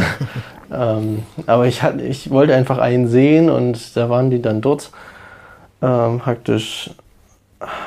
Ähm, 0.72 1.24
aber 1.48 1.68
ich, 1.68 1.82
hatte, 1.84 2.02
ich 2.02 2.30
wollte 2.30 2.56
einfach 2.56 2.78
einen 2.78 3.08
sehen 3.08 3.50
und 3.50 3.96
da 3.96 4.10
waren 4.10 4.30
die 4.30 4.42
dann 4.42 4.62
dort 4.62 4.92
ähm, 5.82 6.20
praktisch. 6.20 6.92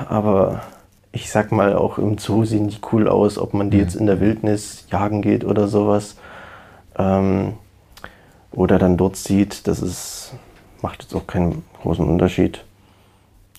Aber 0.08 0.62
ich 1.12 1.30
sag 1.30 1.52
mal, 1.52 1.74
auch 1.74 1.98
im 1.98 2.18
Zoo 2.18 2.44
sehen 2.44 2.68
die 2.68 2.78
cool 2.92 3.08
aus, 3.08 3.38
ob 3.38 3.54
man 3.54 3.70
die 3.70 3.78
jetzt 3.78 3.94
in 3.94 4.06
der 4.06 4.20
Wildnis 4.20 4.86
jagen 4.90 5.22
geht 5.22 5.44
oder 5.44 5.68
sowas. 5.68 6.16
Ähm, 6.98 7.54
oder 8.52 8.78
dann 8.78 8.96
dort 8.96 9.16
sieht, 9.16 9.66
das 9.66 9.80
ist, 9.80 10.34
macht 10.82 11.02
jetzt 11.02 11.14
auch 11.14 11.26
keinen 11.26 11.64
großen 11.82 12.06
Unterschied. 12.06 12.64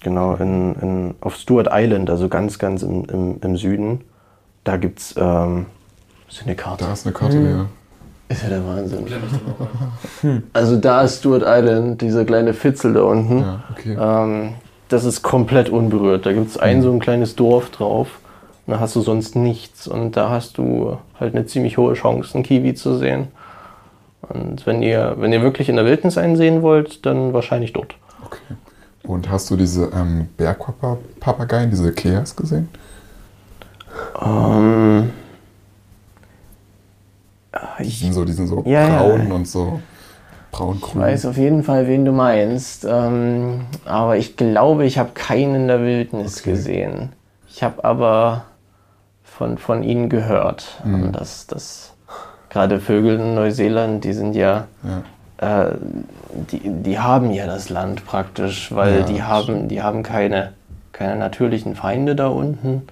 Genau, 0.01 0.35
in, 0.35 0.75
in, 0.81 1.15
auf 1.21 1.35
Stewart 1.37 1.69
Island, 1.71 2.09
also 2.09 2.27
ganz, 2.29 2.59
ganz 2.59 2.83
im, 2.83 3.05
im, 3.05 3.39
im 3.41 3.57
Süden, 3.57 4.01
da 4.65 4.77
gibt 4.77 4.99
es 4.99 5.15
ähm, 5.17 5.65
ist 6.29 6.43
eine 6.43 6.55
Karte. 6.55 6.85
Da 6.85 6.93
ist 6.93 7.05
eine 7.05 7.13
Karte, 7.13 7.37
Mhm. 7.37 7.49
ja. 7.49 7.65
Ist 8.29 8.43
ja 8.43 8.49
der 8.49 8.65
Wahnsinn. 8.65 9.05
Also 10.53 10.77
da 10.77 11.01
ist 11.01 11.19
Stewart 11.19 11.43
Island, 11.45 12.01
dieser 12.01 12.25
kleine 12.25 12.53
Fitzel 12.53 12.93
da 12.93 13.03
unten. 13.03 13.39
Ja, 13.39 13.63
okay. 13.71 13.97
Ähm, 13.99 14.53
das 14.89 15.03
ist 15.05 15.21
komplett 15.21 15.69
unberührt. 15.69 16.25
Da 16.25 16.33
gibt 16.33 16.47
es 16.47 16.57
ein 16.57 16.81
so 16.81 16.91
ein 16.91 16.99
kleines 16.99 17.35
Dorf 17.35 17.69
drauf. 17.69 18.07
Da 18.67 18.79
hast 18.79 18.95
du 18.95 19.01
sonst 19.01 19.35
nichts. 19.35 19.87
Und 19.87 20.15
da 20.15 20.29
hast 20.29 20.57
du 20.57 20.97
halt 21.19 21.35
eine 21.35 21.45
ziemlich 21.45 21.77
hohe 21.77 21.93
Chance, 21.95 22.35
einen 22.35 22.43
Kiwi 22.43 22.73
zu 22.73 22.97
sehen. 22.97 23.27
Und 24.29 24.65
wenn 24.65 24.81
ihr, 24.81 25.15
wenn 25.19 25.33
ihr 25.33 25.41
wirklich 25.41 25.67
in 25.67 25.75
der 25.75 25.85
Wildnis 25.85 26.17
einen 26.17 26.37
sehen 26.37 26.61
wollt, 26.61 27.05
dann 27.05 27.33
wahrscheinlich 27.33 27.73
dort. 27.73 27.95
okay. 28.25 28.55
Und 29.03 29.29
hast 29.29 29.51
du 29.51 29.57
diese 29.57 29.91
ähm, 29.93 30.29
Bergpapageien, 30.37 31.69
diese 31.69 31.91
Keas 31.91 32.35
gesehen? 32.37 32.69
Ähm, 34.21 35.09
Die 37.79 37.89
sind 37.89 38.13
so, 38.13 38.25
die 38.25 38.33
sind 38.33 38.47
so 38.47 38.63
Ja, 38.65 38.87
ja. 38.87 38.97
braun 38.97 39.31
und 39.31 39.47
so 39.47 39.79
Ich 40.51 40.57
braun-grün. 40.57 41.01
weiß 41.01 41.25
auf 41.27 41.37
jeden 41.37 41.63
Fall, 41.63 41.87
wen 41.87 42.05
du 42.05 42.11
meinst. 42.11 42.85
Ähm, 42.89 43.61
aber 43.85 44.17
ich 44.17 44.37
glaube, 44.37 44.85
ich 44.85 44.97
habe 44.97 45.11
keinen 45.13 45.55
in 45.55 45.67
der 45.67 45.81
Wildnis 45.81 46.39
Okay. 46.41 46.51
gesehen. 46.51 47.13
Ich 47.49 47.61
habe 47.63 47.83
aber 47.83 48.45
von, 49.23 49.57
von 49.57 49.83
ihnen 49.83 50.09
gehört, 50.09 50.81
Mhm. 50.83 51.11
dass, 51.11 51.47
dass 51.47 51.93
gerade 52.49 52.79
Vögel 52.79 53.19
in 53.19 53.35
Neuseeland, 53.35 54.03
die 54.03 54.13
sind 54.13 54.35
ja, 54.35 54.67
Ja. 54.83 55.65
äh, 55.65 55.75
die, 56.51 56.61
die 56.63 56.99
haben 56.99 57.31
ja 57.31 57.45
das 57.45 57.69
Land 57.69 58.05
praktisch, 58.05 58.73
weil 58.73 58.99
Ja, 59.01 59.03
die, 59.05 59.21
haben, 59.23 59.67
die 59.67 59.81
haben 59.83 60.01
keine, 60.03 60.53
keine 60.91 61.15
natürlichen 61.17 61.75
Feinde 61.75 62.15
da 62.15 62.27
unten. 62.27 62.83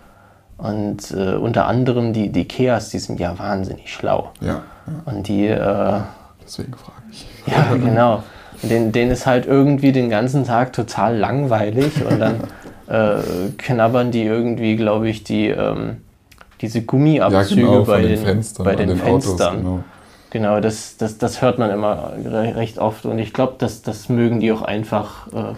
Und 0.62 1.09
äh, 1.12 1.34
unter 1.34 1.66
anderem 1.66 2.14
die, 2.14 2.30
die 2.30 2.45
Keas, 2.45 2.89
die 2.89 2.99
sind 2.99 3.20
ja 3.20 3.38
wahnsinnig 3.39 3.91
schlau. 3.91 4.32
Ja, 4.41 4.47
ja, 4.47 4.62
Und 5.05 5.28
die, 5.28 5.47
äh, 5.47 5.99
deswegen 6.43 6.74
frage 6.74 7.01
ich. 7.12 7.26
ja, 7.47 7.76
genau. 7.76 8.24
Den, 8.62 8.91
denen 8.91 9.09
ist 9.09 9.26
halt 9.26 9.47
irgendwie 9.47 9.91
den 9.91 10.12
ganzen 10.12 10.43
Tag 10.43 10.72
total 10.72 11.18
langweilig 11.18 12.05
und 12.05 12.20
dann 12.20 12.36
äh, 12.88 13.24
knabbern 13.57 14.12
die 14.12 14.22
irgendwie, 14.22 14.76
glaube 14.76 15.09
ich, 15.09 15.24
die, 15.24 15.47
ähm, 15.47 15.97
diese 16.62 16.84
Gummiabzüge 16.84 17.62
ja, 17.62 17.68
genau, 17.68 17.84
bei 17.84 18.01
den, 18.01 18.09
den 18.09 18.24
Fenstern, 18.24 18.64
bei 18.64 18.76
den, 18.76 18.89
den 18.89 18.97
Fenstern. 18.99 19.47
Autos. 19.47 19.57
Genau. 19.57 19.84
Genau, 20.32 20.62
das, 20.62 20.96
das, 20.96 21.18
das 21.18 21.42
hört 21.42 21.60
man 21.60 21.70
immer 21.72 22.14
re 22.24 22.56
recht 22.56 22.80
oft 22.80 23.06
und 23.06 23.20
ich 23.20 23.34
glaube, 23.34 23.56
das, 23.58 23.82
das 23.82 24.08
mögen 24.08 24.40
die 24.40 24.54
auch 24.54 24.62
einfach 24.62 25.28
äh, 25.34 25.54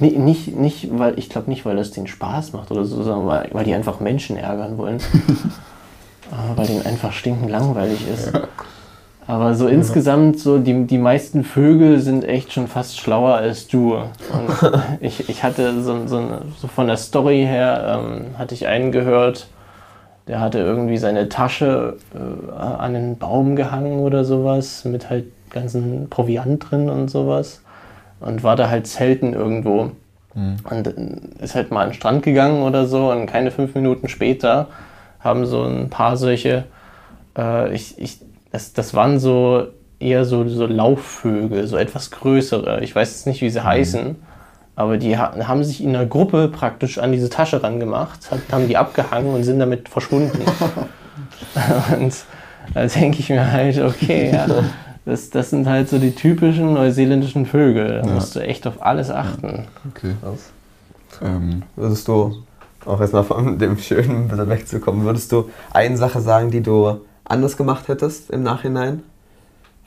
nicht, 0.00 0.18
nicht, 0.18 0.56
nicht, 0.56 0.98
weil 0.98 1.16
ich 1.16 1.30
glaube 1.30 1.48
nicht, 1.48 1.64
weil 1.64 1.76
das 1.76 1.92
denen 1.92 2.08
Spaß 2.08 2.52
macht 2.52 2.72
oder 2.72 2.84
so, 2.84 3.04
sondern 3.04 3.26
weil, 3.26 3.48
weil 3.52 3.64
die 3.64 3.72
einfach 3.72 4.00
Menschen 4.00 4.36
ärgern 4.36 4.78
wollen. 4.78 4.98
äh, 6.32 6.56
weil 6.56 6.66
denen 6.66 6.84
einfach 6.84 7.12
stinkend 7.12 7.50
langweilig 7.50 8.00
ist. 8.12 8.32
Aber 9.28 9.54
so 9.54 9.68
insgesamt, 9.68 10.40
so 10.40 10.58
die, 10.58 10.86
die 10.86 10.98
meisten 10.98 11.44
Vögel 11.44 12.00
sind 12.00 12.24
echt 12.24 12.52
schon 12.52 12.66
fast 12.66 12.98
schlauer 12.98 13.34
als 13.34 13.68
du. 13.68 13.94
Und 13.94 14.72
ich, 15.00 15.28
ich 15.28 15.44
hatte 15.44 15.82
so, 15.82 16.06
so, 16.06 16.16
eine, 16.16 16.42
so 16.60 16.66
von 16.66 16.88
der 16.88 16.96
Story 16.96 17.44
her, 17.44 18.00
ähm, 18.00 18.38
hatte 18.38 18.54
ich 18.54 18.66
einen 18.66 18.90
gehört, 18.90 19.46
der 20.28 20.40
hatte 20.40 20.58
irgendwie 20.58 20.98
seine 20.98 21.28
Tasche 21.28 21.96
äh, 22.14 22.60
an 22.60 22.94
den 22.94 23.18
Baum 23.18 23.56
gehangen 23.56 24.00
oder 24.00 24.24
sowas, 24.24 24.84
mit 24.84 25.08
halt 25.08 25.26
ganzen 25.50 26.08
Proviant 26.10 26.70
drin 26.70 26.90
und 26.90 27.08
sowas. 27.08 27.62
Und 28.20 28.42
war 28.42 28.56
da 28.56 28.68
halt 28.68 28.86
selten 28.86 29.34
irgendwo. 29.34 29.92
Und 30.68 30.86
äh, 30.86 31.42
ist 31.42 31.54
halt 31.54 31.70
mal 31.70 31.82
an 31.82 31.88
den 31.90 31.94
Strand 31.94 32.22
gegangen 32.22 32.62
oder 32.62 32.86
so 32.86 33.10
und 33.10 33.26
keine 33.26 33.50
fünf 33.50 33.74
Minuten 33.74 34.08
später 34.08 34.68
haben 35.20 35.46
so 35.46 35.64
ein 35.64 35.88
paar 35.90 36.16
solche, 36.16 36.64
äh, 37.36 37.72
ich, 37.74 37.98
ich, 37.98 38.20
das, 38.52 38.72
das 38.72 38.94
waren 38.94 39.18
so 39.18 39.68
eher 39.98 40.24
so, 40.24 40.46
so 40.48 40.66
Laufvögel, 40.66 41.66
so 41.66 41.76
etwas 41.76 42.10
größere. 42.10 42.82
Ich 42.82 42.94
weiß 42.94 43.10
jetzt 43.12 43.26
nicht, 43.26 43.40
wie 43.40 43.50
sie 43.50 43.64
heißen, 43.64 44.16
aber 44.76 44.98
die 44.98 45.18
ha 45.18 45.34
haben 45.48 45.64
sich 45.64 45.82
in 45.82 45.96
einer 45.96 46.06
Gruppe 46.06 46.48
praktisch 46.48 46.98
an 46.98 47.10
diese 47.12 47.28
Tasche 47.30 47.62
rangemacht, 47.62 48.30
haben 48.52 48.68
die 48.68 48.76
abgehangen 48.76 49.34
und 49.34 49.42
sind 49.42 49.58
damit 49.58 49.88
verschwunden. 49.88 50.38
und 51.98 52.14
da 52.74 52.86
denke 52.86 53.18
ich 53.20 53.30
mir 53.30 53.50
halt, 53.50 53.78
okay, 53.80 54.30
ja, 54.32 54.46
das, 55.04 55.30
das 55.30 55.50
sind 55.50 55.66
halt 55.68 55.88
so 55.88 55.98
die 55.98 56.14
typischen 56.14 56.74
neuseeländischen 56.74 57.46
Vögel. 57.46 58.00
Da 58.02 58.06
Ja. 58.06 58.14
musst 58.14 58.36
du 58.36 58.40
echt 58.40 58.66
auf 58.66 58.84
alles 58.84 59.10
achten. 59.10 59.66
Okay. 59.90 60.14
Krass. 60.22 60.50
Ähm, 61.22 61.62
Würdest 61.76 62.06
du, 62.08 62.42
auch 62.84 63.00
jetzt 63.00 63.12
mal 63.14 63.22
von 63.22 63.58
dem 63.58 63.78
Schönen 63.78 64.28
bisschen 64.28 64.48
wegzukommen, 64.48 65.04
würdest 65.04 65.32
du 65.32 65.48
eine 65.72 65.96
Sache 65.96 66.20
sagen, 66.20 66.50
die 66.50 66.60
du 66.62 67.00
anders 67.24 67.56
gemacht 67.56 67.88
hättest 67.88 68.30
im 68.30 68.42
Nachhinein? 68.42 69.02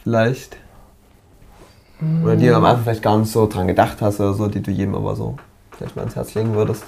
Vielleicht? 0.04 0.58
Oder 2.24 2.36
die 2.36 2.48
du 2.48 2.56
am 2.56 2.66
Anfang 2.66 2.84
vielleicht 2.84 3.04
gar 3.04 3.18
nicht 3.18 3.32
so 3.32 3.48
dran 3.48 3.68
gedacht 3.68 4.02
hast 4.02 4.20
oder 4.20 4.34
so, 4.34 4.48
die 4.48 4.62
du 4.62 4.72
jedem 4.72 4.96
aber 4.96 5.16
so 5.16 5.36
vielleicht 5.72 5.96
mal 5.96 6.04
ins 6.04 6.16
Herz 6.16 6.34
legen 6.34 6.54
würdest? 6.54 6.86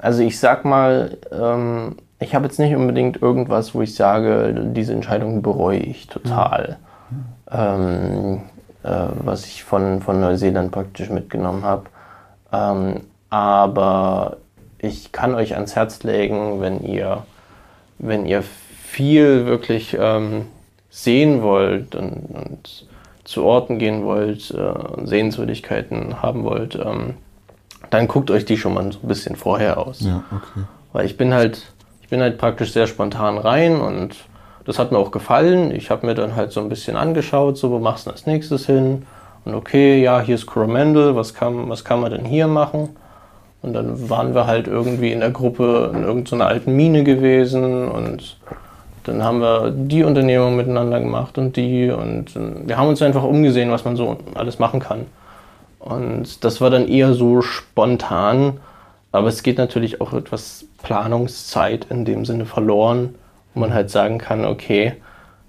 Also 0.00 0.22
ich 0.22 0.38
sag 0.38 0.64
mal, 0.64 1.18
ähm, 1.30 1.96
ich 2.18 2.34
habe 2.34 2.46
jetzt 2.46 2.58
nicht 2.58 2.74
unbedingt 2.74 3.22
irgendwas, 3.22 3.74
wo 3.74 3.82
ich 3.82 3.94
sage, 3.94 4.54
diese 4.74 4.92
Entscheidung 4.92 5.42
bereue 5.42 5.78
ich 5.78 6.06
total. 6.06 6.78
Ähm, 7.50 8.42
äh, 8.82 9.08
was 9.24 9.44
ich 9.44 9.62
von, 9.62 10.00
von 10.00 10.20
Neuseeland 10.20 10.72
praktisch 10.72 11.10
mitgenommen 11.10 11.64
habe. 11.64 11.84
Ähm, 12.50 13.02
aber 13.28 14.38
ich 14.78 15.12
kann 15.12 15.34
euch 15.34 15.54
ans 15.54 15.76
Herz 15.76 16.02
legen, 16.02 16.60
wenn 16.60 16.82
ihr, 16.82 17.24
wenn 17.98 18.24
ihr 18.24 18.42
viel 18.42 19.44
wirklich 19.44 19.96
ähm, 20.00 20.46
sehen 20.88 21.42
wollt 21.42 21.94
und, 21.94 22.24
und 22.30 22.86
zu 23.24 23.44
Orten 23.44 23.78
gehen 23.78 24.04
wollt, 24.04 24.50
äh, 24.50 25.06
Sehenswürdigkeiten 25.06 26.22
haben 26.22 26.44
wollt, 26.44 26.76
ähm, 26.76 27.14
dann 27.90 28.08
guckt 28.08 28.30
euch 28.30 28.44
die 28.44 28.56
schon 28.56 28.74
mal 28.74 28.90
so 28.92 28.98
ein 29.02 29.08
bisschen 29.08 29.36
vorher 29.36 29.78
aus. 29.78 30.00
ja, 30.00 30.22
okay. 30.30 30.64
Weil 30.92 31.06
ich 31.06 31.16
bin 31.16 31.32
halt, 31.32 31.72
ich 32.02 32.08
bin 32.08 32.20
halt 32.20 32.38
praktisch 32.38 32.72
sehr 32.72 32.86
spontan 32.86 33.38
rein 33.38 33.80
und 33.80 34.16
das 34.64 34.78
hat 34.78 34.92
mir 34.92 34.98
auch 34.98 35.10
gefallen. 35.10 35.74
Ich 35.74 35.90
habe 35.90 36.06
mir 36.06 36.14
dann 36.14 36.36
halt 36.36 36.52
so 36.52 36.60
ein 36.60 36.68
bisschen 36.68 36.96
angeschaut, 36.96 37.56
so 37.56 37.70
wo 37.70 37.78
machst 37.78 38.06
du 38.06 38.10
als 38.10 38.26
nächstes 38.26 38.66
hin? 38.66 39.06
Und 39.44 39.54
okay, 39.54 40.02
ja, 40.02 40.20
hier 40.20 40.34
ist 40.34 40.46
Coromandel, 40.46 41.16
was 41.16 41.34
kann, 41.34 41.68
was 41.68 41.84
kann 41.84 42.00
man 42.00 42.10
denn 42.10 42.24
hier 42.24 42.46
machen? 42.46 42.90
Und 43.62 43.74
dann 43.74 44.08
waren 44.08 44.34
wir 44.34 44.46
halt 44.46 44.66
irgendwie 44.66 45.12
in 45.12 45.20
der 45.20 45.30
Gruppe 45.30 45.90
in 45.94 46.02
irgendeiner 46.02 46.46
alten 46.46 46.74
Mine 46.74 47.04
gewesen 47.04 47.88
und 47.88 48.38
dann 49.04 49.22
haben 49.22 49.40
wir 49.40 49.70
die 49.70 50.04
Unternehmung 50.04 50.56
miteinander 50.56 51.00
gemacht 51.00 51.38
und 51.38 51.56
die 51.56 51.90
und 51.90 52.36
äh, 52.36 52.68
wir 52.68 52.76
haben 52.76 52.88
uns 52.88 53.02
einfach 53.02 53.22
umgesehen, 53.22 53.70
was 53.70 53.84
man 53.84 53.96
so 53.96 54.18
alles 54.34 54.58
machen 54.58 54.80
kann. 54.80 55.06
Und 55.78 56.44
das 56.44 56.60
war 56.60 56.70
dann 56.70 56.86
eher 56.86 57.14
so 57.14 57.40
spontan, 57.40 58.60
aber 59.12 59.28
es 59.28 59.42
geht 59.42 59.58
natürlich 59.58 60.00
auch 60.00 60.12
etwas 60.12 60.66
Planungszeit 60.82 61.86
in 61.90 62.04
dem 62.04 62.24
Sinne 62.24 62.44
verloren, 62.44 63.14
wo 63.54 63.60
man 63.60 63.72
halt 63.72 63.90
sagen 63.90 64.18
kann, 64.18 64.44
okay, 64.44 64.94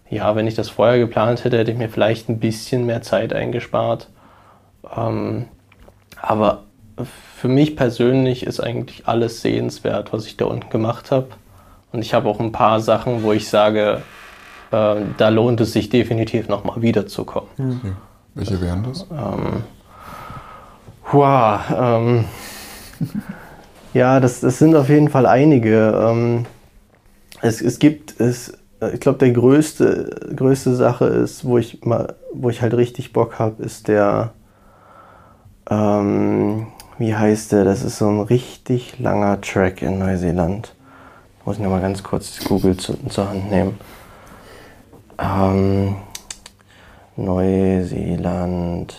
ja, 0.09 0.35
wenn 0.35 0.47
ich 0.47 0.55
das 0.55 0.69
vorher 0.69 0.99
geplant 0.99 1.43
hätte, 1.43 1.57
hätte 1.57 1.71
ich 1.71 1.77
mir 1.77 1.89
vielleicht 1.89 2.29
ein 2.29 2.39
bisschen 2.39 2.85
mehr 2.85 3.01
Zeit 3.01 3.33
eingespart. 3.33 4.07
Ähm, 4.95 5.45
aber 6.21 6.63
für 7.37 7.47
mich 7.47 7.75
persönlich 7.75 8.45
ist 8.45 8.59
eigentlich 8.59 9.07
alles 9.07 9.41
sehenswert, 9.41 10.13
was 10.13 10.25
ich 10.25 10.37
da 10.37 10.45
unten 10.45 10.69
gemacht 10.69 11.11
habe. 11.11 11.27
Und 11.91 12.01
ich 12.01 12.13
habe 12.13 12.29
auch 12.29 12.39
ein 12.39 12.51
paar 12.51 12.79
Sachen, 12.79 13.23
wo 13.23 13.33
ich 13.33 13.49
sage, 13.49 14.01
äh, 14.71 14.95
da 15.17 15.29
lohnt 15.29 15.59
es 15.61 15.73
sich 15.73 15.89
definitiv 15.89 16.47
nochmal 16.47 16.81
wiederzukommen. 16.81 17.49
Okay. 17.57 17.93
Welche 18.33 18.61
wären 18.61 18.83
das? 18.83 19.05
Ähm, 19.11 19.63
wow, 21.11 21.59
ähm, 21.77 22.25
ja, 23.93 24.19
das, 24.19 24.39
das 24.39 24.57
sind 24.57 24.75
auf 24.75 24.89
jeden 24.89 25.09
Fall 25.09 25.25
einige. 25.25 25.93
Ähm, 26.09 26.45
es, 27.41 27.61
es 27.61 27.79
gibt, 27.79 28.19
es, 28.21 28.53
ich 28.93 28.99
glaube, 28.99 29.19
der 29.19 29.31
größte, 29.31 30.31
größte 30.35 30.75
Sache 30.75 31.05
ist, 31.05 31.43
wo 31.43 31.57
ich 31.57 31.83
mal, 31.83 32.15
wo 32.33 32.49
ich 32.49 32.61
halt 32.61 32.73
richtig 32.73 33.11
Bock 33.11 33.37
habe, 33.37 33.61
ist 33.63 33.89
der, 33.89 34.31
ähm, 35.69 36.67
wie 36.97 37.15
heißt 37.15 37.51
der? 37.51 37.65
Das 37.65 37.83
ist 37.83 37.97
so 37.97 38.07
ein 38.07 38.21
richtig 38.21 38.99
langer 38.99 39.41
Track 39.41 39.81
in 39.81 39.99
Neuseeland. 39.99 40.73
Muss 41.43 41.55
ich 41.57 41.63
nochmal 41.63 41.81
ganz 41.81 42.03
kurz 42.03 42.39
Google 42.43 42.77
zu, 42.77 42.95
zur 43.09 43.29
Hand 43.29 43.49
nehmen. 43.49 43.79
Ähm, 45.17 45.95
Neuseeland 47.15 48.95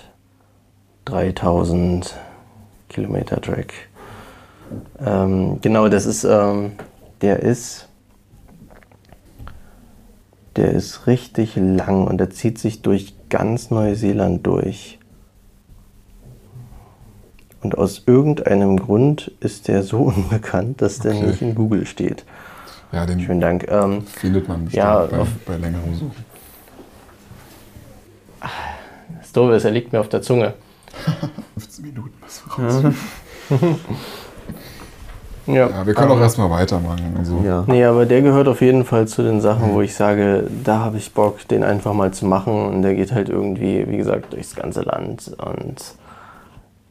3000 1.05 2.15
Kilometer 2.89 3.41
Track. 3.41 3.73
Ähm, 5.05 5.61
genau, 5.61 5.89
das 5.89 6.05
ist, 6.07 6.25
ähm, 6.25 6.73
der 7.21 7.41
ist, 7.41 7.89
der 10.57 10.73
ist 10.73 11.07
richtig 11.07 11.55
lang 11.57 12.07
und 12.09 12.19
der 12.19 12.31
zieht 12.31 12.59
sich 12.59 12.83
durch 12.83 13.15
ganz 13.29 13.71
Neuseeland 13.71 14.45
durch. 14.47 14.99
Und 17.63 17.79
aus 17.79 18.03
irgendeinem 18.07 18.79
Grund 18.79 19.31
ist 19.41 19.69
der 19.69 19.83
so 19.83 19.99
unbekannt, 20.03 20.83
dass 20.83 20.99
der 20.99 21.15
Okay. 21.15 21.27
nicht 21.27 21.43
in 21.43 21.55
Google 21.55 21.87
steht. 21.87 22.25
Ja, 22.93 23.07
den 23.07 23.21
Schönen 23.21 23.41
Dank. 23.41 23.67
Ähm, 23.71 24.03
findet 24.07 24.49
man 24.49 24.65
bestimmt 24.65 24.85
Ja, 24.85 25.07
bei, 25.07 25.19
auf- 25.19 25.29
bei 25.47 25.57
längerem 25.57 25.95
Suchen. 25.95 26.25
das 29.21 29.33
Doofe 29.33 29.55
ist, 29.55 29.65
er 29.65 29.71
liegt 29.71 29.93
mir 29.93 30.01
auf 30.01 30.09
der 30.09 30.21
Zunge. 30.23 30.55
15 31.59 31.85
Minuten 31.87 32.13
bis 32.23 32.43
wir 32.59 32.65
raus. 32.65 32.95
Ja, 35.47 35.69
Ja, 35.69 35.85
wir 35.87 35.95
können 35.95 36.13
auch 36.13 36.21
erstmal 36.21 36.49
weitermachen. 36.51 37.17
Also, 37.19 37.43
Ja. 37.45 37.65
Nee, 37.67 37.85
aber 37.85 38.07
der 38.07 38.23
gehört 38.23 38.47
auf 38.47 38.61
jeden 38.61 38.85
Fall 38.85 39.09
zu 39.09 39.23
den 39.25 39.41
Sachen, 39.41 39.73
wo 39.75 39.81
ich 39.81 39.93
sage, 39.97 40.45
da 40.63 40.79
habe 40.79 40.99
ich 40.99 41.13
Bock, 41.15 41.49
den 41.49 41.65
einfach 41.65 41.93
mal 41.95 42.13
zu 42.13 42.27
machen. 42.27 42.67
Und 42.67 42.83
der 42.83 42.95
geht 42.95 43.11
halt 43.11 43.29
irgendwie, 43.29 43.89
wie 43.89 43.97
gesagt, 43.97 44.33
durchs 44.35 44.55
ganze 44.55 44.83
Land 44.83 45.33
und 45.45 45.83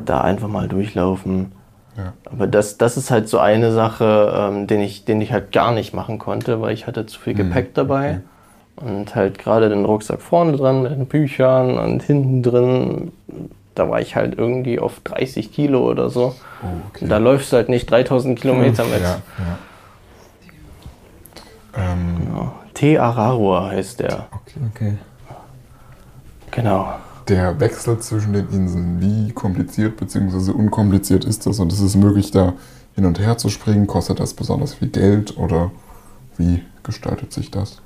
da 0.10 0.22
einfach 0.22 0.48
mal 0.48 0.68
durchlaufen. 0.68 1.52
Ja. 1.98 2.14
Aber 2.26 2.48
das, 2.48 2.78
das 2.78 2.98
ist 2.98 3.12
halt 3.12 3.28
so 3.28 3.40
eine 3.40 3.72
Sache, 3.72 4.34
ähm, 4.36 4.68
den, 4.68 4.82
ich, 4.82 5.06
den 5.06 5.22
ich 5.22 5.32
halt 5.32 5.52
gar 5.52 5.72
nicht 5.72 5.94
machen 5.94 6.20
konnte, 6.20 6.62
weil 6.62 6.74
ich 6.74 6.88
hatte 6.88 7.06
zu 7.06 7.20
viel 7.20 7.34
Gepäck 7.34 7.74
dabei. 7.74 8.22
Und 8.78 9.14
halt 9.16 9.38
gerade 9.38 9.70
den 9.70 9.86
Rucksack 9.86 10.22
vorne 10.22 10.54
dran 10.58 10.82
mit 10.82 10.92
den 10.92 11.06
Büchern 11.06 11.78
und 11.78 12.02
hinten 12.02 12.42
drin, 12.42 13.12
da 13.76 13.90
war 13.90 14.00
ich 14.00 14.16
halt 14.16 14.38
irgendwie 14.38 14.80
auf 14.80 15.02
30 15.04 15.52
Kilo 15.54 15.88
oder 15.90 16.10
so. 16.10 16.36
Oh, 16.64 16.68
okay. 16.90 17.08
Da 17.08 17.18
läufst 17.18 17.52
du 17.52 17.58
halt 17.58 17.70
nicht 17.70 17.92
3000 17.92 18.40
Kilometer 18.40 18.84
mit. 18.86 19.02
Ja, 19.02 19.22
ja. 19.38 19.58
Ähm, 21.92 22.22
Genau. 22.32 22.54
Te 22.74 23.02
Ararua 23.02 23.70
heißt 23.72 24.00
der. 24.00 24.28
okay. 24.32 24.60
Okay. 24.74 24.94
Genau. 26.52 26.94
Der 27.32 27.58
Wechsel 27.62 27.98
zwischen 28.00 28.34
den 28.34 28.50
Inseln, 28.50 29.00
wie 29.00 29.32
kompliziert 29.32 29.96
bzw. 29.96 30.52
unkompliziert 30.52 31.24
ist 31.24 31.46
das? 31.46 31.60
Und 31.60 31.72
ist 31.72 31.80
es 31.80 31.96
möglich, 31.96 32.32
da 32.32 32.56
hin 32.94 33.06
und 33.06 33.22
her 33.22 33.38
zu 33.38 33.48
springen? 33.48 33.88
Kostet 33.88 34.20
das 34.20 34.34
besonders 34.34 34.74
viel 34.74 34.90
Geld 34.90 35.38
oder 35.38 35.72
wie 36.36 36.62
gestaltet 36.84 37.32
sich 37.32 37.50
das? 37.50 37.82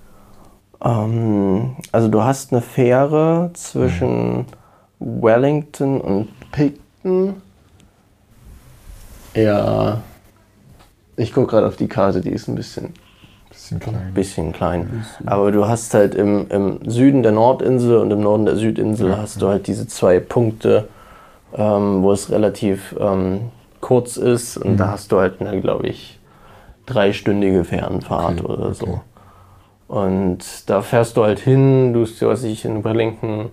Ähm, 0.84 1.76
also 1.92 2.08
du 2.08 2.24
hast 2.24 2.54
eine 2.54 2.64
Fähre 2.64 3.52
zwischen 3.54 4.48
Wellington 4.98 6.02
und 6.02 6.30
Picton. 6.52 7.36
Ja. 9.36 10.02
Ich 11.18 11.34
gucke 11.36 11.52
gerade 11.52 11.68
auf 11.68 11.76
die 11.76 11.88
Karte, 11.88 12.22
die 12.22 12.32
ist 12.32 12.48
ein 12.48 12.56
bisschen, 12.56 12.96
Bisschen 13.70 13.80
klein. 13.80 14.14
bisschen 14.14 14.54
klein. 14.54 15.06
Aber 15.26 15.52
du 15.52 15.68
hast 15.68 15.94
halt 15.94 16.14
im, 16.14 16.48
im 16.50 16.80
Süden 16.90 17.24
der 17.24 17.32
Nordinsel 17.32 17.98
und 17.98 18.12
im 18.12 18.22
Norden 18.22 18.46
der 18.46 18.56
Südinsel 18.58 19.18
hast 19.18 19.42
du 19.42 19.48
halt 19.48 19.68
diese 19.68 19.88
zwei 19.88 20.20
Punkte, 20.20 20.88
ähm, 21.56 22.04
wo 22.04 22.12
es 22.12 22.30
relativ 22.30 22.96
ähm, 23.00 23.50
kurz 23.82 24.18
ist. 24.18 24.58
Und 24.58 24.78
da 24.78 24.90
hast 24.92 25.12
du 25.12 25.20
halt 25.20 25.42
eine, 25.42 25.60
glaube 25.62 25.88
ich, 25.88 26.20
dreistündige 26.86 27.64
Fernfahrt 27.64 28.42
Okay, 28.42 28.52
oder 28.52 28.68
okay. 28.68 28.74
so. 28.74 29.02
Und 29.88 30.70
da 30.70 30.82
fährst 30.82 31.18
du 31.18 31.24
halt 31.24 31.40
hin, 31.40 31.94
du 31.94 32.02
hast, 32.02 32.22
was 32.22 32.44
ich, 32.44 32.66
in 32.66 32.84
Wellington 32.84 33.50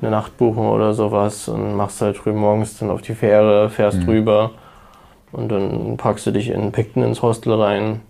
eine 0.00 0.10
Nacht 0.10 0.36
buchen 0.38 0.66
oder 0.66 0.94
sowas 0.94 1.48
und 1.48 1.74
machst 1.74 2.00
halt 2.00 2.16
früh 2.16 2.32
morgens 2.32 2.78
dann 2.78 2.90
auf 2.90 3.02
die 3.02 3.14
Fähre, 3.14 3.68
fährst 3.68 4.06
rüber 4.06 4.52
und 5.32 5.50
dann 5.50 5.96
packst 5.96 6.26
du 6.26 6.30
dich 6.30 6.48
in 6.48 6.72
Picton 6.72 7.02
ins 7.02 7.22
Hostel 7.22 7.52
rein. 7.54 8.00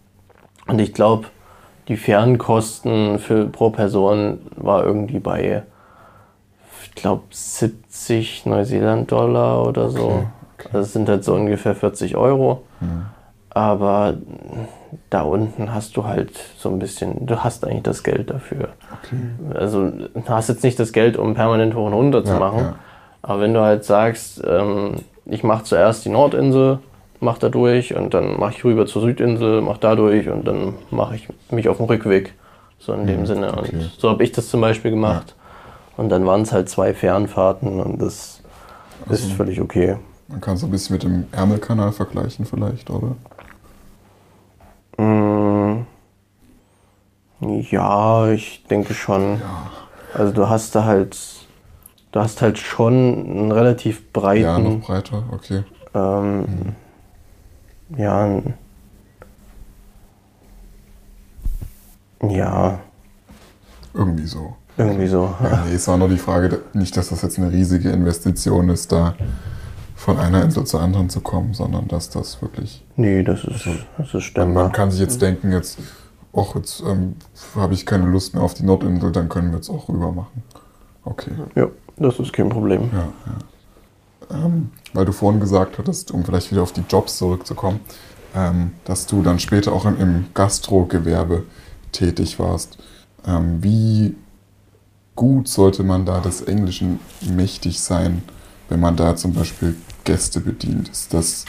Und 0.66 0.80
ich 0.80 0.92
glaube, 0.92 1.26
die 1.88 1.96
Fernkosten 1.96 3.18
für 3.18 3.46
pro 3.46 3.70
Person 3.70 4.38
war 4.56 4.84
irgendwie 4.84 5.18
bei, 5.18 5.62
ich 6.84 6.94
glaube, 6.94 7.22
70 7.30 8.46
Neuseeland-Dollar 8.46 9.66
oder 9.66 9.90
so. 9.90 10.06
Okay, 10.58 10.68
Also 10.72 10.78
Das 10.78 10.92
sind 10.92 11.08
halt 11.08 11.24
so 11.24 11.34
ungefähr 11.34 11.74
40 11.74 12.16
Euro. 12.16 12.62
Aber 13.52 14.14
da 15.10 15.22
unten 15.22 15.74
hast 15.74 15.96
du 15.96 16.04
halt 16.04 16.30
so 16.56 16.68
ein 16.68 16.78
bisschen, 16.78 17.26
du 17.26 17.42
hast 17.42 17.64
eigentlich 17.64 17.82
das 17.82 18.02
Geld 18.04 18.30
dafür. 18.30 18.68
Okay. 19.02 19.16
Also 19.54 19.90
du 19.90 20.22
hast 20.28 20.48
jetzt 20.48 20.62
nicht 20.62 20.78
das 20.78 20.92
Geld, 20.92 21.16
um 21.16 21.34
permanent 21.34 21.74
hoch 21.74 21.86
und 21.86 21.92
runter 21.94 22.24
zu 22.24 22.32
Ja, 22.34 22.38
machen. 22.38 22.58
ja. 22.60 22.74
Aber 23.22 23.40
wenn 23.40 23.52
du 23.52 23.60
halt 23.60 23.84
sagst, 23.84 24.40
ähm, 24.46 24.96
ich 25.26 25.42
mache 25.42 25.64
zuerst 25.64 26.04
die 26.04 26.08
Nordinsel, 26.10 26.78
mach 27.20 27.38
da 27.38 27.48
durch 27.48 27.94
und 27.94 28.14
dann 28.14 28.38
mache 28.38 28.52
ich 28.52 28.64
rüber 28.64 28.86
zur 28.86 29.02
Südinsel, 29.02 29.60
mach 29.60 29.78
da 29.78 29.94
durch 29.94 30.28
und 30.28 30.46
dann 30.46 30.74
mache 30.90 31.16
ich 31.16 31.28
mich 31.50 31.68
auf 31.68 31.76
den 31.76 31.86
Rückweg. 31.86 32.34
So 32.78 32.94
in 32.94 33.06
dem 33.06 33.26
Sinne. 33.26 33.52
Mhm, 33.52 33.58
okay. 33.58 33.76
Und 33.76 33.90
so 33.98 34.08
habe 34.08 34.24
ich 34.24 34.32
das 34.32 34.48
zum 34.48 34.60
Beispiel 34.62 34.90
gemacht. 34.90 35.34
Und 35.96 36.08
dann 36.08 36.24
waren 36.26 36.42
es 36.42 36.52
halt 36.52 36.68
zwei 36.70 36.94
Fernfahrten 36.94 37.78
und 37.80 38.00
das 38.00 38.42
Also 39.08 39.26
ist 39.26 39.32
völlig 39.34 39.60
okay. 39.60 39.96
Man 40.28 40.40
kann 40.40 40.54
es 40.54 40.64
ein 40.64 40.70
bisschen 40.70 40.94
mit 40.94 41.02
dem 41.02 41.24
Ärmelkanal 41.32 41.92
vergleichen 41.92 42.46
vielleicht, 42.46 42.88
oder? 42.88 43.16
Mm, 44.96 45.84
Ja, 47.70 48.28
ich 48.30 48.64
denke 48.70 48.94
schon. 48.94 49.40
Ja. 49.40 49.70
Also 50.14 50.32
du 50.32 50.48
hast 50.48 50.74
da 50.74 50.84
halt, 50.84 51.16
du 52.12 52.20
hast 52.20 52.42
halt 52.42 52.58
schon 52.58 52.92
einen 52.94 53.52
relativ 53.52 54.12
breiten, 54.12 54.42
Ja, 54.42 54.58
noch 54.58 54.80
breiter, 54.80 55.22
okay. 55.32 55.64
ähm, 55.94 56.74
ja, 57.96 58.24
ein- 58.24 58.54
ja, 62.22 62.78
Irgendwie 63.94 64.26
so. 64.26 64.54
irgendwie 64.76 65.06
so. 65.06 65.34
Ja, 65.42 65.64
nee, 65.66 65.74
es 65.74 65.88
war 65.88 65.96
nur 65.96 66.08
die 66.08 66.18
Frage, 66.18 66.60
nicht, 66.74 66.96
dass 66.96 67.08
das 67.08 67.22
jetzt 67.22 67.38
eine 67.38 67.50
riesige 67.50 67.90
Investition 67.90 68.68
ist, 68.68 68.92
da 68.92 69.14
von 69.96 70.18
einer 70.18 70.42
Insel 70.44 70.64
zur 70.64 70.80
anderen 70.80 71.10
zu 71.10 71.20
kommen, 71.20 71.54
sondern 71.54 71.88
dass 71.88 72.10
das 72.10 72.40
wirklich. 72.40 72.84
Nee, 72.96 73.22
das 73.22 73.44
ist, 73.44 73.66
das 73.98 74.06
ist 74.08 74.12
Man, 74.14 74.20
stemmbar. 74.22 74.62
man 74.64 74.72
kann 74.72 74.90
sich 74.90 75.00
jetzt 75.00 75.20
denken, 75.20 75.52
jetzt, 75.52 75.78
och, 76.32 76.54
jetzt 76.56 76.82
ähm, 76.86 77.16
habe 77.54 77.74
ich 77.74 77.84
keine 77.86 78.06
Lust 78.06 78.34
mehr 78.34 78.42
auf 78.42 78.54
die 78.54 78.64
Nordinsel, 78.64 79.12
dann 79.12 79.28
können 79.28 79.50
wir 79.50 79.56
jetzt 79.56 79.70
auch 79.70 79.88
rüber 79.88 80.12
machen. 80.12 80.42
Okay. 81.04 81.32
Ja, 81.54 81.66
das 81.96 82.18
ist 82.18 82.32
kein 82.32 82.48
Problem. 82.50 82.90
Ja, 82.92 83.08
ja. 84.30 84.44
Ähm, 84.46 84.70
weil 84.92 85.04
du 85.04 85.12
vorhin 85.12 85.40
gesagt 85.40 85.78
hattest, 85.78 86.10
um 86.10 86.24
vielleicht 86.24 86.50
wieder 86.50 86.62
auf 86.62 86.72
die 86.72 86.84
Jobs 86.88 87.18
zurückzukommen, 87.18 87.80
ähm, 88.34 88.72
dass 88.84 89.06
du 89.06 89.22
dann 89.22 89.38
später 89.38 89.72
auch 89.72 89.84
im, 89.84 89.98
im 89.98 90.26
Gastrogewerbe 90.34 91.44
tätig 91.92 92.38
warst. 92.38 92.78
Ähm, 93.26 93.62
wie 93.62 94.14
gut 95.16 95.48
sollte 95.48 95.82
man 95.82 96.06
da 96.06 96.20
des 96.20 96.42
Englischen 96.42 97.00
mächtig 97.20 97.80
sein, 97.80 98.22
wenn 98.68 98.80
man 98.80 98.96
da 98.96 99.16
zum 99.16 99.32
Beispiel 99.32 99.76
Gäste 100.04 100.40
bedient? 100.40 100.88
Ist 100.88 101.12
das 101.12 101.44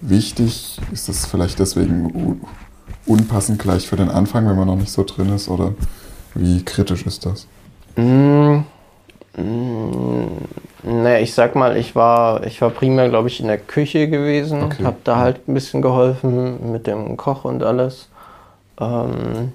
wichtig? 0.00 0.80
Ist 0.92 1.08
das 1.08 1.26
vielleicht 1.26 1.58
deswegen 1.58 2.40
unpassend 3.06 3.58
gleich 3.58 3.86
für 3.86 3.96
den 3.96 4.08
Anfang, 4.08 4.48
wenn 4.48 4.56
man 4.56 4.66
noch 4.66 4.76
nicht 4.76 4.92
so 4.92 5.04
drin 5.04 5.30
ist? 5.30 5.48
Oder 5.48 5.74
wie 6.34 6.64
kritisch 6.64 7.04
ist 7.06 7.26
das? 7.26 7.46
Mm, 7.96 8.60
naja, 9.34 11.18
ich 11.20 11.34
sag 11.34 11.54
mal, 11.54 11.76
ich 11.76 11.94
war, 11.96 12.44
ich 12.44 12.60
war 12.60 12.70
primär, 12.70 13.08
glaube 13.08 13.28
ich, 13.28 13.40
in 13.40 13.46
der 13.46 13.58
Küche 13.58 14.08
gewesen, 14.08 14.64
Okay. 14.64 14.84
hab 14.84 15.04
da 15.04 15.16
halt 15.16 15.48
ein 15.48 15.54
bisschen 15.54 15.80
geholfen 15.80 16.70
mit 16.72 16.86
dem 16.86 17.16
Koch 17.16 17.44
und 17.44 17.62
alles. 17.62 18.08
Ähm, 18.78 19.52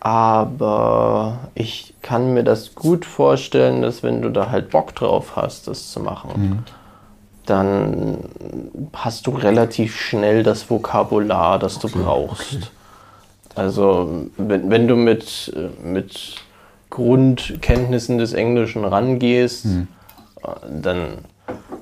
aber 0.00 1.38
ich 1.54 1.94
kann 2.02 2.32
mir 2.32 2.42
das 2.42 2.74
gut 2.74 3.04
vorstellen, 3.04 3.82
dass 3.82 4.02
wenn 4.02 4.22
du 4.22 4.30
da 4.30 4.50
halt 4.50 4.70
Bock 4.70 4.94
drauf 4.94 5.36
hast, 5.36 5.68
das 5.68 5.92
zu 5.92 6.00
machen, 6.00 6.64
dann 7.46 8.18
hast 8.94 9.26
du 9.26 9.32
relativ 9.32 9.96
schnell 10.00 10.42
das 10.42 10.70
Vokabular, 10.70 11.58
das 11.58 11.78
du 11.78 11.88
brauchst. 11.88 12.70
Also 13.54 14.26
wenn, 14.36 14.70
wenn 14.70 14.88
du 14.88 14.96
mit, 14.96 15.52
mit 15.84 16.36
Grundkenntnissen 16.90 18.18
des 18.18 18.32
Englischen 18.34 18.84
rangehst, 18.84 19.64
Hm. 19.64 19.88
dann 20.82 21.18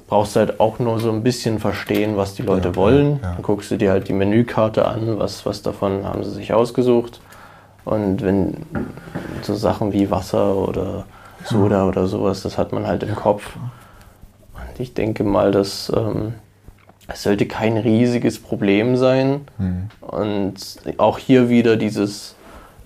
brauchst 0.06 0.36
du 0.36 0.40
halt 0.40 0.60
auch 0.60 0.78
nur 0.78 1.00
so 1.00 1.10
ein 1.10 1.22
bisschen 1.22 1.58
verstehen, 1.58 2.16
was 2.16 2.34
die 2.34 2.42
Leute 2.42 2.68
Ja, 2.68 2.76
wollen. 2.76 3.20
ja. 3.22 3.32
Dann 3.34 3.42
guckst 3.42 3.70
du 3.70 3.76
dir 3.76 3.90
halt 3.90 4.08
die 4.08 4.12
Menükarte 4.14 4.86
an, 4.86 5.18
was, 5.18 5.44
was 5.44 5.62
davon 5.62 6.04
haben 6.04 6.24
sie 6.24 6.30
sich 6.30 6.52
ausgesucht. 6.52 7.20
Und 7.84 8.22
wenn 8.22 8.66
so 9.42 9.54
Sachen 9.54 9.92
wie 9.92 10.10
Wasser 10.10 10.54
oder 10.56 11.04
Soda 11.44 11.86
oder 11.86 12.06
sowas, 12.06 12.42
das 12.42 12.58
hat 12.58 12.72
man 12.72 12.86
halt 12.86 13.02
im 13.02 13.14
Kopf. 13.14 13.56
Und 13.56 14.80
ich 14.80 14.92
denke 14.94 15.24
mal, 15.24 15.52
dass 15.52 15.90
ähm, 15.94 16.34
es 17.06 17.22
sollte 17.22 17.46
kein 17.46 17.76
riesiges 17.78 18.38
Problem 18.42 18.96
sein. 18.96 19.42
Und 20.00 20.54
auch 20.98 21.18
hier 21.18 21.48
wieder 21.48 21.76
dieses, 21.76 22.34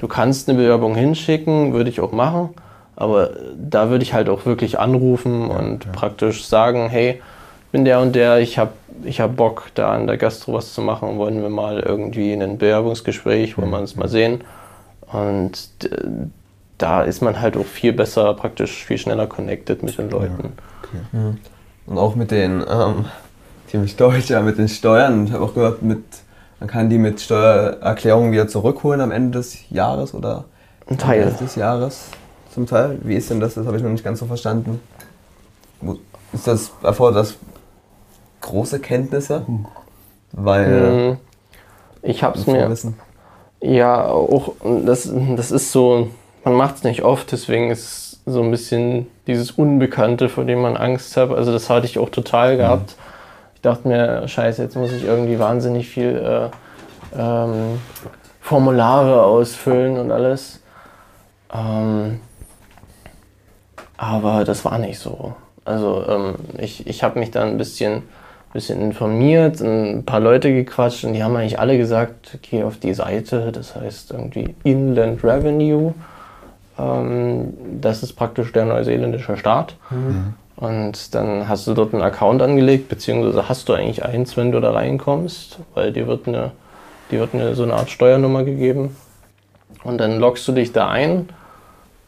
du 0.03 0.09
kannst 0.09 0.49
eine 0.51 0.59
Bewerbung 0.59 0.95
hinschicken, 0.95 1.73
würde 1.73 1.89
ich 1.89 2.01
auch 2.01 2.13
machen. 2.13 2.51
Aber 2.95 3.31
da 3.57 3.89
würde 3.89 4.03
ich 4.03 4.13
halt 4.13 4.29
auch 4.29 4.45
wirklich 4.45 4.79
anrufen 4.79 5.49
und 5.51 5.91
praktisch 5.93 6.45
sagen, 6.45 6.91
hey, 6.91 7.23
ich 7.67 7.71
bin 7.73 7.87
der 7.87 8.01
und 8.01 8.15
der, 8.15 8.41
ich 8.41 8.59
habe 8.59 8.73
ich 9.05 9.21
hab 9.21 9.37
Bock, 9.37 9.71
da 9.75 9.93
an 9.93 10.07
der 10.07 10.19
Gastro 10.19 10.53
was 10.53 10.75
zu 10.75 10.83
machen, 10.83 11.17
wollen 11.17 11.41
wir 11.41 11.49
mal 11.49 11.81
irgendwie 11.81 12.33
in 12.35 12.43
ein 12.43 12.59
Bewerbungsgespräch, 12.59 13.57
wollen 13.57 13.71
wir 13.71 13.79
uns 13.79 13.97
mal 13.97 14.09
sehen. 14.09 14.43
Und 15.11 15.83
d- 15.83 15.89
da 16.79 17.03
ist 17.03 17.23
man 17.23 17.41
halt 17.41 17.57
auch 17.57 17.65
viel 17.65 17.93
besser, 17.93 18.35
praktisch 18.35 18.85
viel 18.85 18.99
schneller 18.99 19.27
connected 19.27 19.83
mit 19.83 19.97
den 19.99 20.11
Leuten. 20.11 20.53
Okay. 20.83 21.37
Und 21.87 21.99
auch 21.99 22.15
mit 22.15 22.31
den, 22.31 22.63
ähm, 22.69 23.07
ziemlich 23.67 23.97
deutsch, 24.05 24.31
ja, 24.31 24.43
mit 24.43 24.59
den 24.59 24.69
Steuern. 24.69 25.27
Ich 25.27 25.33
habe 25.33 25.45
auch 25.45 25.55
gehört, 25.55 25.83
mit, 25.83 26.03
man 26.63 26.69
kann 26.69 26.89
die 26.89 26.99
mit 26.99 27.21
Steuererklärungen 27.21 28.31
wieder 28.31 28.47
zurückholen 28.47 29.01
am 29.01 29.11
Ende 29.11 29.39
des 29.39 29.69
Jahres 29.71 30.15
oder 30.15 30.45
Ein 30.87 30.97
Teil. 30.97 31.35
des 31.41 31.57
Jahres 31.57 32.05
zum 32.55 32.69
Teil. 32.69 32.99
Wie 33.03 33.17
ist 33.17 33.31
denn 33.31 33.41
das? 33.41 33.55
Das 33.55 33.67
habe 33.67 33.77
ich 33.79 33.83
noch 33.83 33.91
nicht 33.91 34.05
ganz 34.05 34.21
so 34.21 34.27
verstanden. 34.27 34.81
Ist 36.33 36.47
das, 36.47 36.71
erfordert 36.85 37.17
das 37.17 37.35
große 38.43 38.79
Kenntnisse? 38.79 39.45
Weil, 40.31 41.11
Mm, 41.15 41.17
Ich 42.03 42.23
habe 42.23 42.39
es 42.39 42.47
mir 42.47 42.61
Vorwissen. 42.61 42.95
Ja, 43.61 44.05
auch 44.07 44.53
das, 44.87 45.11
das 45.37 45.51
ist 45.51 45.73
so, 45.73 46.11
man 46.45 46.55
macht 46.55 46.77
es 46.77 46.85
nicht 46.85 47.03
oft, 47.03 47.33
deswegen 47.33 47.73
ist 47.73 47.81
es 47.81 48.21
so 48.25 48.41
ein 48.41 48.53
bisschen 48.53 49.09
dieses 49.27 49.51
Unbekannte, 49.51 50.29
vor 50.29 50.45
dem 50.45 50.61
man 50.63 50.77
Angst 50.77 51.17
hat. 51.17 51.31
Also 51.31 51.51
das 51.51 51.69
hatte 51.69 51.87
ich 51.87 51.99
auch 51.99 52.11
total 52.11 52.57
gehabt. 52.57 52.91
Ich 52.93 52.97
dachte 53.63 53.89
mir, 53.89 54.27
scheiße, 54.29 54.63
jetzt 54.63 54.77
muss 54.77 54.93
ich 54.93 55.05
irgendwie 55.05 55.39
wahnsinnig 55.39 55.89
viel 55.89 56.51
äh, 57.15 57.19
ähm, 57.19 57.81
Formulare 58.41 59.23
ausfüllen 59.23 59.99
und 59.99 60.11
alles. 60.11 60.61
Ähm, 61.55 62.21
aber 63.97 64.45
das 64.45 64.65
war 64.65 64.79
nicht 64.79 64.99
so. 64.99 65.35
Also 65.65 66.05
ähm, 66.09 66.35
ich, 66.59 66.87
ich 66.87 67.05
habe 67.05 67.21
mich 67.21 67.31
da 67.31 67.43
ein 67.45 67.57
bisschen, 67.57 68.03
bisschen 68.53 68.81
informiert, 68.81 69.61
ein 69.61 70.05
paar 70.05 70.19
Leute 70.21 70.53
gequatscht 70.53 71.05
und 71.05 71.13
die 71.13 71.23
haben 71.23 71.37
eigentlich 71.37 71.61
alle 71.61 71.79
gesagt, 71.79 72.39
geh 72.43 72.65
auf 72.65 72.79
die 72.79 72.95
Seite, 72.95 73.53
das 73.53 73.77
heißt 73.77 74.11
irgendwie 74.11 74.57
Inland 74.65 75.23
Revenue. 75.23 75.95
Ähm, 76.79 77.55
das 77.81 78.03
ist 78.03 78.15
praktisch 78.15 78.53
der 78.53 78.65
neuseeländische 78.65 79.37
Staat. 79.37 79.77
Und 80.63 81.13
dann 81.17 81.49
hast 81.49 81.67
du 81.67 81.75
dort 81.75 81.93
einen 81.93 82.05
Account 82.05 82.41
angelegt, 82.41 82.89
beziehungsweise 82.89 83.49
hast 83.49 83.69
du 83.69 83.73
eigentlich 83.73 84.05
eins, 84.05 84.37
wenn 84.37 84.53
du 84.53 84.61
da 84.61 84.71
reinkommst, 84.71 85.59
weil 85.75 85.91
dir 85.93 86.07
wird 86.07 86.29
eine, 86.29 86.53
dir 87.11 87.19
wird 87.19 87.35
eine, 87.35 87.57
so 87.57 87.65
eine 87.65 87.75
Art 87.75 87.91
Steuernummer 87.91 88.45
gegeben. 88.45 88.97
Und 89.83 89.99
dann 89.99 90.21
loggst 90.21 90.47
du 90.47 90.53
dich 90.53 90.71
da 90.71 90.89
ein 90.89 91.29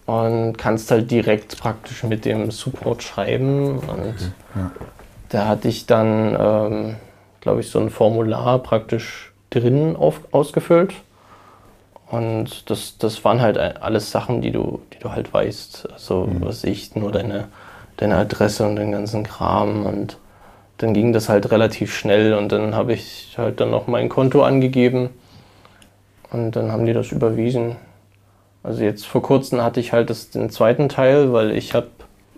und 0.07 0.57
kannst 0.57 0.93
halt 0.93 1.11
direkt 1.11 1.59
praktisch 1.59 2.05
mit 2.05 2.25
dem 2.25 2.53
Support 2.53 3.03
schreiben. 3.03 3.81
Und 3.81 4.33
Ja. 4.55 4.71
da 5.31 5.49
hatte 5.49 5.67
ich 5.67 5.87
dann, 5.87 6.37
ähm, 6.39 6.97
glaube 7.41 7.59
ich, 7.59 7.71
so 7.71 7.81
ein 7.81 7.91
Formular 7.91 8.61
praktisch 8.61 9.33
drin 9.51 9.97
auf, 9.97 10.21
ausgefüllt. 10.31 10.95
Und 12.09 12.71
das, 12.71 12.99
das 12.99 13.25
waren 13.25 13.41
halt 13.41 13.59
alles 13.59 14.13
Sachen, 14.13 14.43
die 14.43 14.53
du, 14.53 14.81
die 14.93 15.01
du 15.01 15.11
halt 15.11 15.35
weißt. 15.35 15.89
Also, 15.93 16.29
was 16.39 16.63
ich, 16.63 16.95
nur 16.95 17.11
deine, 17.11 17.49
deine 17.97 18.17
Adresse 18.17 18.67
und 18.67 18.77
den 18.77 18.93
ganzen 18.93 19.25
Kram. 19.25 19.87
Und 19.87 20.19
dann 20.79 20.95
ging 20.95 21.13
das 21.13 21.29
halt 21.29 21.51
relativ 21.51 21.95
schnell. 21.95 22.35
Und 22.35 22.53
dann 22.53 22.75
habe 22.75 22.93
ich 22.93 23.35
halt 23.37 23.61
dann 23.61 23.71
noch 23.71 23.87
mein 23.87 24.09
Konto 24.09 24.43
angegeben. 24.43 25.11
Und 26.31 26.57
dann 26.57 26.73
haben 26.73 26.87
die 26.87 26.93
das 26.93 27.13
überwiesen. 27.13 27.77
Also 28.63 28.83
jetzt 28.83 29.07
vor 29.07 29.23
kurzem 29.23 29.63
hatte 29.63 29.79
ich 29.81 29.93
halt 29.93 30.11
das, 30.11 30.31
den 30.31 30.51
zweiten 30.51 30.89
Teil, 30.89 31.33
weil 31.33 31.53
ich 31.53 31.75
habe 31.75 31.89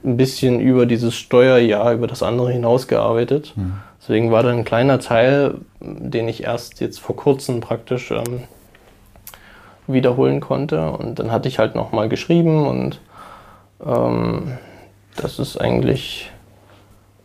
ein 0.05 0.17
bisschen 0.17 0.61
über 0.61 0.87
dieses 0.87 1.15
Steuerjahr, 1.15 1.93
über 1.93 2.07
das 2.07 2.23
andere 2.23 2.53
hinaus 2.53 2.89
gearbeitet. 2.89 3.55
Deswegen 4.01 4.31
war 4.31 4.43
da 4.43 4.51
ein 4.51 4.65
kleiner 4.65 5.01
Teil, 5.01 5.57
den 5.81 6.29
ich 6.29 6.45
erst 6.45 6.81
jetzt 6.81 7.01
vor 7.01 7.17
kurzem 7.17 7.61
praktisch 7.61 8.13
ähm, 8.13 8.45
wiederholen 9.87 10.41
konnte. 10.41 10.91
Und 10.91 11.19
dann 11.19 11.33
hatte 11.33 11.49
ich 11.49 11.59
halt 11.59 11.75
nochmal 11.75 12.09
geschrieben 12.09 12.67
und 12.67 13.01
ähm, 13.85 14.59
das 15.17 15.39
ist 15.39 15.57
eigentlich 15.61 16.31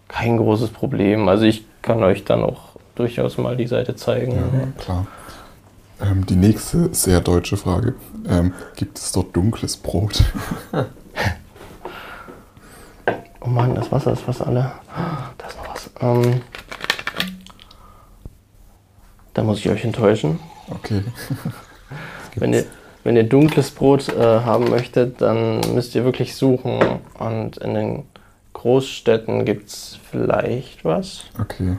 kein 0.08 0.38
großes 0.38 0.70
Problem. 0.72 1.28
Also 1.28 1.46
ich 1.46 1.66
kann 1.82 2.04
euch 2.04 2.24
dann 2.24 2.44
auch 2.44 2.76
durchaus 2.96 3.38
mal 3.38 3.56
die 3.56 3.68
Seite 3.68 3.96
zeigen. 3.96 4.34
Ja, 4.34 4.84
klar. 4.84 5.08
Ähm, 6.02 6.26
die 6.26 6.36
nächste 6.36 6.94
sehr 6.94 7.22
deutsche 7.22 7.58
Frage. 7.58 7.96
Ähm, 8.28 8.54
gibt 8.76 8.98
es 8.98 9.12
dort 9.12 9.36
dunkles 9.36 9.78
Brot? 9.78 10.24
Oh 13.44 13.50
Mann, 13.50 13.74
das 13.74 13.92
Wasser 13.92 14.14
ist 14.14 14.22
fast 14.22 14.42
alle. 14.44 14.72
Da 15.38 15.48
ist 15.48 15.58
noch 15.58 15.68
was. 15.74 15.89
Ähm, 16.00 16.42
da 19.34 19.42
muss 19.42 19.58
ich 19.58 19.70
euch 19.70 19.84
enttäuschen. 19.84 20.39
Okay. 20.70 21.04
Wenn 22.36 22.54
ihr, 22.54 22.66
wenn 23.04 23.16
ihr 23.16 23.24
dunkles 23.24 23.72
Brot 23.72 24.10
äh, 24.10 24.22
haben 24.41 24.70
möchtet, 24.70 25.22
dann 25.22 25.62
müsst 25.74 25.95
ihr 25.95 26.04
wirklich 26.04 26.36
suchen. 26.36 26.80
Und 27.20 27.58
in 27.58 27.74
den 27.74 28.04
Großstädten 28.54 29.45
gibt 29.45 29.70
es 29.70 29.99
vielleicht 30.10 30.86
was. 30.86 31.24
Okay. 31.39 31.78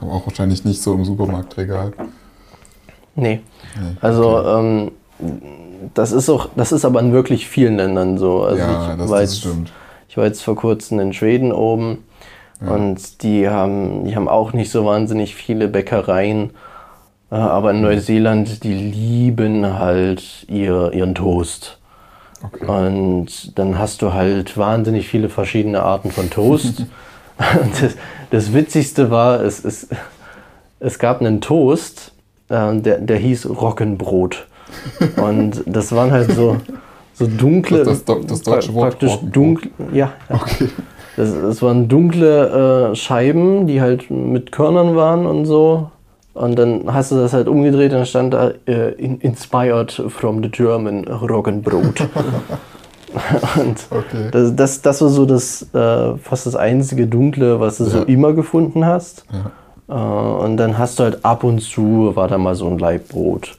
Aber 0.00 0.12
auch 0.12 0.26
wahrscheinlich 0.26 0.64
nicht 0.64 0.82
so 0.82 0.94
im 0.94 1.04
Supermarktregal. 1.04 1.92
Nee. 3.14 3.40
Nee, 3.76 3.96
Also 4.00 4.42
ähm, 4.46 4.90
das 5.94 6.12
ist 6.12 6.28
auch, 6.28 6.48
das 6.56 6.72
ist 6.72 6.84
aber 6.84 7.00
in 7.00 7.12
wirklich 7.12 7.48
vielen 7.48 7.76
Ländern 7.76 8.18
so. 8.18 8.42
Also 8.42 8.58
ja, 8.58 8.92
ich 8.92 8.98
das, 8.98 9.10
war 9.10 9.20
jetzt- 9.20 9.38
stimmt. 9.38 9.72
Ich 10.08 10.16
war 10.16 10.24
jetzt 10.24 10.42
vor 10.42 10.56
kurzem 10.56 10.98
in 11.00 11.12
Schweden 11.12 11.52
oben 11.52 12.04
und 12.60 13.22
die 13.22 13.50
haben, 13.50 14.06
die 14.06 14.16
haben 14.16 14.28
auch 14.28 14.54
nicht 14.54 14.70
so 14.70 14.86
wahnsinnig 14.86 15.34
viele 15.34 15.68
Bäckereien. 15.68 16.50
Äh, 17.36 17.40
Aber 17.40 17.70
in 17.72 17.80
Neuseeland, 17.82 18.64
die 18.64 18.74
lieben 18.74 19.78
halt 19.78 20.22
ihr, 20.48 20.92
ihren 20.92 21.14
Toast. 21.14 21.78
Okay. 22.42 22.66
Und 22.66 23.58
dann 23.58 23.78
hast 23.78 24.02
du 24.02 24.12
halt 24.12 24.56
wahnsinnig 24.56 25.08
viele 25.08 25.28
verschiedene 25.28 25.82
Arten 25.82 26.10
von 26.10 26.30
Toast. 26.30 26.84
Das, 27.38 27.94
das 28.30 28.54
Witzigste 28.54 29.10
war, 29.10 29.42
es, 29.42 29.62
es, 29.62 29.88
es 30.80 30.98
gab 30.98 31.20
einen 31.20 31.42
Toast, 31.42 32.12
äh, 32.48 32.74
der, 32.80 32.96
der 32.98 33.18
hieß 33.18 33.46
Roggenbrot. 33.50 34.46
Und 35.22 35.62
das 35.66 35.94
waren 35.94 36.12
halt 36.12 36.32
so, 36.32 36.56
so 37.12 37.26
dunkle, 37.26 37.84
Das- 37.84 38.06
das- 38.06 38.24
das 38.26 38.40
deutsche 38.40 38.72
Wort 38.72 38.98
praktisch 38.98 39.18
dunkle, 39.30 39.70
ja, 39.92 40.12
ja. 40.30 40.34
Okay. 40.34 40.68
Das, 41.18 41.30
das 41.34 41.60
waren 41.60 41.88
dunkle 41.88 42.92
äh, 42.92 42.96
Scheiben, 42.96 43.66
die 43.66 43.82
halt 43.82 44.10
mit 44.10 44.50
Körnern 44.50 44.96
waren 44.96 45.26
und 45.26 45.44
so. 45.44 45.90
Und 46.36 46.56
dann 46.58 46.92
hast 46.92 47.10
du 47.12 47.16
das 47.16 47.32
halt 47.32 47.48
umgedreht 47.48 47.92
und 47.92 47.98
dann 47.98 48.06
stand 48.06 48.34
da 48.34 48.50
äh, 48.66 48.90
in, 48.92 49.18
inspired 49.20 49.90
from 50.08 50.42
the 50.42 50.50
German 50.50 51.04
Roggenbrot. 51.08 52.00
und 53.56 53.86
Okay. 53.90 54.28
das, 54.32 54.54
das, 54.54 54.82
das 54.82 55.00
war 55.00 55.08
so 55.08 55.24
das 55.26 55.62
äh, 55.74 56.16
fast 56.18 56.46
das 56.46 56.54
einzige 56.56 57.06
Dunkle, 57.06 57.60
was 57.60 57.78
du 57.78 57.84
so 57.84 57.98
Ja. 57.98 58.04
immer 58.04 58.32
gefunden 58.34 58.84
hast. 58.84 59.24
Ja. 59.88 60.40
Äh, 60.40 60.44
und 60.44 60.56
dann 60.58 60.76
hast 60.78 60.98
du 60.98 61.04
halt 61.04 61.24
ab 61.24 61.44
und 61.44 61.60
zu, 61.60 62.12
war 62.14 62.28
da 62.28 62.36
mal 62.38 62.54
so 62.54 62.66
ein 62.68 62.78
Leibbrot, 62.78 63.56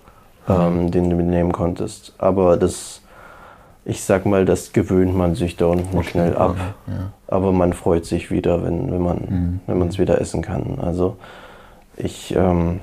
ähm, 0.48 0.92
den 0.92 1.10
du 1.10 1.16
mitnehmen 1.16 1.52
konntest. 1.54 2.14
Aber 2.20 2.58
das, 2.58 3.02
ich 3.86 4.04
sag 4.04 4.26
mal, 4.26 4.46
das 4.46 4.74
gewöhnt 4.74 5.16
man 5.16 5.34
sich 5.36 5.56
da 5.56 5.66
unten 5.68 5.98
Okay, 5.98 6.10
schnell 6.12 6.36
ab. 6.38 6.56
ja. 6.88 6.94
Aber 7.28 7.52
man 7.52 7.74
freut 7.74 8.06
sich 8.06 8.30
wieder, 8.30 8.64
wenn, 8.64 8.92
wenn 8.92 9.02
man 9.02 9.60
Mhm. 9.68 9.88
es 9.88 9.98
wieder 9.98 10.22
essen 10.22 10.42
kann. 10.42 10.78
Also 10.82 11.16
ich, 11.98 12.36
ähm, 12.36 12.80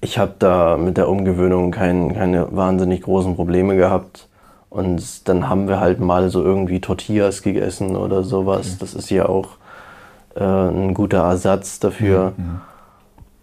ich 0.00 0.18
habe 0.18 0.34
da 0.38 0.76
mit 0.76 0.96
der 0.96 1.08
Umgewöhnung 1.08 1.70
kein, 1.70 2.14
keine 2.14 2.54
wahnsinnig 2.54 3.02
großen 3.02 3.36
Probleme 3.36 3.76
gehabt. 3.76 4.28
Und 4.68 5.28
dann 5.28 5.48
haben 5.48 5.68
wir 5.68 5.80
halt 5.80 6.00
mal 6.00 6.28
so 6.28 6.42
irgendwie 6.42 6.80
Tortillas 6.80 7.42
gegessen 7.42 7.96
oder 7.96 8.22
sowas. 8.22 8.78
Das 8.78 8.94
ist 8.94 9.10
ja 9.10 9.26
auch 9.26 9.48
äh, 10.34 10.42
ein 10.44 10.92
guter 10.92 11.22
Ersatz 11.22 11.78
dafür. 11.78 12.34
Mhm. 12.36 12.60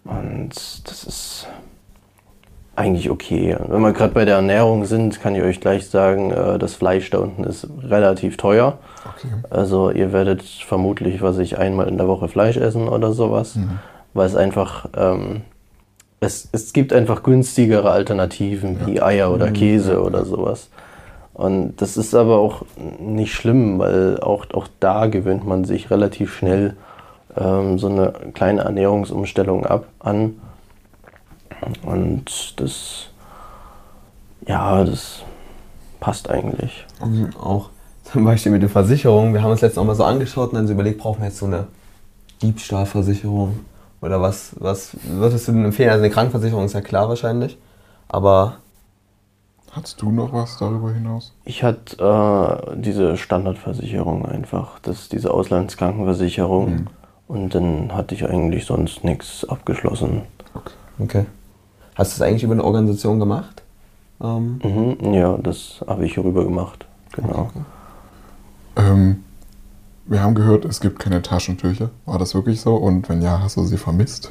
Und 0.04 0.88
das 0.88 1.04
ist 1.04 1.48
eigentlich 2.76 3.10
okay. 3.10 3.56
Wenn 3.68 3.80
wir 3.80 3.92
gerade 3.92 4.12
bei 4.12 4.24
der 4.24 4.36
Ernährung 4.36 4.84
sind, 4.84 5.20
kann 5.20 5.34
ich 5.34 5.42
euch 5.42 5.60
gleich 5.60 5.88
sagen, 5.88 6.30
äh, 6.30 6.58
das 6.58 6.74
Fleisch 6.74 7.10
da 7.10 7.18
unten 7.18 7.44
ist 7.44 7.68
relativ 7.82 8.36
teuer. 8.36 8.78
Okay. 9.04 9.28
Also 9.50 9.90
ihr 9.90 10.12
werdet 10.12 10.42
vermutlich, 10.42 11.22
was 11.22 11.38
ich 11.38 11.58
einmal 11.58 11.88
in 11.88 11.98
der 11.98 12.08
Woche 12.08 12.28
Fleisch 12.28 12.56
essen 12.56 12.88
oder 12.88 13.12
sowas, 13.12 13.56
weil 14.14 14.26
es 14.26 14.36
einfach, 14.36 14.88
ähm, 14.96 15.42
es, 16.20 16.48
es 16.52 16.72
gibt 16.72 16.92
einfach 16.92 17.22
günstigere 17.22 17.90
Alternativen 17.90 18.86
wie 18.86 19.02
Eier 19.02 19.32
oder 19.32 19.50
Käse 19.50 20.02
oder 20.02 20.24
sowas. 20.24 20.68
Und 21.34 21.76
das 21.82 21.96
ist 21.96 22.14
aber 22.14 22.38
auch 22.38 22.62
nicht 23.00 23.34
schlimm, 23.34 23.80
weil 23.80 24.20
auch, 24.20 24.46
auch 24.54 24.68
da 24.78 25.06
gewöhnt 25.06 25.44
man 25.44 25.64
sich 25.64 25.90
relativ 25.90 26.32
schnell 26.34 26.76
ähm, 27.36 27.78
so 27.78 27.88
eine 27.88 28.12
kleine 28.32 28.62
Ernährungsumstellung 28.62 29.66
ab 29.66 29.86
an. 29.98 30.40
Und 31.82 32.60
das, 32.60 33.08
ja, 34.46 34.84
das 34.84 35.22
passt 35.98 36.30
eigentlich. 36.30 36.86
Und 37.00 37.34
auch 37.36 37.70
zum 38.04 38.24
Beispiel 38.24 38.52
mit 38.52 38.62
den 38.62 38.68
Versicherungen. 38.68 39.34
Wir 39.34 39.42
haben 39.42 39.50
uns 39.50 39.60
letztens 39.60 39.78
auch 39.78 39.86
mal 39.86 39.94
so 39.96 40.04
angeschaut 40.04 40.50
und 40.50 40.54
dann 40.56 40.66
so 40.68 40.72
überlegt, 40.72 40.98
brauchen 40.98 41.20
wir 41.20 41.28
jetzt 41.28 41.38
so 41.38 41.46
eine 41.46 41.66
Diebstahlversicherung? 42.42 43.58
Oder 44.04 44.20
was, 44.20 44.54
was 44.58 44.90
würdest 45.04 45.48
du 45.48 45.52
denn 45.52 45.64
empfehlen? 45.64 45.88
Also 45.88 46.04
eine 46.04 46.12
Krankenversicherung 46.12 46.66
ist 46.66 46.74
ja 46.74 46.82
klar 46.82 47.08
wahrscheinlich. 47.08 47.56
Aber 48.06 48.56
Hattest 49.72 50.02
du 50.02 50.12
noch 50.12 50.30
was 50.32 50.58
darüber 50.58 50.92
hinaus? 50.92 51.32
Ich 51.46 51.64
hatte 51.64 51.96
äh, 52.70 52.76
diese 52.76 53.16
Standardversicherung 53.16 54.26
einfach, 54.26 54.78
das 54.80 55.00
ist 55.00 55.12
diese 55.12 55.32
Auslandskrankenversicherung. 55.32 56.86
Und 57.28 57.54
dann 57.54 57.94
hatte 57.94 58.14
ich 58.14 58.28
eigentlich 58.28 58.66
sonst 58.66 59.04
nichts 59.04 59.48
abgeschlossen. 59.48 60.22
okay. 60.98 61.24
Hast 61.94 62.14
du 62.14 62.20
das 62.20 62.28
eigentlich 62.28 62.42
über 62.44 62.52
eine 62.52 62.64
Organisation 62.64 63.18
gemacht? 63.18 63.62
Ähm, 64.22 64.60
Mhm, 64.62 65.14
ja, 65.14 65.38
das 65.42 65.82
habe 65.86 66.04
ich 66.04 66.18
rüber 66.18 66.44
gemacht. 66.44 66.84
Genau. 67.12 67.50
Ähm, 68.76 69.24
wir 70.06 70.22
haben 70.22 70.34
gehört, 70.34 70.64
es 70.64 70.80
gibt 70.80 70.98
keine 70.98 71.22
Taschentücher. 71.22 71.90
War 72.04 72.18
das 72.18 72.34
wirklich 72.34 72.60
so? 72.60 72.74
Und 72.76 73.08
wenn 73.08 73.22
ja, 73.22 73.40
hast 73.40 73.56
du 73.56 73.64
sie 73.64 73.78
vermisst? 73.78 74.30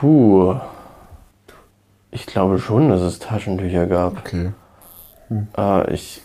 Puh. 0.00 0.54
Ich 2.10 2.26
glaube 2.26 2.58
schon, 2.58 2.90
dass 2.90 3.00
es 3.00 3.18
Taschentücher 3.18 3.86
gab. 3.86 4.18
Okay. 4.18 4.52
Äh, 5.56 5.94
ich, 5.94 6.20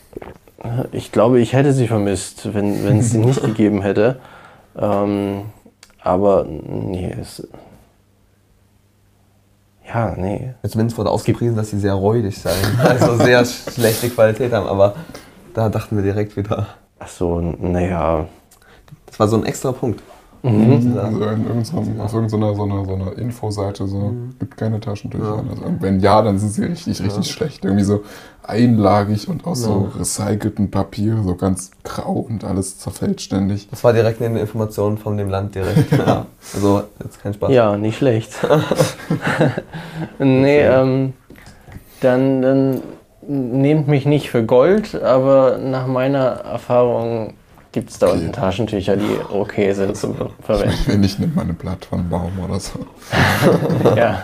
ich 0.91 1.11
glaube, 1.11 1.39
ich 1.39 1.53
hätte 1.53 1.73
sie 1.73 1.87
vermisst, 1.87 2.53
wenn 2.53 2.83
wenn 2.83 2.99
es 2.99 3.11
sie 3.11 3.19
nicht 3.19 3.41
gegeben 3.45 3.81
hätte. 3.81 4.19
Ähm, 4.77 5.45
aber 6.01 6.45
nee, 6.45 7.15
es. 7.19 7.47
Ja, 9.87 10.13
nee. 10.15 10.53
Zumindest 10.67 10.97
wurde 10.97 11.09
ausgepriesen, 11.09 11.55
dass 11.55 11.71
sie 11.71 11.79
sehr 11.79 11.93
räudig 11.93 12.37
seien. 12.37 12.55
Also 12.79 13.17
sehr 13.17 13.43
schlechte 13.45 14.09
Qualität 14.09 14.53
haben. 14.53 14.67
Aber 14.67 14.95
da 15.53 15.69
dachten 15.69 15.95
wir 15.95 16.03
direkt 16.03 16.37
wieder, 16.37 16.67
Ach 16.99 17.07
so, 17.07 17.39
naja. 17.39 18.27
das 19.05 19.19
war 19.19 19.27
so 19.27 19.37
ein 19.37 19.45
extra 19.45 19.71
Punkt. 19.71 20.01
Also 20.41 20.55
in 20.55 20.71
irgendeinem, 20.71 21.61
auf 21.73 22.13
irgendeiner 22.13 22.29
so 22.29 22.63
einer, 22.63 22.85
so 22.85 22.93
einer 22.93 23.17
Infoseite 23.17 23.87
so, 23.87 24.13
gibt 24.39 24.55
keine 24.55 24.79
Taschentücher. 24.79 25.43
Also, 25.49 25.63
und 25.63 25.81
wenn 25.81 25.99
ja, 25.99 26.21
dann 26.21 26.39
sind 26.39 26.51
sie 26.51 26.63
richtig, 26.63 27.01
richtig 27.03 27.29
schlecht. 27.29 27.65
Irgendwie 27.65 27.83
so 27.83 28.03
einlagig 28.41 29.27
und 29.27 29.45
aus 29.45 29.63
so 29.63 29.91
recyceltem 29.97 30.71
Papier, 30.71 31.21
so 31.23 31.35
ganz 31.35 31.71
grau 31.83 32.13
und 32.13 32.45
alles 32.45 32.79
zerfällt 32.79 33.19
ständig. 33.19 33.69
Das 33.69 33.83
war 33.83 33.91
direkt 33.91 34.21
neben 34.21 34.35
den 34.35 34.41
Informationen 34.41 34.97
von 34.97 35.17
dem 35.17 35.29
Land 35.29 35.55
direkt. 35.55 35.91
ja. 35.97 36.25
Also 36.53 36.83
jetzt 37.03 37.21
kein 37.21 37.33
Spaß. 37.33 37.51
Ja, 37.51 37.75
nicht 37.75 37.97
schlecht. 37.97 38.31
nee, 40.19 40.61
ähm, 40.61 41.13
dann, 41.99 42.41
dann 42.41 42.81
nehmt 43.29 43.87
mich 43.87 44.05
nicht 44.05 44.29
für 44.31 44.43
Gold, 44.43 44.95
aber 45.01 45.57
nach 45.59 45.85
meiner 45.87 46.19
Erfahrung 46.19 47.33
gibt 47.71 47.91
es 47.91 47.99
da 47.99 48.07
unten 48.07 48.31
Taschentücher, 48.33 48.97
die 48.97 49.19
okay 49.31 49.71
sind 49.73 49.95
zum 49.95 50.15
Verwenden. 50.41 50.75
Wenn 50.87 51.01
nicht, 51.01 51.19
nimmt 51.19 51.35
man 51.35 51.49
ein 51.49 51.55
Blatt 51.55 51.85
von 51.85 52.09
Baum 52.09 52.31
oder 52.43 52.59
so. 52.59 52.79
ja. 53.95 54.23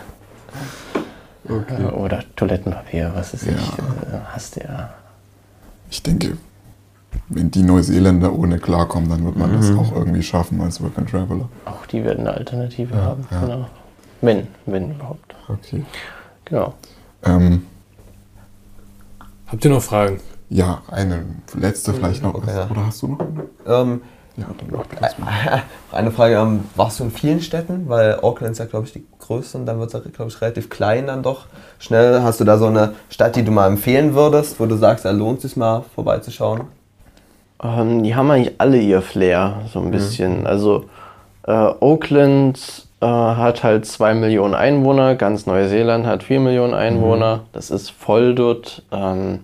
Okay. 1.48 1.86
Oder 1.94 2.24
Toilettenpapier, 2.36 3.12
was 3.14 3.36
ist 3.36 3.44
ich, 3.44 3.52
Ja. 3.52 4.18
äh, 4.18 4.20
hast 4.34 4.56
du 4.56 4.62
ja. 4.62 4.90
Ich 5.92 6.02
denke, 6.02 6.38
wenn 7.30 7.52
die 7.52 7.62
Neuseeländer 7.62 8.34
ohne 8.34 8.58
klarkommen, 8.58 9.10
dann 9.10 9.24
wird 9.24 9.36
man 9.38 9.54
das 9.56 9.70
auch 9.78 9.96
irgendwie 9.96 10.24
schaffen 10.24 10.60
als 10.62 10.82
Work 10.82 10.98
and 10.98 11.10
Traveler. 11.12 11.48
Auch 11.66 11.86
die 11.86 12.04
werden 12.04 12.22
eine 12.28 12.36
Alternative 12.36 12.96
Ja, 12.96 13.02
haben. 13.04 13.28
ja. 13.30 13.40
Genau. 13.42 13.66
Wenn, 14.22 14.48
wenn 14.66 14.90
überhaupt. 14.92 15.36
Okay. 15.48 15.84
Genau. 16.46 16.74
Ähm, 17.24 17.62
Habt 19.56 19.64
ihr 19.64 19.72
noch 19.72 19.82
Fragen? 19.82 20.20
ja, 20.50 20.82
eine 20.92 21.24
letzte 21.58 21.94
vielleicht 21.94 22.22
noch. 22.22 22.36
Okay, 22.36 22.52
ja. 22.54 22.68
Oder 22.70 22.88
hast 22.88 23.02
du 23.02 23.08
noch 23.08 23.20
eine? 23.22 23.46
Ähm, 23.66 24.02
Ja, 24.36 24.48
dann 24.58 24.84
das 25.00 25.18
mal. 25.18 25.64
eine 25.94 26.12
Frage, 26.12 26.36
ähm, 26.36 26.66
warst 26.76 27.00
du 27.00 27.06
in 27.06 27.12
vielen 27.12 27.40
Städten? 27.40 27.88
Weil 27.88 28.20
Auckland 28.22 28.52
ist 28.52 28.58
ja, 28.58 28.66
glaube 28.66 28.86
ich, 28.86 28.92
die 28.92 29.06
größte 29.20 29.58
und 29.60 29.66
dann 29.66 29.80
wird 29.80 29.94
es, 29.94 30.14
glaube 30.14 30.30
ich, 30.30 30.42
relativ 30.42 30.70
klein 30.70 31.08
dann 31.08 31.24
doch. 31.24 31.46
Schnell, 31.80 32.22
hast 32.22 32.42
du 32.42 32.44
da 32.44 32.58
so 32.58 32.66
eine 32.66 32.96
Stadt, 33.08 33.38
die 33.38 33.46
du 33.46 33.52
mal 33.52 33.68
empfehlen 33.68 34.14
würdest, 34.14 34.60
wo 34.60 34.66
du 34.66 34.76
sagst, 34.76 35.06
da 35.06 35.12
lohnt 35.12 35.38
es 35.38 35.44
sich 35.44 35.56
mal 35.56 35.86
vorbeizuschauen? 35.96 36.64
Ähm, 37.64 38.04
die 38.04 38.14
haben 38.14 38.30
eigentlich 38.30 38.56
alle 38.58 38.78
ihr 38.78 39.02
Flair, 39.02 39.62
so 39.72 39.80
ein 39.80 39.90
bisschen. 39.90 40.46
Also 40.46 40.84
äh, 41.48 41.54
Oakland 41.80 42.85
äh, 43.02 43.06
hat 43.06 43.64
halt 43.64 43.86
2 43.86 44.14
Millionen 44.14 44.56
Einwohner, 44.56 45.16
ganz 45.16 45.46
Neuseeland 45.46 46.06
hat 46.06 46.24
4 46.24 46.40
Millionen 46.40 46.74
Einwohner. 46.74 47.42
Das 47.54 47.70
ist 47.72 47.90
voll 47.90 48.36
dort. 48.36 48.84
Ähm, 48.92 49.44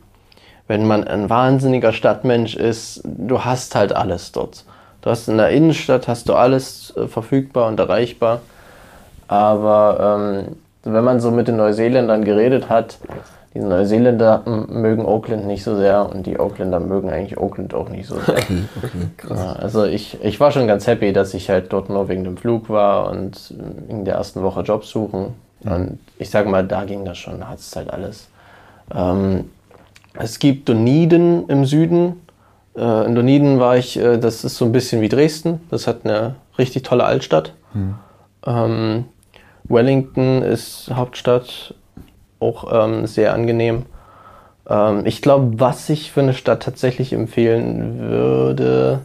wenn 0.67 0.87
man 0.87 1.03
ein 1.03 1.29
wahnsinniger 1.29 1.91
Stadtmensch 1.91 2.55
ist, 2.55 3.01
du 3.03 3.43
hast 3.43 3.75
halt 3.75 3.93
alles 3.93 4.31
dort. 4.31 4.63
Du 5.01 5.09
hast 5.09 5.27
in 5.27 5.37
der 5.37 5.49
Innenstadt 5.49 6.07
hast 6.07 6.29
du 6.29 6.33
alles 6.33 6.95
äh, 6.95 7.07
verfügbar 7.07 7.67
und 7.67 7.79
erreichbar. 7.79 8.41
Aber 9.27 10.17
ähm, 10.19 10.55
wenn 10.83 11.03
man 11.03 11.19
so 11.19 11.31
mit 11.31 11.47
den 11.47 11.57
Neuseeländern 11.57 12.23
geredet 12.23 12.69
hat, 12.69 12.97
die 13.53 13.59
Neuseeländer 13.59 14.43
mögen 14.69 15.05
Oakland 15.05 15.45
nicht 15.45 15.63
so 15.63 15.75
sehr 15.75 16.09
und 16.09 16.25
die 16.25 16.39
Oakländer 16.39 16.79
mögen 16.79 17.09
eigentlich 17.09 17.37
Oakland 17.37 17.73
auch 17.73 17.89
nicht 17.89 18.07
so 18.07 18.19
sehr. 18.19 18.37
Okay, 18.37 18.63
okay. 18.77 18.89
Ja, 19.35 19.53
also 19.53 19.83
ich, 19.85 20.17
ich 20.23 20.39
war 20.39 20.51
schon 20.51 20.67
ganz 20.67 20.87
happy, 20.87 21.11
dass 21.11 21.33
ich 21.33 21.49
halt 21.49 21.73
dort 21.73 21.89
nur 21.89 22.07
wegen 22.07 22.23
dem 22.23 22.37
Flug 22.37 22.69
war 22.69 23.09
und 23.09 23.53
in 23.89 24.05
der 24.05 24.15
ersten 24.15 24.41
Woche 24.41 24.61
Job 24.61 24.85
suchen. 24.85 25.33
Und 25.63 25.99
ich 26.17 26.29
sag 26.29 26.47
mal, 26.47 26.65
da 26.65 26.85
ging 26.85 27.05
das 27.05 27.17
schon, 27.17 27.39
da 27.39 27.49
hat 27.49 27.59
es 27.59 27.75
halt 27.75 27.91
alles. 27.91 28.29
Ähm, 28.93 29.49
es 30.13 30.39
gibt 30.39 30.69
Dunedin 30.69 31.45
im 31.47 31.65
Süden. 31.65 32.21
Äh, 32.75 33.05
in 33.05 33.15
Dunedin 33.15 33.59
war 33.59 33.77
ich, 33.77 33.99
äh, 33.99 34.17
das 34.17 34.43
ist 34.43 34.57
so 34.57 34.65
ein 34.65 34.71
bisschen 34.71 35.01
wie 35.01 35.09
Dresden. 35.09 35.61
Das 35.69 35.87
hat 35.87 36.05
eine 36.05 36.35
richtig 36.57 36.83
tolle 36.83 37.03
Altstadt. 37.03 37.53
Ähm, 38.45 39.05
Wellington 39.65 40.41
ist 40.41 40.89
Hauptstadt, 40.93 41.75
auch 42.41 42.71
ähm, 42.71 43.07
sehr 43.07 43.33
angenehm. 43.33 43.85
Ähm, 44.69 45.05
ich 45.05 45.21
glaube, 45.21 45.59
was 45.59 45.89
ich 45.89 46.11
für 46.11 46.21
eine 46.21 46.33
Stadt 46.33 46.63
tatsächlich 46.63 47.13
empfehlen 47.13 47.99
würde, 47.99 49.01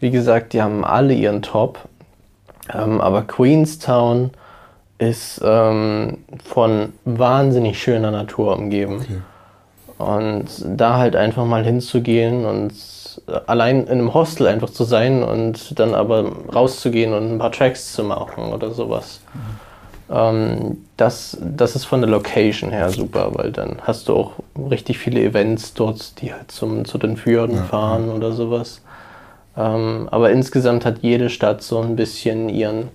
wie 0.00 0.10
gesagt, 0.10 0.52
die 0.52 0.62
haben 0.62 0.84
alle 0.84 1.14
ihren 1.14 1.42
Top. 1.42 1.78
Ähm, 2.72 3.00
aber 3.00 3.22
Queenstown 3.22 4.30
ist 4.98 5.40
ähm, 5.44 6.18
von 6.44 6.92
wahnsinnig 7.04 7.80
schöner 7.82 8.10
Natur 8.10 8.56
umgeben. 8.56 9.00
Okay. 9.00 9.20
Und 9.96 10.46
da 10.64 10.98
halt 10.98 11.14
einfach 11.14 11.44
mal 11.44 11.64
hinzugehen 11.64 12.44
und 12.44 12.72
allein 13.46 13.84
in 13.84 13.88
einem 13.88 14.14
Hostel 14.14 14.46
einfach 14.46 14.70
zu 14.70 14.84
sein 14.84 15.22
und 15.22 15.78
dann 15.78 15.94
aber 15.94 16.32
rauszugehen 16.52 17.14
und 17.14 17.32
ein 17.32 17.38
paar 17.38 17.52
Tracks 17.52 17.92
zu 17.92 18.02
machen 18.02 18.52
oder 18.52 18.72
sowas. 18.72 19.20
Ähm, 20.10 20.78
das, 20.96 21.38
das 21.40 21.76
ist 21.76 21.84
von 21.84 22.00
der 22.00 22.10
Location 22.10 22.70
her 22.70 22.90
super, 22.90 23.30
weil 23.34 23.52
dann 23.52 23.78
hast 23.82 24.08
du 24.08 24.16
auch 24.16 24.32
richtig 24.70 24.98
viele 24.98 25.22
Events 25.22 25.74
dort, 25.74 26.20
die 26.20 26.32
halt 26.32 26.50
zum, 26.50 26.84
zu 26.84 26.98
den 26.98 27.16
Fjorden 27.16 27.64
fahren 27.64 28.10
oder 28.10 28.32
sowas. 28.32 28.82
Ähm, 29.56 30.08
aber 30.10 30.30
insgesamt 30.30 30.84
hat 30.84 30.98
jede 31.02 31.30
Stadt 31.30 31.62
so 31.62 31.80
ein 31.80 31.96
bisschen 31.96 32.48
ihren, 32.48 32.90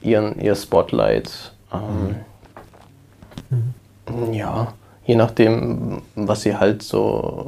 ihren, 0.00 0.40
ihr 0.40 0.54
Spotlight. 0.54 1.52
Ähm, 1.72 2.16
Ja, 4.32 4.74
je 5.04 5.14
nachdem, 5.14 6.02
was 6.16 6.44
ihr 6.46 6.58
halt 6.58 6.82
so, 6.82 7.02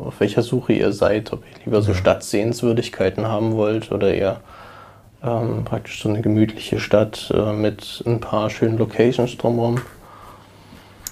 auf 0.07 0.21
welcher 0.21 0.43
Suche 0.43 0.75
ihr 0.75 0.93
seid, 0.93 1.33
ob 1.33 1.43
ihr 1.45 1.65
lieber 1.65 1.83
so 1.83 1.95
Stadtsehenswürdigkeiten 1.95 3.27
haben 3.27 3.53
wollt 3.57 3.91
oder 3.91 4.15
eher 4.15 4.41
ähm, 5.25 5.65
praktisch 5.65 6.03
so 6.03 6.09
eine 6.09 6.21
gemütliche 6.21 6.81
Stadt 6.81 7.33
äh, 7.35 7.53
mit 7.53 8.03
ein 8.07 8.21
paar 8.21 8.51
schönen 8.51 8.79
Locations 8.79 9.37
drumherum. 9.37 9.79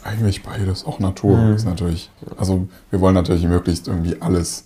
Eigentlich 0.02 0.42
beides. 0.42 0.86
Auch 0.86 0.98
Natur 0.98 1.50
ist 1.54 1.66
natürlich. 1.66 2.10
Also, 2.38 2.68
wir 2.90 3.00
wollen 3.00 3.14
natürlich 3.14 3.44
möglichst 3.44 3.86
irgendwie 3.86 4.16
alles 4.20 4.64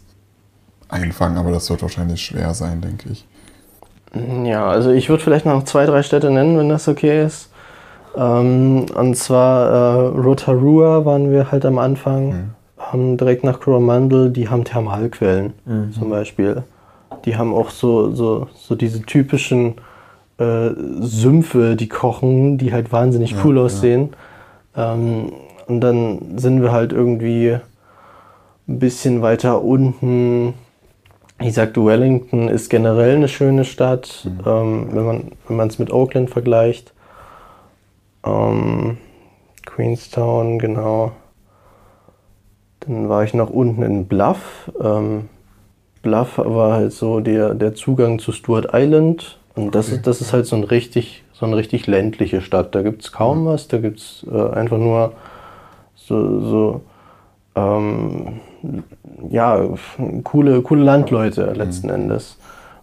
einfangen, 0.88 1.38
aber 1.38 1.50
das 1.50 1.68
wird 1.70 1.82
wahrscheinlich 1.82 2.22
schwer 2.22 2.54
sein, 2.54 2.80
denke 2.80 3.10
ich. 3.10 3.26
Ja, 4.44 4.68
also 4.68 4.92
ich 4.92 5.08
würde 5.08 5.24
vielleicht 5.24 5.44
noch 5.44 5.64
zwei, 5.64 5.86
drei 5.86 6.04
Städte 6.04 6.30
nennen, 6.30 6.56
wenn 6.56 6.68
das 6.68 6.86
okay 6.86 7.24
ist. 7.24 7.50
Ähm, 8.16 8.86
und 8.94 9.16
zwar 9.16 9.66
äh, 9.66 10.20
Rotorua 10.20 11.04
waren 11.04 11.32
wir 11.32 11.50
halt 11.50 11.66
am 11.66 11.78
Anfang, 11.78 12.54
haben 12.78 13.16
direkt 13.16 13.42
nach 13.42 13.58
Coromandel, 13.58 14.30
die 14.30 14.48
haben 14.48 14.64
Thermalquellen 14.64 15.54
zum 15.92 16.10
Beispiel. 16.10 16.62
Die 17.24 17.36
haben 17.36 17.54
auch 17.54 17.70
so, 17.70 18.10
so, 18.12 18.48
so 18.54 18.74
diese 18.74 19.02
typischen 19.02 19.76
äh, 20.38 20.70
Sümpfe, 21.00 21.76
die 21.76 21.88
kochen, 21.88 22.58
die 22.58 22.72
halt 22.72 22.92
wahnsinnig 22.92 23.34
cool 23.44 23.58
aussehen. 23.58 24.14
Ähm, 24.76 25.32
und 25.66 25.80
dann 25.80 26.38
sind 26.38 26.62
wir 26.62 26.72
halt 26.72 26.92
irgendwie 26.92 27.58
ein 28.68 28.78
bisschen 28.78 29.22
weiter 29.22 29.62
unten. 29.62 30.54
Ich 31.40 31.54
sagte, 31.54 31.84
Wellington 31.84 32.48
ist 32.48 32.68
generell 32.70 33.16
eine 33.16 33.28
schöne 33.28 33.64
Stadt, 33.64 34.28
ähm, 34.46 34.88
wenn 34.92 35.04
man 35.04 35.32
wenn 35.48 35.56
man 35.56 35.68
es 35.68 35.78
mit 35.78 35.92
Oakland 35.92 36.30
vergleicht. 36.30 36.92
Ähm, 38.24 38.98
Queenstown, 39.66 40.58
genau. 40.58 41.12
Dann 42.80 43.08
war 43.08 43.24
ich 43.24 43.34
noch 43.34 43.50
unten 43.50 43.82
in 43.82 44.06
Bluff. 44.06 44.70
Ähm, 44.80 45.28
Bluff 46.04 46.38
war 46.38 46.74
halt 46.74 46.92
so 46.92 47.18
der, 47.18 47.54
der 47.54 47.74
Zugang 47.74 48.20
zu 48.20 48.30
Stuart 48.30 48.68
Island. 48.72 49.38
Und 49.56 49.74
das, 49.74 49.88
ist, 49.88 50.06
das 50.06 50.20
ist 50.20 50.32
halt 50.32 50.46
so 50.46 50.54
ein 50.54 50.64
richtig, 50.64 51.24
so 51.32 51.46
eine 51.46 51.56
richtig 51.56 51.88
ländliche 51.88 52.40
Stadt. 52.40 52.74
Da 52.74 52.82
gibt 52.82 53.02
es 53.02 53.10
kaum 53.10 53.46
was, 53.46 53.66
da 53.66 53.78
gibt 53.78 53.98
es 53.98 54.24
äh, 54.30 54.50
einfach 54.50 54.78
nur 54.78 55.12
so, 55.96 56.40
so 56.40 56.80
ähm, 57.56 58.40
ja, 59.30 59.60
coole, 60.22 60.62
coole 60.62 60.82
Landleute 60.82 61.52
letzten 61.52 61.88
Endes. 61.88 62.36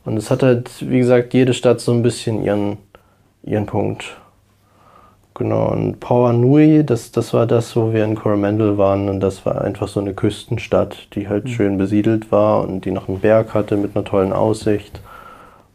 Und 0.04 0.18
es 0.18 0.32
hat 0.32 0.44
halt, 0.44 0.90
wie 0.90 1.00
gesagt, 1.00 1.34
jede 1.34 1.54
Stadt 1.54 1.80
so 1.80 1.92
ein 1.94 2.02
bisschen 2.02 2.44
ihren, 2.44 2.78
ihren 3.44 3.66
Punkt. 3.66 4.18
Genau, 5.42 5.72
und 5.72 6.00
Power 6.00 6.34
Nui, 6.34 6.84
das, 6.86 7.12
das 7.12 7.34
war 7.34 7.48
das, 7.48 7.76
wo 7.76 7.92
wir 7.94 8.06
in 8.06 8.14
Coromandel 8.14 8.78
waren. 8.78 9.10
Und 9.10 9.22
das 9.22 9.44
war 9.44 9.64
einfach 9.64 9.88
so 9.88 10.00
eine 10.00 10.14
Küstenstadt, 10.14 11.08
die 11.16 11.28
halt 11.28 11.50
schön 11.50 11.80
besiedelt 11.80 12.32
war 12.32 12.62
und 12.62 12.86
die 12.86 12.92
noch 12.92 13.10
einen 13.10 13.22
Berg 13.22 13.56
hatte 13.56 13.76
mit 13.76 13.96
einer 13.96 14.06
tollen 14.06 14.34
Aussicht. 14.34 15.02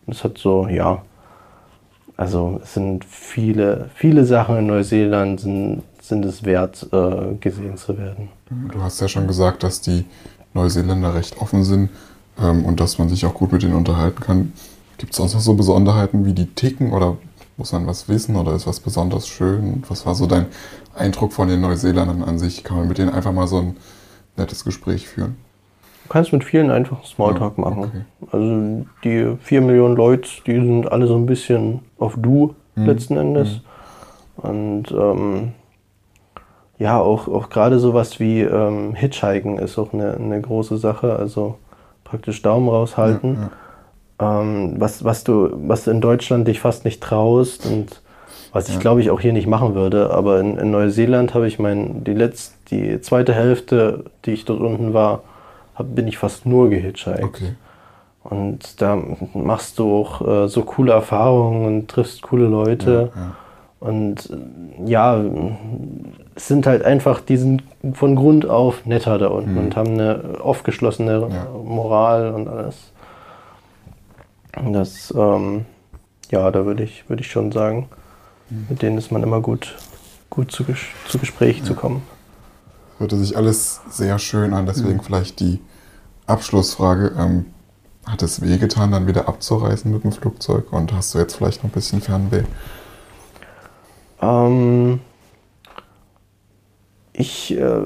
Und 0.06 0.14
es 0.14 0.22
hat 0.22 0.38
so, 0.38 0.68
ja, 0.68 1.02
also 2.16 2.60
es 2.62 2.74
sind 2.74 3.04
viele, 3.04 3.90
viele 3.92 4.24
Sachen 4.24 4.56
in 4.56 4.68
Neuseeland 4.68 5.40
sind, 5.40 5.82
sind 6.00 6.24
es 6.24 6.44
wert, 6.44 6.86
äh, 6.92 7.34
gesehen 7.40 7.76
zu 7.76 7.98
werden. 7.98 8.28
Du 8.72 8.80
hast 8.80 9.00
ja 9.00 9.08
schon 9.08 9.26
gesagt, 9.26 9.64
dass 9.64 9.80
die 9.80 10.04
Neuseeländer 10.54 11.12
recht 11.12 11.38
offen 11.40 11.64
sind 11.64 11.90
ähm, 12.40 12.64
und 12.64 12.78
dass 12.78 12.98
man 12.98 13.08
sich 13.08 13.26
auch 13.26 13.34
gut 13.34 13.50
mit 13.50 13.64
denen 13.64 13.74
unterhalten 13.74 14.20
kann. 14.20 14.52
Gibt 14.96 15.10
es 15.10 15.16
sonst 15.16 15.34
noch 15.34 15.40
so 15.40 15.54
Besonderheiten, 15.54 16.24
wie 16.24 16.34
die 16.34 16.46
ticken 16.46 16.92
oder 16.92 17.16
muss 17.56 17.72
man 17.72 17.86
was 17.86 18.08
wissen 18.08 18.36
oder 18.36 18.54
ist 18.54 18.66
was 18.66 18.80
besonders 18.80 19.28
schön? 19.28 19.82
Was 19.88 20.04
war 20.06 20.14
so 20.14 20.26
dein 20.26 20.46
Eindruck 20.94 21.32
von 21.32 21.48
den 21.48 21.60
Neuseeländern 21.60 22.22
an 22.22 22.38
sich? 22.38 22.64
Kann 22.64 22.76
man 22.78 22.88
mit 22.88 22.98
denen 22.98 23.10
einfach 23.10 23.32
mal 23.32 23.46
so 23.46 23.58
ein 23.58 23.76
nettes 24.36 24.64
Gespräch 24.64 25.08
führen? 25.08 25.36
Du 26.04 26.10
kannst 26.12 26.32
mit 26.32 26.44
vielen 26.44 26.70
einfach 26.70 27.04
Smalltalk 27.04 27.58
Ja, 27.58 27.64
machen. 27.64 27.82
okay. 27.84 28.04
Also 28.30 28.86
die 29.02 29.36
vier 29.42 29.60
Millionen 29.60 29.96
Leute, 29.96 30.28
die 30.46 30.54
sind 30.54 30.90
alle 30.92 31.06
so 31.06 31.16
ein 31.16 31.26
bisschen 31.26 31.80
auf 31.98 32.14
Du 32.16 32.54
letzten 32.76 33.16
Endes. 33.16 33.60
Und 34.36 34.90
ähm, 34.92 35.52
ja, 36.78 37.00
auch, 37.00 37.26
auch 37.26 37.48
gerade 37.48 37.78
sowas 37.78 38.20
wie 38.20 38.42
ähm, 38.42 38.94
Hitchhiken 38.94 39.58
ist 39.58 39.78
auch 39.78 39.94
eine, 39.94 40.14
eine 40.14 40.40
große 40.40 40.76
Sache. 40.76 41.16
Also 41.16 41.56
praktisch 42.04 42.42
Daumen 42.42 42.68
raushalten. 42.68 43.48
Ähm, 44.18 44.74
was, 44.78 45.04
was, 45.04 45.24
du, 45.24 45.50
was 45.66 45.84
du 45.84 45.90
in 45.90 46.00
Deutschland 46.00 46.48
dich 46.48 46.60
fast 46.60 46.84
nicht 46.84 47.02
traust 47.02 47.66
und 47.66 48.00
was 48.52 48.70
ich 48.70 48.80
glaube 48.80 49.02
ich 49.02 49.10
auch 49.10 49.20
hier 49.20 49.34
nicht 49.34 49.46
machen 49.46 49.74
würde. 49.74 50.10
Aber 50.10 50.40
in, 50.40 50.56
in 50.56 50.70
Neuseeland 50.70 51.34
habe 51.34 51.46
ich 51.46 51.58
mein, 51.58 52.04
die, 52.04 52.14
letzte, 52.14 52.54
die 52.70 53.00
zweite 53.02 53.34
Hälfte, 53.34 54.04
die 54.24 54.32
ich 54.32 54.46
dort 54.46 54.60
unten 54.60 54.94
war, 54.94 55.22
hab, 55.74 55.94
bin 55.94 56.08
ich 56.08 56.16
fast 56.16 56.46
nur 56.46 56.70
gehitchhiked. 56.70 57.22
Okay. 57.22 57.54
Und 58.24 58.80
da 58.80 58.98
machst 59.34 59.78
du 59.78 59.94
auch 59.94 60.26
äh, 60.26 60.48
so 60.48 60.62
coole 60.62 60.92
Erfahrungen 60.92 61.66
und 61.66 61.88
triffst 61.88 62.22
coole 62.22 62.46
Leute. 62.46 63.10
Ja, 63.14 63.20
ja. 63.20 63.32
Und 63.78 64.30
äh, 64.30 64.90
ja, 64.90 65.22
es 66.34 66.48
sind 66.48 66.66
halt 66.66 66.82
einfach, 66.82 67.20
die 67.20 67.36
sind 67.36 67.62
von 67.92 68.16
Grund 68.16 68.48
auf 68.48 68.86
netter 68.86 69.18
da 69.18 69.28
unten 69.28 69.58
und 69.58 69.76
haben 69.76 69.92
eine 69.92 70.38
aufgeschlossene 70.42 71.20
Mhm. 71.20 71.30
Ja. 71.30 71.46
Moral 71.62 72.32
und 72.32 72.48
alles. 72.48 72.92
Das, 74.64 75.12
ähm, 75.16 75.66
ja, 76.30 76.50
da 76.50 76.64
würde 76.64 76.82
ich, 76.82 77.08
würde 77.08 77.22
ich 77.22 77.30
schon 77.30 77.52
sagen, 77.52 77.88
Mhm. 78.48 78.66
mit 78.68 78.82
denen 78.82 78.96
ist 78.96 79.10
man 79.10 79.22
immer 79.22 79.40
gut, 79.40 79.76
gut 80.30 80.52
zu, 80.52 80.64
Ges 80.64 80.78
zu 81.08 81.18
Gespräch 81.18 81.64
zu 81.64 81.74
kommen. 81.74 82.02
Hörte 82.98 83.16
sich 83.16 83.36
alles 83.36 83.80
sehr 83.90 84.18
schön 84.18 84.54
an, 84.54 84.66
deswegen 84.66 85.02
vielleicht 85.02 85.40
die 85.40 85.60
Abschlussfrage. 86.26 87.12
Ähm, 87.18 87.46
hat 88.06 88.22
es 88.22 88.40
wehgetan, 88.40 88.92
dann 88.92 89.08
wieder 89.08 89.28
abzureisen 89.28 89.90
mit 89.92 90.04
dem 90.04 90.12
Flugzeug 90.12 90.72
und 90.72 90.92
hast 90.92 91.12
du 91.12 91.18
jetzt 91.18 91.34
vielleicht 91.34 91.64
noch 91.64 91.70
ein 91.70 91.74
bisschen 91.74 92.00
Fernweh? 92.00 92.44
Ähm, 94.22 95.00
ich 97.12 97.58
äh, 97.58 97.80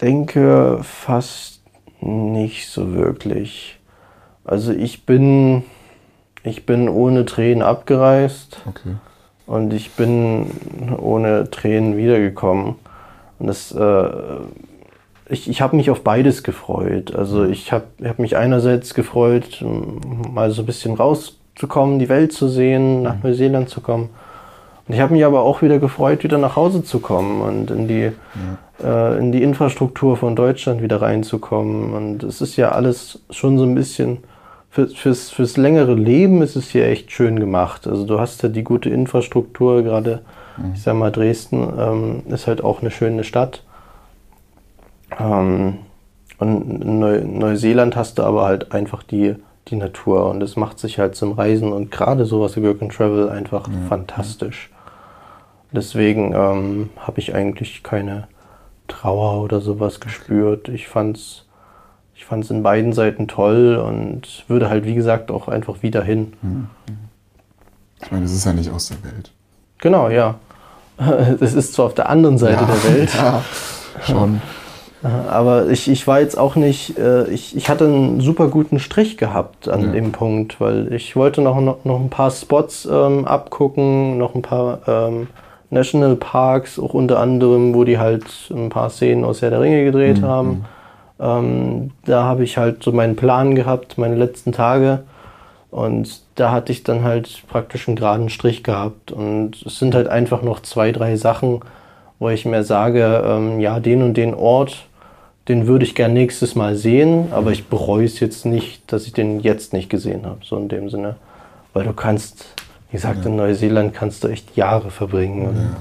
denke 0.00 0.80
fast 0.82 1.60
nicht 2.00 2.68
so 2.70 2.94
wirklich. 2.94 3.78
Also 4.44 4.72
ich 4.72 5.04
bin, 5.04 5.64
ich 6.44 6.66
bin 6.66 6.88
ohne 6.88 7.24
Tränen 7.24 7.62
abgereist 7.62 8.60
Okay. 8.68 8.96
und 9.46 9.72
ich 9.72 9.90
bin 9.92 10.46
ohne 10.98 11.50
Tränen 11.50 11.96
wiedergekommen. 11.96 12.76
Und 13.38 13.46
das, 13.48 13.72
äh, 13.72 14.06
ich, 15.28 15.48
ich 15.48 15.60
habe 15.62 15.74
mich 15.76 15.90
auf 15.90 16.02
beides 16.02 16.42
gefreut. 16.42 17.14
Also 17.14 17.44
ich 17.44 17.72
habe 17.72 17.84
hab 18.04 18.18
mich 18.18 18.36
einerseits 18.36 18.94
gefreut, 18.94 19.64
mal 20.30 20.50
so 20.50 20.62
ein 20.62 20.66
bisschen 20.66 20.94
rauszukommen, 20.94 21.98
die 21.98 22.08
Welt 22.08 22.32
zu 22.32 22.48
sehen, 22.48 23.02
nach 23.02 23.22
Neuseeland 23.22 23.68
zu 23.70 23.80
kommen. 23.80 24.10
Und 24.86 24.94
ich 24.94 25.00
habe 25.00 25.14
mich 25.14 25.24
aber 25.24 25.40
auch 25.40 25.62
wieder 25.62 25.78
gefreut, 25.78 26.24
wieder 26.24 26.36
nach 26.36 26.56
Hause 26.56 26.84
zu 26.84 27.00
kommen 27.00 27.40
und 27.40 27.70
in 27.70 27.88
die, 27.88 28.12
äh, 28.84 29.18
in 29.18 29.32
die 29.32 29.42
Infrastruktur 29.42 30.18
von 30.18 30.36
Deutschland 30.36 30.82
wieder 30.82 31.00
reinzukommen. 31.00 31.94
Und 31.94 32.22
es 32.22 32.42
ist 32.42 32.56
ja 32.56 32.72
alles 32.72 33.20
schon 33.30 33.56
so 33.56 33.64
ein 33.64 33.74
bisschen, 33.74 34.18
für, 34.74 34.88
fürs, 34.88 35.30
fürs 35.30 35.56
längere 35.56 35.94
Leben 35.94 36.42
ist 36.42 36.56
es 36.56 36.70
hier 36.70 36.88
echt 36.88 37.12
schön 37.12 37.38
gemacht. 37.38 37.86
Also 37.86 38.04
du 38.04 38.18
hast 38.18 38.42
ja 38.42 38.48
die 38.48 38.64
gute 38.64 38.90
Infrastruktur, 38.90 39.84
gerade, 39.84 40.22
ich 40.74 40.82
sag 40.82 40.96
mal, 40.96 41.12
Dresden 41.12 41.72
ähm, 41.78 42.22
ist 42.26 42.48
halt 42.48 42.64
auch 42.64 42.80
eine 42.80 42.90
schöne 42.90 43.22
Stadt. 43.22 43.62
Ähm, 45.16 45.78
und 46.38 46.82
in 46.82 46.98
Neu 46.98 47.20
Neuseeland 47.24 47.94
hast 47.94 48.18
du 48.18 48.24
aber 48.24 48.46
halt 48.46 48.72
einfach 48.72 49.04
die, 49.04 49.36
die 49.68 49.76
Natur 49.76 50.28
und 50.28 50.40
das 50.40 50.56
macht 50.56 50.80
sich 50.80 50.98
halt 50.98 51.14
zum 51.14 51.32
Reisen 51.32 51.72
und 51.72 51.92
gerade 51.92 52.24
sowas 52.24 52.56
wie 52.56 52.64
Work 52.64 52.82
and 52.82 52.92
Travel 52.92 53.28
einfach 53.28 53.68
fantastisch. 53.88 54.70
Deswegen 55.70 56.32
ähm, 56.34 56.90
habe 56.98 57.20
ich 57.20 57.32
eigentlich 57.32 57.84
keine 57.84 58.26
Trauer 58.88 59.40
oder 59.40 59.60
sowas 59.60 60.00
gespürt. 60.00 60.68
Ich 60.68 60.88
fand's, 60.88 61.43
ich 62.14 62.24
fand's 62.24 62.50
in 62.50 62.62
beiden 62.62 62.92
Seiten 62.92 63.28
toll 63.28 63.76
und 63.76 64.44
würde 64.48 64.68
halt 64.70 64.84
wie 64.84 64.94
gesagt 64.94 65.30
auch 65.30 65.48
einfach 65.48 65.82
wieder 65.82 66.02
hin. 66.02 66.32
Ich 68.02 68.10
meine, 68.10 68.24
es 68.24 68.32
ist 68.32 68.44
ja 68.44 68.52
nicht 68.52 68.70
aus 68.70 68.88
der 68.88 69.02
Welt. 69.04 69.30
Genau, 69.78 70.08
ja. 70.08 70.36
Es 71.40 71.54
ist 71.54 71.74
zwar 71.74 71.86
auf 71.86 71.94
der 71.94 72.08
anderen 72.08 72.38
Seite 72.38 72.64
der 72.66 72.94
Welt. 72.94 73.10
Ja, 73.14 73.42
schon. 74.02 74.40
Aber 75.28 75.68
ich, 75.68 75.88
ich 75.88 76.06
war 76.06 76.20
jetzt 76.20 76.36
auch 76.38 76.56
nicht, 76.56 76.98
äh, 76.98 77.28
ich, 77.28 77.54
ich 77.56 77.68
hatte 77.68 77.84
einen 77.84 78.20
super 78.20 78.48
guten 78.48 78.78
Strich 78.78 79.16
gehabt 79.18 79.68
an 79.68 79.82
Ja. 79.82 79.92
dem 79.92 80.12
Punkt, 80.12 80.60
weil 80.60 80.92
ich 80.94 81.14
wollte 81.14 81.42
noch, 81.42 81.60
noch, 81.60 81.84
noch 81.84 82.00
ein 82.00 82.08
paar 82.10 82.30
Spots 82.30 82.88
ähm, 82.90 83.26
abgucken, 83.26 84.16
noch 84.18 84.34
ein 84.34 84.42
paar 84.42 84.80
ähm, 84.88 85.26
National 85.70 86.16
Parks, 86.16 86.78
auch 86.78 86.94
unter 86.94 87.18
anderem, 87.20 87.74
wo 87.74 87.84
die 87.84 87.98
halt 87.98 88.24
ein 88.50 88.70
paar 88.70 88.88
Szenen 88.88 89.24
aus 89.24 89.42
Herr 89.42 89.50
der 89.50 89.60
Ringe 89.60 89.84
gedreht 89.84 90.22
haben. 90.22 90.64
Ähm, 91.20 91.92
da 92.04 92.24
habe 92.24 92.44
ich 92.44 92.56
halt 92.58 92.82
so 92.82 92.92
meinen 92.92 93.16
Plan 93.16 93.54
gehabt, 93.54 93.98
meine 93.98 94.16
letzten 94.16 94.52
Tage. 94.52 95.04
Und 95.70 96.20
da 96.36 96.50
hatte 96.52 96.72
ich 96.72 96.82
dann 96.84 97.02
halt 97.04 97.42
praktisch 97.48 97.88
einen 97.88 97.96
geraden 97.96 98.28
Strich 98.30 98.62
gehabt. 98.62 99.10
Und 99.12 99.62
es 99.66 99.78
sind 99.78 99.94
halt 99.94 100.08
einfach 100.08 100.42
noch 100.42 100.60
zwei, 100.60 100.92
drei 100.92 101.16
Sachen, 101.16 101.60
wo 102.18 102.28
ich 102.28 102.44
mir 102.44 102.62
sage, 102.62 103.22
ähm, 103.26 103.60
ja, 103.60 103.80
den 103.80 104.02
und 104.02 104.14
den 104.16 104.34
Ort, 104.34 104.86
den 105.48 105.66
würde 105.66 105.84
ich 105.84 105.94
gern 105.94 106.14
nächstes 106.14 106.54
Mal 106.54 106.74
sehen, 106.76 107.28
aber 107.32 107.50
ich 107.50 107.66
bereue 107.66 108.04
es 108.06 108.18
jetzt 108.20 108.46
nicht, 108.46 108.90
dass 108.90 109.06
ich 109.06 109.12
den 109.12 109.40
jetzt 109.40 109.72
nicht 109.72 109.90
gesehen 109.90 110.24
habe, 110.24 110.38
so 110.42 110.56
in 110.56 110.68
dem 110.68 110.88
Sinne. 110.88 111.16
Weil 111.74 111.84
du 111.84 111.92
kannst, 111.92 112.46
wie 112.90 112.96
gesagt, 112.96 113.24
Ja. 113.24 113.30
in 113.30 113.36
Neuseeland 113.36 113.92
kannst 113.92 114.24
du 114.24 114.28
echt 114.28 114.56
Jahre 114.56 114.90
verbringen 114.90 115.48
und, 115.48 115.76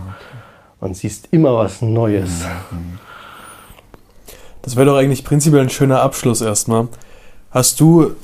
und 0.81 0.97
siehst 0.97 1.29
immer 1.31 1.55
was 1.55 1.81
Neues. 1.81 2.45
Das 4.63 4.75
wäre 4.75 4.87
doch 4.87 4.97
eigentlich 4.97 5.23
prinzipiell 5.23 5.61
ein 5.61 5.69
schöner 5.69 6.01
Abschluss 6.01 6.41
erstmal. 6.41 6.87
Hast 7.51 7.79
du 7.79 8.15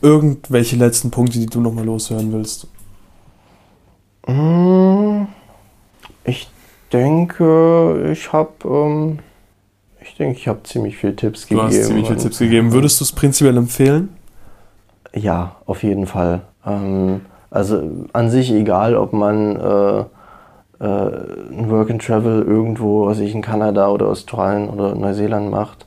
irgendwelche 0.00 0.76
letzten 0.76 1.10
Punkte, 1.10 1.38
die 1.40 1.46
du 1.46 1.60
nochmal 1.60 1.84
loshören 1.84 2.32
willst? 2.32 2.68
Mm, 4.26 5.26
Ich 6.24 6.48
denke, 6.92 8.10
ich 8.12 8.32
habe 8.32 8.50
ähm, 8.64 9.18
ich 10.00 10.14
denke, 10.16 10.38
ich 10.38 10.48
habe 10.48 10.62
ziemlich 10.62 10.96
viele 10.96 11.16
Tipps 11.16 11.42
Du 11.42 11.48
gegeben. 11.56 11.66
hast 11.68 11.84
ziemlich 11.86 12.06
viele 12.06 12.18
Tipps 12.18 12.38
gegeben. 12.38 12.72
Würdest 12.72 13.00
du 13.00 13.04
es 13.04 13.12
prinzipiell 13.12 13.56
empfehlen? 13.56 14.10
Ja, 15.14 15.56
auf 15.66 15.82
jeden 15.82 16.06
Fall. 16.06 16.42
Ähm, 16.66 17.22
also 17.50 17.82
an 18.12 18.30
sich 18.30 18.50
egal, 18.52 18.94
ob 18.94 19.12
man 19.14 19.56
äh, 19.56 20.04
äh, 20.80 20.84
ein 20.84 21.70
Work 21.70 21.90
and 21.90 22.04
Travel 22.04 22.42
irgendwo, 22.42 23.06
was 23.06 23.18
ich 23.18 23.34
in 23.34 23.42
Kanada 23.42 23.88
oder 23.88 24.06
Australien 24.06 24.68
oder 24.68 24.94
Neuseeland 24.94 25.50
macht. 25.50 25.86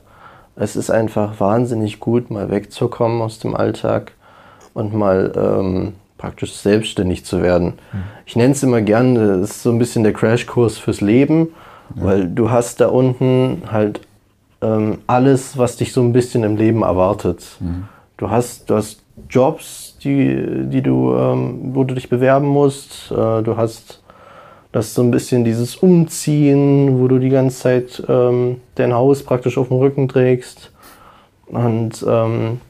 Es 0.54 0.76
ist 0.76 0.90
einfach 0.90 1.40
wahnsinnig 1.40 1.98
gut, 1.98 2.30
mal 2.30 2.50
wegzukommen 2.50 3.22
aus 3.22 3.38
dem 3.38 3.54
Alltag 3.56 4.12
und 4.74 4.92
mal 4.94 5.32
ähm, 5.34 5.94
praktisch 6.18 6.52
selbstständig 6.54 7.24
zu 7.24 7.42
werden. 7.42 7.74
Ich 8.26 8.36
nenne 8.36 8.52
es 8.52 8.62
immer 8.62 8.82
gern, 8.82 9.14
das 9.14 9.50
ist 9.50 9.62
so 9.62 9.70
ein 9.70 9.78
bisschen 9.78 10.04
der 10.04 10.12
Crashkurs 10.12 10.78
fürs 10.78 11.00
Leben, 11.00 11.48
weil 11.94 12.28
du 12.28 12.50
hast 12.50 12.80
da 12.80 12.88
unten 12.88 13.62
halt 13.70 14.00
ähm, 14.60 14.98
alles, 15.06 15.58
was 15.58 15.76
dich 15.76 15.92
so 15.92 16.02
ein 16.02 16.12
bisschen 16.12 16.44
im 16.44 16.56
Leben 16.56 16.82
erwartet. 16.82 17.44
Du 18.18 18.30
hast, 18.30 18.70
du 18.70 18.76
hast 18.76 19.02
Jobs, 19.28 19.96
die, 20.04 20.68
die 20.68 20.82
du, 20.82 21.14
ähm, 21.14 21.74
wo 21.74 21.84
du 21.84 21.94
dich 21.94 22.08
bewerben 22.08 22.46
musst. 22.46 23.10
Äh, 23.10 23.42
du 23.42 23.56
hast 23.56 24.01
das 24.72 24.94
so 24.94 25.02
ein 25.02 25.10
bisschen 25.10 25.44
dieses 25.44 25.76
Umziehen, 25.76 26.98
wo 26.98 27.06
du 27.06 27.18
die 27.18 27.28
ganze 27.28 27.58
Zeit 27.58 28.02
ähm, 28.08 28.60
dein 28.74 28.94
Haus 28.94 29.22
praktisch 29.22 29.58
auf 29.58 29.68
dem 29.68 29.76
Rücken 29.76 30.08
trägst. 30.08 30.72
Und 31.46 32.04
ähm, 32.08 32.60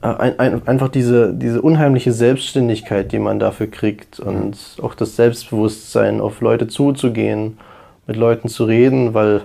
äh, 0.00 0.06
ein, 0.06 0.38
ein, 0.38 0.68
einfach 0.68 0.88
diese, 0.88 1.34
diese 1.34 1.60
unheimliche 1.60 2.12
Selbstständigkeit, 2.12 3.12
die 3.12 3.18
man 3.18 3.38
dafür 3.38 3.66
kriegt 3.66 4.20
und 4.20 4.56
auch 4.82 4.94
das 4.94 5.16
Selbstbewusstsein, 5.16 6.20
auf 6.20 6.40
Leute 6.40 6.68
zuzugehen, 6.68 7.58
mit 8.06 8.16
Leuten 8.16 8.48
zu 8.48 8.64
reden, 8.64 9.12
weil 9.12 9.42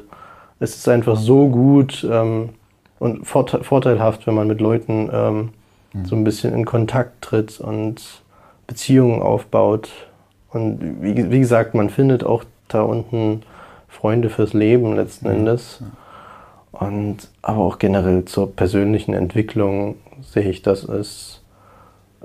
es 0.59 0.77
ist 0.77 0.87
einfach 0.87 1.17
so 1.17 1.49
gut 1.49 2.07
ähm, 2.09 2.49
und 2.99 3.27
vorte 3.27 3.63
vorteilhaft, 3.63 4.25
wenn 4.25 4.35
man 4.35 4.47
mit 4.47 4.61
Leuten 4.61 5.09
ähm, 5.11 5.49
so 6.05 6.15
ein 6.15 6.23
bisschen 6.23 6.53
in 6.53 6.65
Kontakt 6.65 7.21
tritt 7.21 7.59
und 7.59 8.01
Beziehungen 8.65 9.21
aufbaut. 9.21 9.89
Und 10.53 11.01
wie, 11.01 11.31
wie 11.31 11.39
gesagt, 11.39 11.73
man 11.73 11.89
findet 11.89 12.23
auch 12.23 12.43
da 12.67 12.83
unten 12.83 13.41
Freunde 13.87 14.29
fürs 14.29 14.53
Leben 14.53 14.95
letzten 14.95 15.27
Endes. 15.27 15.81
Und 16.71 17.29
aber 17.41 17.59
auch 17.59 17.79
generell 17.79 18.25
zur 18.25 18.51
persönlichen 18.51 19.13
Entwicklung 19.13 19.95
sehe 20.21 20.49
ich 20.49 20.61
das 20.61 20.87
als 20.87 21.41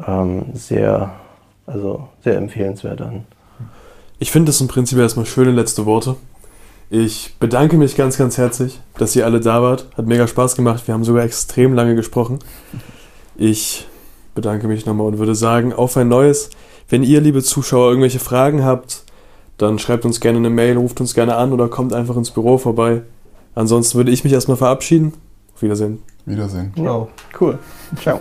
ähm, 0.07 0.47
sehr, 0.55 1.13
also 1.67 2.09
sehr 2.23 2.37
empfehlenswert 2.37 3.01
an. 3.01 3.25
Ich 4.19 4.31
finde, 4.31 4.47
das 4.47 4.59
sind 4.59 4.71
prinzipiell 4.71 5.05
erstmal 5.05 5.27
schöne 5.27 5.51
letzte 5.51 5.87
Worte. 5.87 6.17
Ich 6.91 7.35
bedanke 7.39 7.77
mich 7.77 7.97
ganz, 7.97 8.17
ganz 8.17 8.39
herzlich, 8.39 8.81
dass 8.97 9.15
ihr 9.15 9.27
alle 9.27 9.41
da 9.41 9.63
wart. 9.63 9.87
Hat 9.97 10.07
mega 10.07 10.27
Spaß 10.27 10.57
gemacht. 10.57 10.87
Wir 10.87 10.95
haben 10.95 11.05
sogar 11.05 11.23
extrem 11.25 11.75
lange 11.75 11.95
gesprochen. 11.95 12.39
Ich 13.37 13.87
bedanke 14.35 14.67
mich 14.67 14.87
nochmal 14.87 15.07
und 15.09 15.19
würde 15.19 15.35
sagen, 15.35 15.73
auf 15.73 15.97
ein 15.97 16.09
neues. 16.09 16.51
Wenn 16.89 17.03
ihr, 17.03 17.21
liebe 17.21 17.43
Zuschauer, 17.43 17.91
irgendwelche 17.91 18.19
Fragen 18.19 18.65
habt, 18.65 19.05
dann 19.59 19.79
schreibt 19.79 20.05
uns 20.05 20.21
gerne 20.21 20.39
eine 20.39 20.51
Mail, 20.51 20.77
ruft 20.77 21.01
uns 21.01 21.15
gerne 21.15 21.37
an 21.37 21.53
oder 21.53 21.69
kommt 21.69 21.93
einfach 21.93 22.17
ins 22.17 22.31
Büro 22.31 22.59
vorbei. 22.59 23.03
Ansonsten 23.55 23.99
würde 23.99 24.11
ich 24.11 24.25
mich 24.25 24.33
erstmal 24.33 24.57
verabschieden. 24.57 25.13
Auf 25.55 25.63
Wiedersehen. 25.63 25.99
Wiedersehen. 26.25 26.73
Ciao. 26.77 27.09
Cool. 27.39 27.59
Ciao. 28.01 28.21